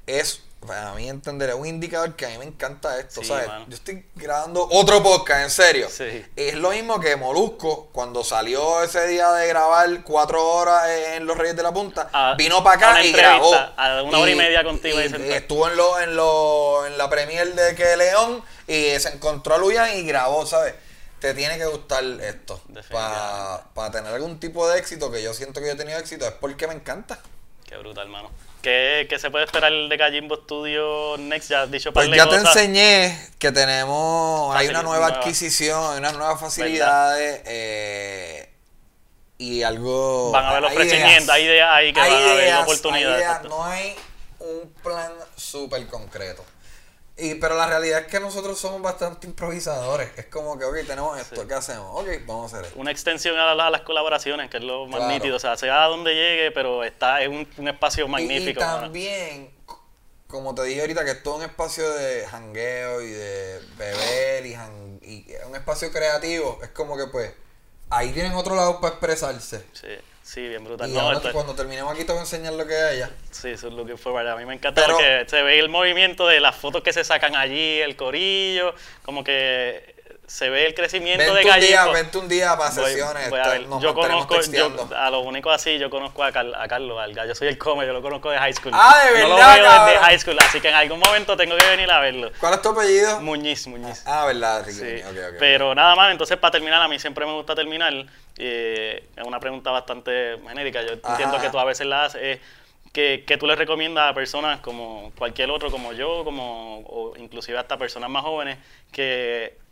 [0.07, 3.47] es para mí entender, es un indicador que a mí me encanta esto, ¿sabes?
[3.67, 5.89] Yo estoy grabando otro podcast, en serio.
[6.35, 11.37] Es lo mismo que Molusco, cuando salió ese día de grabar cuatro horas en Los
[11.37, 13.53] Reyes de la Punta, vino para acá y grabó.
[13.53, 14.99] A una hora y media contigo.
[15.01, 15.03] Y,
[15.33, 19.57] estuvo en, lo, en, lo, en la premier de Que León y se encontró a
[19.57, 20.75] Luyan y grabó, ¿sabes?
[21.23, 22.61] Te tiene que gustar esto.
[22.91, 26.33] Para tener algún tipo de éxito, que yo siento que yo he tenido éxito, es
[26.33, 27.17] porque me encanta.
[27.65, 28.29] Qué brutal, hermano.
[28.61, 31.49] ¿Qué, ¿Qué, se puede esperar de Gallimbo Studio Next?
[31.49, 36.17] Ya has dicho Pues ya te enseñé que tenemos, hay una nueva, adquisición, hay unas
[36.17, 38.49] nuevas facilidades eh,
[39.37, 40.31] y algo...
[40.31, 43.43] Van a haber ofrecimientos, hay ideas ahí que van a haber oportunidades.
[43.47, 43.95] no hay
[44.39, 46.43] un plan súper concreto.
[47.15, 50.09] Y, pero la realidad es que nosotros somos bastante improvisadores.
[50.17, 51.89] Es como que, ok, tenemos esto, ¿qué hacemos?
[51.91, 52.79] Ok, vamos a hacer esto.
[52.79, 55.35] Una extensión a, las colaboraciones, que es lo más nítido.
[55.35, 58.59] O sea, sea a donde llegue, pero está es un, espacio magnífico.
[58.59, 59.53] Y, también,
[60.27, 64.53] como te dije ahorita, que es todo un espacio de jangueo y de beber y,
[65.07, 66.59] y un espacio creativo.
[66.63, 67.31] Es como que, pues,
[67.91, 69.63] ahí tienen otro lado para expresarse.
[69.73, 69.87] Sí.
[70.23, 70.89] Sí, bien brutal.
[70.89, 73.09] Y no, cuando terminemos aquí te voy a enseñar lo que hay allá.
[73.29, 74.45] Sí, eso es lo que fue para mí.
[74.45, 77.97] Me encanta porque se ve el movimiento de las fotos que se sacan allí, el
[77.97, 78.73] corillo,
[79.03, 79.93] como que
[80.27, 81.65] se ve el crecimiento de Gallito.
[81.65, 83.31] Un día, vente un día para sesiones.
[83.31, 87.25] a yo conozco, yo, a lo único así, yo conozco a, a Carlos Alga.
[87.25, 88.71] Yo soy el come, yo lo conozco de high school.
[88.73, 89.29] Ah, de verdad.
[89.29, 91.99] No lo veo desde high school, así que en algún momento tengo que venir a
[91.99, 92.31] verlo.
[92.39, 93.19] ¿Cuál es tu apellido?
[93.21, 94.03] Muñiz, Muñiz.
[94.05, 94.81] Ah, verdad, sí.
[94.81, 95.39] Okay, okay.
[95.39, 97.93] Pero nada más, entonces para terminar, a mí siempre me gusta terminar.
[98.37, 100.81] Eh, es una pregunta bastante genérica.
[100.81, 102.39] Yo entiendo que tú a veces la haces.
[102.93, 107.57] que, que, tú le recomiendas a personas como cualquier otro, como yo, como o inclusive
[107.57, 108.57] hasta personas más jóvenes,
[108.91, 109.62] que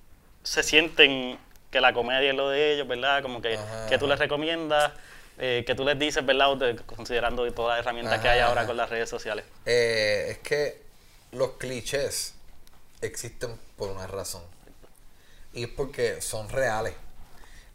[0.43, 1.38] se sienten
[1.69, 3.22] que la comedia es lo de ellos, ¿verdad?
[3.22, 3.57] Como que,
[3.89, 4.91] que tú les recomiendas,
[5.38, 6.76] eh, que tú les dices, ¿verdad?
[6.85, 9.45] considerando todas las herramientas que hay ahora con las redes sociales.
[9.65, 10.81] Eh, es que
[11.31, 12.35] los clichés
[13.01, 14.43] existen por una razón.
[15.53, 16.93] Y es porque son reales.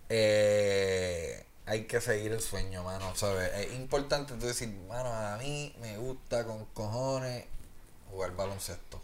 [0.09, 3.52] Eh, hay que seguir el sueño, mano, ¿sabes?
[3.55, 7.44] Es importante tú decir, mano, a mí me gusta con cojones
[8.10, 9.01] jugar baloncesto.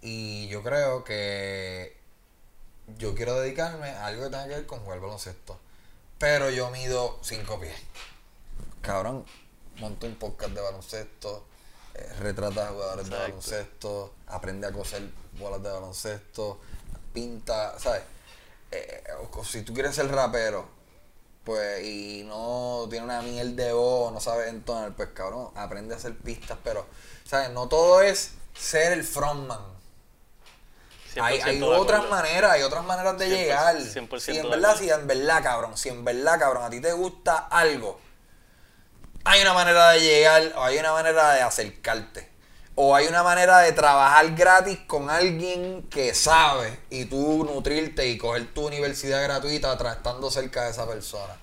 [0.00, 1.96] Y yo creo que
[2.98, 5.58] yo quiero dedicarme a algo que tenga que ver con jugar baloncesto.
[6.18, 7.74] Pero yo mido cinco pies.
[8.82, 9.24] Cabrón,
[9.78, 11.46] monto un podcast de baloncesto,
[11.94, 15.02] eh, retrata a jugadores de baloncesto, aprende a coser
[15.38, 16.60] bolas de baloncesto,
[17.12, 18.02] pinta, ¿sabes?
[18.70, 19.04] Eh,
[19.44, 20.68] si tú quieres ser rapero,
[21.44, 25.96] pues, y no tiene una miel de voz, no sabes entonar, pues cabrón, aprende a
[25.96, 26.86] hacer pistas, pero,
[27.24, 27.50] ¿sabes?
[27.50, 29.74] No todo es ser el frontman
[31.20, 33.76] hay, otras maneras, hay otras maneras de llegar.
[33.76, 36.92] 100% si en verdad, si en verdad, cabrón, si en verdad, cabrón, a ti te
[36.92, 38.00] gusta algo,
[39.24, 42.34] hay una manera de llegar o hay una manera de acercarte.
[42.76, 48.18] O hay una manera de trabajar gratis con alguien que sabe y tú nutrirte y
[48.18, 51.36] coger tu universidad gratuita estando cerca de esa persona.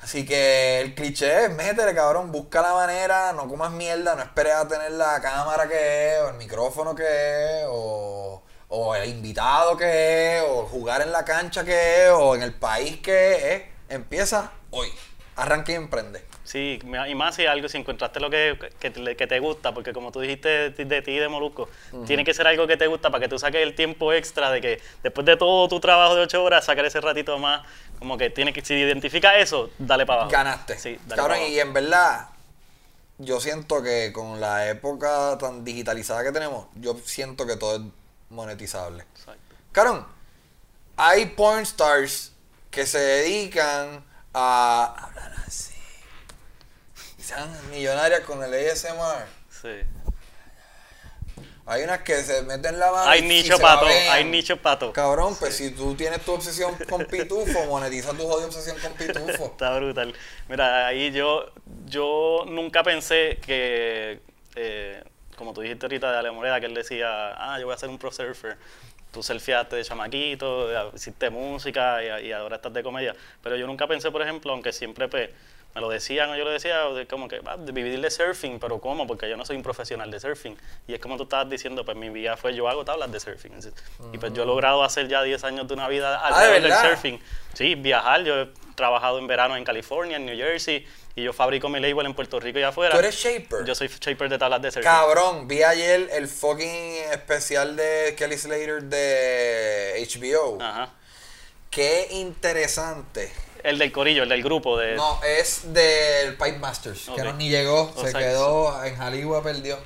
[0.00, 4.54] Así que el cliché es métele, cabrón, busca la manera, no comas mierda, no esperes
[4.54, 9.76] a tener la cámara que es, o el micrófono que es, o o el invitado
[9.76, 13.62] que es, o jugar en la cancha que es, o en el país que es,
[13.88, 14.88] empieza hoy.
[15.36, 16.24] Arranque y emprende.
[16.42, 20.20] Sí, y más si algo, si encontraste lo que, que, te gusta, porque como tú
[20.20, 21.68] dijiste de, ti de Molusco,
[22.06, 24.62] tiene que ser algo que te gusta para que tú saques el tiempo extra de
[24.62, 27.66] que después de todo tu trabajo de ocho horas, sacar ese ratito más,
[27.98, 30.32] como que tiene que, si identifica eso, dale para abajo.
[30.32, 30.78] Ganaste.
[30.78, 32.30] Sí, dale y en verdad,
[33.18, 37.82] yo siento que con la época tan digitalizada que tenemos, yo siento que todo es
[38.30, 39.04] monetizable.
[39.14, 40.06] Exacto.
[40.96, 42.32] hay porn stars
[42.70, 45.74] que se dedican a hablar así.
[47.18, 49.26] Sean millonarias con el ASMR.
[49.50, 49.80] Sí.
[51.70, 53.10] Hay unas que se meten la mano.
[53.10, 54.90] Hay nicho pato, hay nicho pato.
[54.90, 59.44] Cabrón, pues si tú tienes tu obsesión con pitufo, monetiza tu jodida obsesión con pitufo.
[59.52, 60.14] Está brutal.
[60.48, 61.52] Mira, ahí yo,
[61.84, 64.22] yo nunca pensé que
[64.56, 65.04] eh,
[65.38, 67.88] como tú dijiste ahorita de Ale Moreda, que él decía, ah, yo voy a ser
[67.88, 68.58] un pro surfer.
[69.12, 73.14] Tú surfeaste de chamaquito, hiciste música y, ahora estás de comedia.
[73.42, 75.30] Pero yo nunca pensé, por ejemplo, aunque siempre pues,
[75.74, 79.06] me lo decían o yo lo decía, como que, ah, vivir de surfing, pero ¿cómo?
[79.06, 80.56] Porque yo no soy un profesional de surfing.
[80.88, 83.52] Y es como tú estabas diciendo, pues mi vida fue, yo hago tablas de surfing.
[84.12, 86.90] Y pues yo he logrado hacer ya 10 años de una vida ah, alrededor del
[86.90, 87.20] surfing.
[87.54, 88.48] Sí, viajar, yo
[88.78, 92.40] trabajado en verano en California, en New Jersey, y yo fabrico mi label en Puerto
[92.40, 92.92] Rico y afuera.
[92.92, 93.66] ¿Tú eres shaper?
[93.66, 94.90] Yo soy shaper de tablas de surfing.
[94.90, 100.62] Cabrón, vi ayer el fucking especial de Kelly Slater de HBO.
[100.62, 100.94] Ajá.
[101.70, 103.30] Qué interesante.
[103.62, 104.94] El del corillo, el del grupo de...
[104.94, 109.78] No, es del Pipe Masters, que no ni llegó, se quedó en Hollywood, perdió.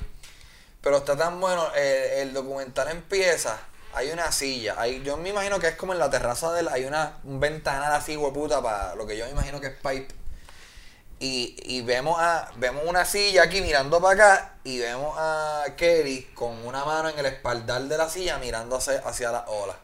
[0.82, 3.58] Pero está tan bueno, el, documental empieza,
[3.94, 6.84] hay una silla, hay, yo me imagino que es como en la terraza del, hay
[6.84, 10.14] una un ventanal así, hueputa, para lo que yo me imagino que es Pipe
[11.18, 16.32] y, y, vemos a vemos una silla aquí mirando para acá y vemos a Kelly
[16.34, 19.78] con una mano en el espaldar de la silla mirando hacia, hacia la ola.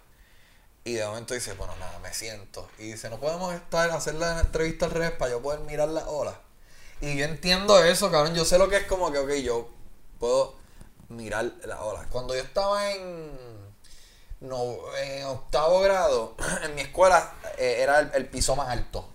[0.82, 2.68] Y de momento dice, bueno, nada, me siento.
[2.78, 6.08] Y dice, no podemos estar, hacer la entrevista al revés para yo poder mirar la
[6.08, 6.40] ola.
[7.00, 8.34] Y yo entiendo eso, cabrón.
[8.34, 9.68] Yo sé lo que es como que, ok, yo
[10.18, 10.56] puedo
[11.08, 12.06] mirar la ola.
[12.10, 13.30] Cuando yo estaba en,
[14.40, 16.34] no, en octavo grado,
[16.64, 19.08] en mi escuela eh, era el, piso más alto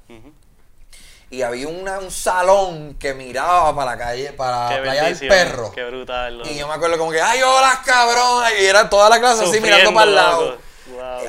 [1.33, 5.71] y había una, un salón que miraba para la calle, para la playa del perro.
[5.73, 6.43] Qué brutal.
[6.45, 8.43] Y yo me acuerdo como que, ¡ay, hola, cabrón!
[8.61, 10.57] Y era toda la clase así mirando para el lado.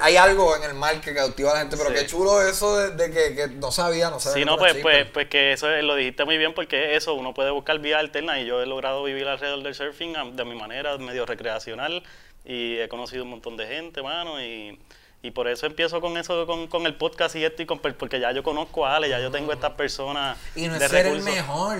[0.02, 3.10] Hay algo en el mar que cautiva a la gente, pero qué chulo eso de,
[3.10, 4.42] que, que, no sabía, no sabía.
[4.42, 7.50] Sí, no, pues, pues, pues que eso lo dijiste muy bien porque eso, uno puede
[7.50, 11.24] buscar vías alternas y yo he logrado vivir alrededor del surfing de mi manera, medio
[11.24, 12.02] recreacional
[12.44, 14.78] y he conocido un montón de gente, mano, y
[15.24, 18.20] y por eso empiezo con eso, con, con el podcast y esto, y con, porque
[18.20, 20.36] ya yo conozco a Ale, ya yo tengo a estas personas.
[20.54, 21.78] Y no es ser el mejor.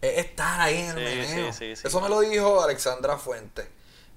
[0.00, 3.66] Es estar ahí en el sí, eso me lo dijo Alexandra Fuentes.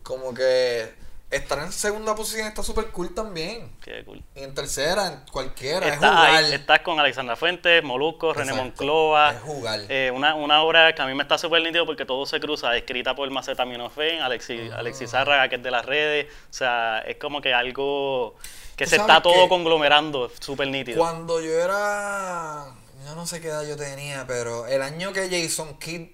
[0.04, 0.94] Como que
[1.32, 3.72] estar en segunda posición está súper cool también.
[3.82, 4.24] Qué cool.
[4.36, 6.44] Y en tercera, en cualquiera, es jugar.
[6.44, 9.32] estás con Alexandra Fuentes, Molusco, René Monclova.
[9.32, 9.80] Es jugar.
[9.90, 12.76] Eh, una, una, obra que a mí me está súper nítido porque todo se cruza,
[12.76, 14.80] escrita por Maceta Minofen, Alexis, ah.
[14.80, 16.28] Alexis Zárraga, que es de las redes.
[16.50, 18.36] O sea, es como que algo
[18.76, 21.00] que se está todo conglomerando, súper nítido.
[21.00, 22.66] Cuando yo era...
[23.06, 26.10] Yo no sé qué edad yo tenía, pero el año que Jason Kidd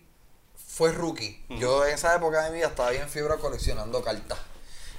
[0.56, 4.38] fue rookie, yo en esa época de mi vida estaba bien fibra coleccionando cartas.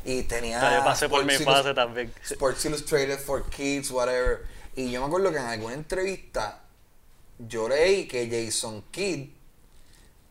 [0.04, 0.78] Y tenía.
[0.78, 2.12] yo pasé por mi fase también.
[2.28, 4.46] Sports Illustrated for Kids, whatever.
[4.76, 6.62] Y yo me acuerdo que en alguna entrevista
[7.38, 9.30] yo leí que Jason Kidd.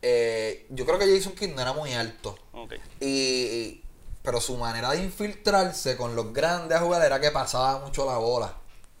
[0.00, 2.38] Eh, yo creo que Jason Kidd no era muy alto.
[2.52, 2.80] Okay.
[3.00, 3.82] Y,
[4.22, 8.18] pero su manera de infiltrarse con los grandes a jugar era que pasaba mucho la
[8.18, 8.54] bola.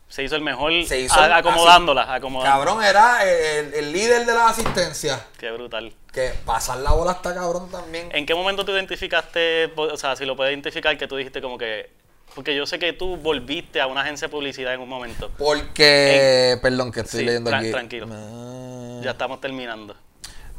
[0.08, 2.54] Se hizo el mejor se hizo acomodándola, acomodándola.
[2.54, 5.20] Cabrón, era el, el líder de la asistencia.
[5.38, 8.08] Qué brutal que pasar la bola hasta cabrón también.
[8.12, 11.58] ¿En qué momento tú identificaste, o sea, si lo puedes identificar, que tú dijiste como
[11.58, 11.90] que...
[12.34, 15.30] Porque yo sé que tú volviste a una agencia de publicidad en un momento.
[15.38, 16.58] Porque...
[16.62, 17.70] perdón, que estoy leyendo aquí.
[17.70, 18.06] Tranquilo.
[18.10, 19.00] Ah.
[19.02, 19.96] Ya estamos terminando.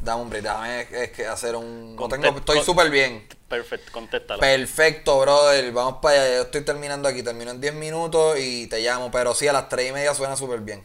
[0.02, 1.96] Dame, hombre, déjame es que hacer un...
[2.08, 3.26] tengo, estoy súper bien.
[3.48, 4.40] Perfecto, contéstalo.
[4.40, 5.72] Perfecto, brother.
[5.72, 6.34] Vamos para allá.
[6.36, 7.22] Yo estoy terminando aquí.
[7.22, 9.10] Termino en 10 minutos y te llamo.
[9.10, 10.84] Pero sí, a las 3 y media suena súper bien.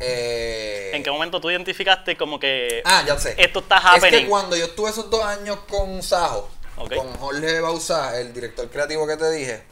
[0.00, 3.34] Eh, ¿En qué momento tú identificaste como que ah, ya sé.
[3.38, 4.14] esto está happening?
[4.14, 8.68] Es que cuando yo estuve esos dos años con Sajo, con Jorge Bausá, el director
[8.68, 9.62] creativo que te dije,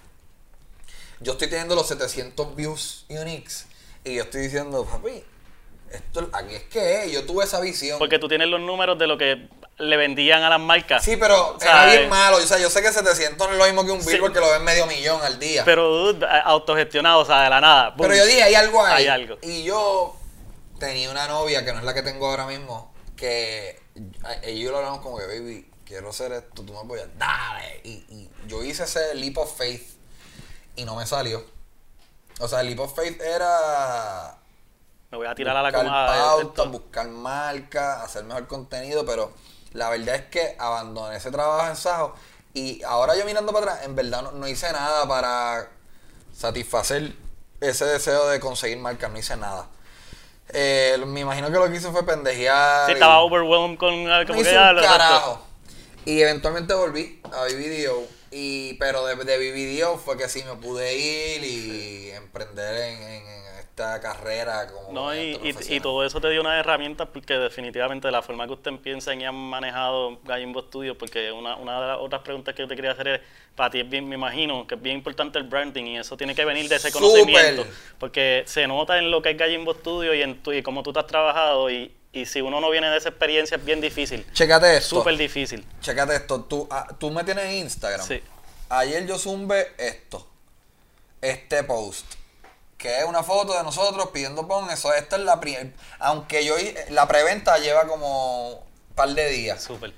[1.18, 3.66] yo estoy teniendo los 700 views uniques
[4.04, 5.24] y yo estoy diciendo, papi,
[5.90, 7.98] esto aquí es que yo tuve esa visión.
[7.98, 9.48] Porque tú tienes los números de lo que
[9.78, 11.04] le vendían a las marcas.
[11.04, 12.36] Sí, pero era bien malo.
[12.36, 14.50] O sea, yo sé que 700 no es lo mismo que un bill porque lo
[14.50, 15.64] ven medio millón al día.
[15.64, 16.14] Pero
[16.44, 17.94] autogestionado, o sea, de la nada.
[17.96, 19.02] Pero yo dije, hay algo ahí.
[19.02, 19.38] Hay algo.
[19.42, 20.16] Y yo
[20.78, 23.80] tenía una novia que no es la que tengo ahora mismo, que
[24.42, 27.80] ellos lo hablamos como que, baby, quiero hacer esto, tú me apoyas, dale.
[27.84, 29.86] Y, yo hice ese leap of faith
[30.74, 31.44] y no me salió.
[32.40, 34.36] O sea, el leap of faith era.
[35.10, 36.36] Me voy a tirar a la cama.
[36.68, 39.32] buscar marca, hacer mejor contenido, pero
[39.72, 42.14] la verdad es que abandoné ese trabajo en Sajo
[42.54, 45.68] y ahora yo mirando para atrás, en verdad no, no hice nada para
[46.32, 47.12] satisfacer
[47.60, 49.66] ese deseo de conseguir marca, no hice nada.
[50.52, 52.86] Eh, me imagino que lo que hizo fue pendejear.
[52.86, 55.44] Sí, estaba overwhelmed con como que ya, carajo.
[56.04, 58.02] Y eventualmente volví a BBDO.
[58.32, 64.66] Y, pero de, de BBDO fue que sí me pude ir y emprender en carrera
[64.66, 65.38] como no y,
[65.68, 69.24] y, todo eso te dio una herramienta porque definitivamente la forma que usted piensa y
[69.24, 72.92] han manejado Gallimbo Studios porque una, una de las otras preguntas que yo te quería
[72.92, 73.20] hacer es
[73.54, 76.34] para ti es bien me imagino que es bien importante el branding y eso tiene
[76.34, 77.64] que venir de ese conocimiento
[77.98, 80.92] porque se nota en lo que es Gallimbo Studios y en tu, y cómo tú
[80.92, 84.26] te has trabajado y, y si uno no viene de esa experiencia es bien difícil.
[84.32, 84.96] Chécate esto.
[84.96, 85.64] Súper difícil.
[85.80, 86.42] Chécate esto.
[86.42, 88.04] Tú, ah, tú me tienes en Instagram.
[88.04, 88.20] Sí.
[88.68, 90.26] Ayer yo zumbe esto.
[91.22, 92.19] Este post
[92.80, 94.70] que es una foto de nosotros pidiendo pon.
[94.70, 95.70] Eso, esta es la primera.
[95.98, 96.54] Aunque yo
[96.88, 99.62] la preventa lleva como un par de días.
[99.62, 99.92] Súper.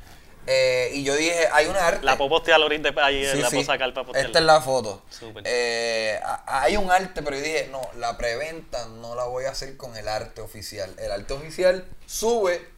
[0.48, 2.04] Eh, y yo dije, hay una arte.
[2.04, 5.02] La puedo postear ahorita ahí, la puedo sacar para Esta es la foto.
[5.44, 9.76] Eh, hay un arte, pero yo dije, no, la preventa no la voy a hacer
[9.76, 10.92] con el arte oficial.
[10.98, 12.68] El arte oficial sube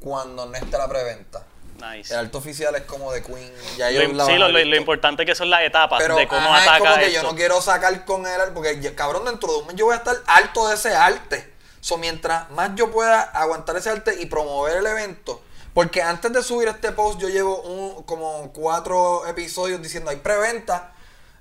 [0.00, 1.46] cuando no está la preventa.
[1.80, 3.52] El alto oficial es como de Queen.
[3.76, 7.12] Ya lo, sí, lo, importante que son las etapas de cómo ataca es como que
[7.12, 9.98] yo no quiero sacar con él, porque cabrón, dentro de un mes yo voy a
[9.98, 11.52] estar alto de ese arte.
[11.80, 15.42] So, mientras más yo pueda aguantar ese arte y promover el evento.
[15.74, 20.92] Porque antes de subir este post, yo llevo un, como cuatro episodios diciendo hay preventa.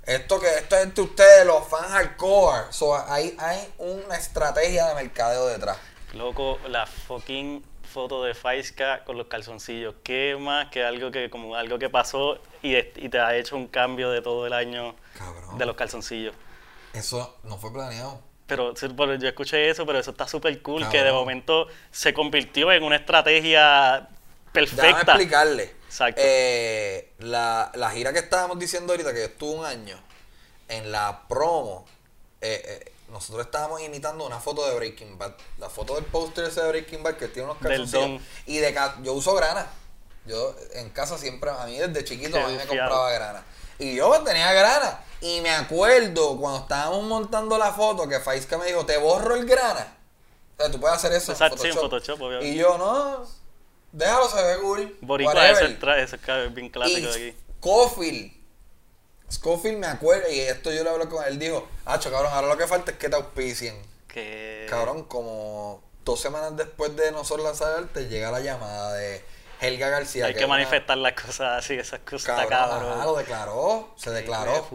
[0.03, 2.71] Esto que esto es entre ustedes, los fans hardcore.
[2.71, 5.77] So, ahí hay una estrategia de mercadeo detrás.
[6.13, 9.95] Loco, la fucking foto de Faiska con los calzoncillos.
[10.03, 13.67] ¿Qué más que algo que como algo que pasó y, y te ha hecho un
[13.67, 14.95] cambio de todo el año
[15.57, 16.33] de los calzoncillos?
[16.93, 18.19] Eso no fue planeado.
[18.47, 22.83] Pero, yo escuché eso, pero eso está súper cool, que de momento se convirtió en
[22.83, 24.09] una estrategia
[24.51, 24.87] perfecta.
[24.87, 25.63] Déjame explicarle.
[25.85, 26.21] Exacto.
[26.21, 29.97] Eh, la, la, gira que estábamos diciendo ahorita, que estuvo un año,
[30.67, 31.85] en la promo,
[32.41, 35.33] eh, eh nosotros estábamos imitando una foto de Breaking Bad.
[35.59, 38.21] La foto del póster ese de Breaking Bad que tiene unos calzoncillos.
[38.45, 39.67] Y de yo uso grana.
[40.25, 43.43] Yo en casa siempre, a mí desde chiquito a mí me compraba grana.
[43.79, 45.03] Y yo tenía grana.
[45.19, 49.45] Y me acuerdo cuando estábamos montando la foto que Faisca me dijo, te borro el
[49.45, 49.95] grana.
[50.57, 52.19] O sea, tú puedes hacer eso Exacto, en Photoshop.
[52.41, 53.25] y yo, no,
[53.91, 54.97] déjalo, se ve cool.
[55.01, 57.37] Boricua, ese, es bien clásico de aquí.
[57.59, 58.40] Cofield
[59.31, 62.57] Scofield me acuerdo, y esto yo le hablo con él, dijo, Hacho, cabrón, ahora lo
[62.57, 63.75] que falta es que te auspicien.
[64.07, 64.67] Que...
[64.69, 69.23] Cabrón, como dos semanas después de nosotros lanzar el arte, llega la llamada de,
[69.61, 70.25] Helga García.
[70.25, 72.99] Hay que, manifestar las cosas así, esas cosas cabrón.
[73.03, 74.67] lo declaró, se declaró.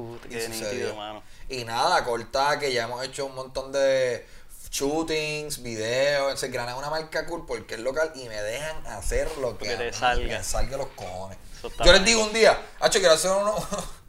[1.48, 4.24] y, y nada, corta que ya hemos hecho un montón de
[4.70, 9.28] shootings, videos, ese Grana es una marca cool porque es local y me dejan hacer
[9.38, 10.38] lo que te salga.
[10.38, 11.38] me salga los cojones.
[11.84, 13.56] Yo les digo un día, Hacho, quiero hacer unos,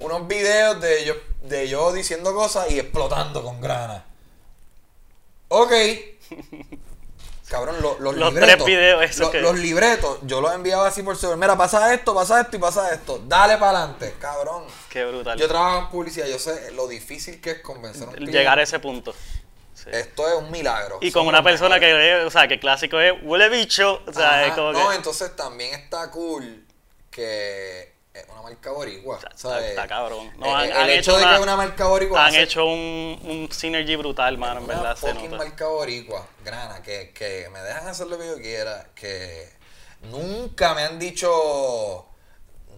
[0.00, 4.04] unos videos de yo, de yo diciendo cosas y explotando con grana.
[5.48, 5.72] Ok.
[7.48, 8.64] Cabrón, los, los, libretos.
[8.64, 11.36] videos, los, libretos, yo los enviaba así por seguro.
[11.36, 13.20] Mira, pasa esto, pasa esto y pasa esto.
[13.26, 14.66] Dale para adelante, cabrón.
[14.88, 15.36] Qué brutal.
[15.36, 18.62] Yo trabajo en publicidad, yo sé lo difícil que es convencer a un Llegar a
[18.62, 19.12] ese punto.
[19.90, 20.98] Esto es un milagro.
[21.00, 24.52] Y con una persona que, o sea, que clásico es huele bicho, o sea, es
[24.52, 26.64] como No, entonces también está cool
[27.10, 29.18] que es una marca boricua.
[29.18, 30.32] Está, cabrón.
[30.36, 32.26] No, han, el, hecho, de que es una marca boricua.
[32.26, 34.96] Han hecho un, un synergy brutal, mano, en verdad.
[35.02, 39.48] Una fucking marca boricua, grana, que, que me dejan hacer lo que yo quiera, que
[40.02, 42.06] nunca me han dicho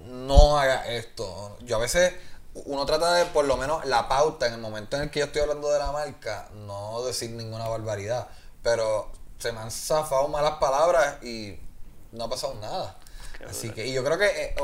[0.04, 1.56] no haga esto.
[1.60, 2.14] Yo a veces
[2.54, 5.26] uno trata de, por lo menos, la pauta en el momento en el que yo
[5.26, 8.28] estoy hablando de la marca, no decir ninguna barbaridad.
[8.62, 11.58] Pero se me han zafado malas palabras y
[12.12, 12.98] no ha pasado nada.
[13.48, 14.54] Así que, y yo creo que eh,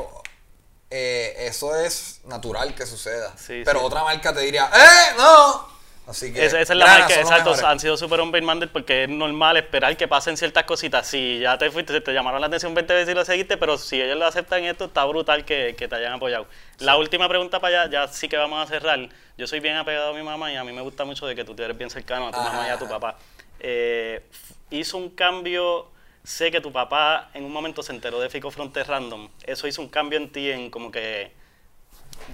[0.91, 3.33] eh, eso es natural que suceda.
[3.65, 5.15] pero otra marca te diría, ¡eh!
[5.17, 5.79] ¡No!
[6.09, 6.43] Así que.
[6.43, 7.53] Esa, es la marca, exacto.
[7.67, 8.31] Han sido super on
[8.73, 11.05] porque es normal esperar que pasen ciertas cositas.
[11.05, 14.01] Si ya te fuiste, te llamaron la atención 20 veces y lo seguiste, pero si
[14.01, 16.47] ellos lo aceptan esto, está brutal que, te hayan apoyado.
[16.79, 19.07] La última pregunta para allá, ya sí que vamos a cerrar.
[19.37, 21.45] Yo soy bien apegado a mi mamá y a mí me gusta mucho de que
[21.45, 23.15] tú eres bien cercano a tu mamá y a tu papá.
[23.59, 24.23] Eh,
[24.71, 25.91] hizo un cambio.
[26.23, 29.29] Sé que tu papá en un momento se enteró de Fico Fronte Random.
[29.43, 31.31] Eso hizo un cambio en ti en como que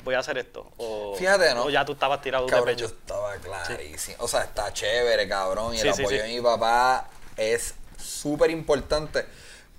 [0.04, 0.72] voy a hacer esto.
[0.78, 1.66] O, Fíjate, ¿no?
[1.66, 2.80] O ya tú estabas tirado de pecho.
[2.80, 4.18] Yo estaba clarísimo.
[4.20, 5.76] O sea, está chévere, cabrón.
[5.76, 9.26] Y el apoyo de mi papá es súper importante.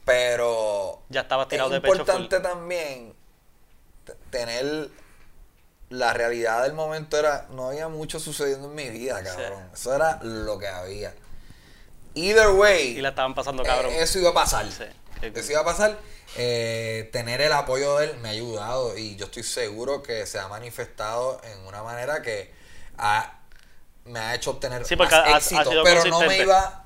[0.04, 1.02] Pero.
[1.08, 1.94] Ya estaba tirado de pecho.
[1.94, 3.14] Es importante también
[4.30, 4.88] tener.
[5.88, 7.46] La realidad del momento era.
[7.50, 9.70] No había mucho sucediendo en mi vida, cabrón.
[9.72, 11.14] Eso era lo que había.
[12.16, 12.98] Either way.
[12.98, 13.92] Y la estaban pasando, cabrón.
[13.92, 14.66] eso iba a pasar.
[14.66, 15.96] Eso iba a pasar
[16.38, 20.38] eh, tener el apoyo de él me ha ayudado y yo estoy seguro que se
[20.38, 22.52] ha manifestado en una manera que
[24.04, 24.90] me ha hecho obtener más
[25.36, 26.84] éxito, pero no me iba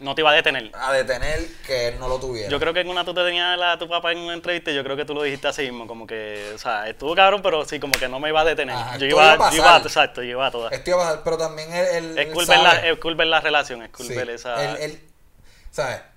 [0.00, 0.70] no te iba a detener.
[0.74, 2.48] A detener que él no lo tuviera.
[2.48, 4.74] Yo creo que en una tú te tenías a tu papá en una entrevista y
[4.74, 7.64] yo creo que tú lo dijiste así mismo, como que, o sea, estuvo cabrón, pero
[7.64, 8.76] sí, como que no me iba a detener.
[8.98, 10.72] yo, iba, yo iba, exacto, yo iba a todas.
[10.72, 13.40] Esto iba a pasar, pero también él, es, cool ver la, es cool ver la
[13.40, 14.62] relación, es cool ver esa...
[14.64, 15.00] Él, él,
[15.70, 16.00] ¿sabes?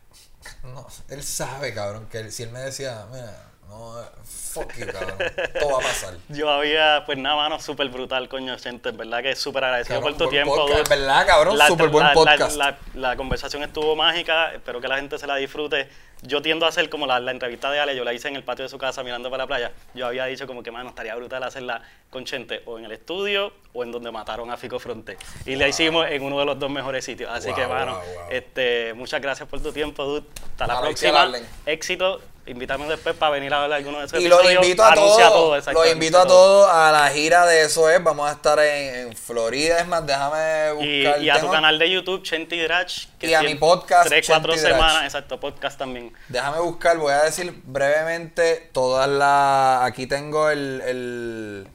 [0.64, 5.18] No, él sabe, cabrón, que si él me decía, mira, no, fuck you, cabrón,
[5.60, 6.16] todo va a pasar.
[6.30, 10.28] Yo había, pues nada, mano, súper brutal, coño, gente, verdad que súper agradecido por tu
[10.28, 10.56] tiempo.
[10.56, 11.58] Podcast, ¿Verdad, cabrón?
[11.68, 12.58] Súper buen podcast.
[12.96, 15.88] la, conversación estuvo mágica, espero que la gente se la disfrute
[16.22, 18.64] yo tiendo a hacer como la, entrevista de Ale, yo la hice en el patio
[18.64, 19.72] de su casa mirando para la playa.
[19.94, 23.54] Yo había dicho como que, mano, estaría brutal hacerla con Chente o en el estudio
[23.74, 25.18] o en donde mataron a Fico Fronte.
[25.46, 27.32] Y la hicimos en uno de los dos mejores sitios.
[27.32, 30.28] Así que, mano, este, muchas gracias por tu tiempo, dude.
[30.52, 31.32] Hasta la próxima.
[31.66, 35.65] Éxito invítame después para venir a ver alguno de esos y los invito a todos
[35.73, 38.03] los invito a todos a la gira de eso es.
[38.03, 41.89] Vamos a estar en, Florida es más déjame buscar y, y a tu canal de
[41.89, 46.13] YouTube Chenti Drach y a mi podcast tres cuatro semanas exacto podcast también.
[46.27, 51.67] Déjame buscar voy a decir brevemente todas las aquí tengo el,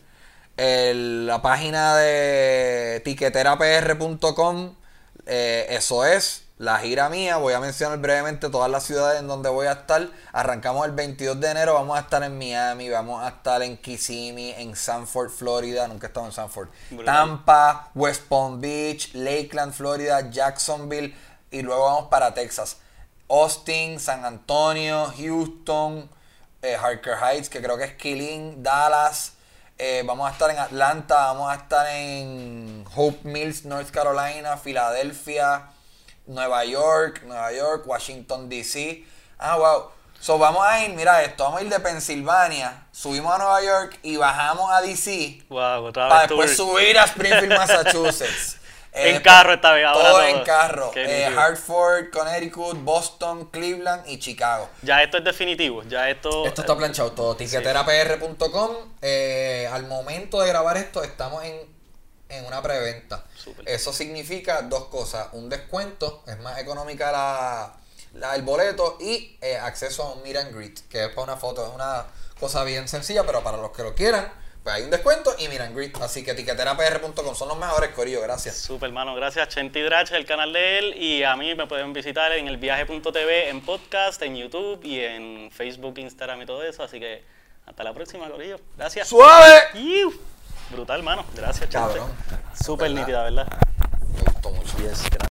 [0.56, 4.74] el, la página de tiqueterapr.com
[5.26, 7.36] eh, eso es la gira mía.
[7.36, 10.08] Voy a mencionar brevemente todas las ciudades en donde voy a estar.
[10.32, 11.74] Arrancamos el 22 de enero.
[11.74, 15.88] Vamos a estar en Miami, vamos a estar en Kissimmee, en Sanford, Florida.
[15.88, 16.68] Nunca he estado en Sanford.
[17.04, 21.14] Tampa, West Palm Beach, Lakeland, Florida, Jacksonville.
[21.50, 22.78] Y luego vamos para Texas.
[23.28, 26.08] Austin, San Antonio, Houston,
[26.62, 29.32] eh, Harker Heights, que creo que es Killing, Dallas.
[29.76, 35.70] Eh, vamos a estar en Atlanta, vamos a estar en Hope Mills, North Carolina, Filadelfia,
[36.26, 39.04] Nueva York, Nueva York, Washington DC.
[39.38, 39.90] Ah, wow.
[40.24, 43.98] So vamos a ir, mira esto, vamos a ir de Pensilvania, subimos a Nueva York
[44.02, 45.42] y bajamos a DC.
[45.50, 48.56] Wow, otra para después subir a Springfield, Massachusetts.
[48.94, 50.92] en carro esta vez, ahora todo, en carro.
[50.94, 54.70] Eh, Hartford, Connecticut, Boston, Cleveland y Chicago.
[54.80, 56.46] Ya esto es definitivo, ya esto...
[56.46, 57.36] Esto está planchado todo.
[57.36, 58.76] Tiqueterapr.com.
[59.02, 61.73] Eh, al momento de grabar esto estamos en,
[62.34, 63.24] en una preventa.
[63.66, 65.28] Eso significa dos cosas.
[65.32, 70.54] Un descuento, es más económica la, el boleto y eh, acceso a un meet and
[70.54, 71.66] greet, que es para una foto.
[71.66, 72.06] Es una
[72.38, 74.32] cosa bien sencilla, pero para los que lo quieran,
[74.64, 75.94] pues hay un descuento y miran grit.
[76.00, 78.56] Así que etiqueterapr.com son los mejores, Corillo, gracias.
[78.56, 79.48] Super, hermano, gracias.
[79.48, 80.94] Chenti Drach, el canal de él.
[80.96, 85.50] Y a mí me pueden visitar en el viaje.tv, en podcast, en YouTube y en
[85.52, 86.82] Facebook, Instagram y todo eso.
[86.82, 87.22] Así que
[87.66, 88.58] hasta la próxima, Corillo.
[88.76, 89.08] Gracias.
[89.08, 90.24] ¡Suave!
[90.70, 91.24] Brutal, hermano.
[91.34, 92.10] Gracias, Cabrón.
[92.54, 93.46] Súper nítida, ¿verdad?
[94.14, 94.76] Me gustó mucho.
[94.78, 95.33] Yes, gracias.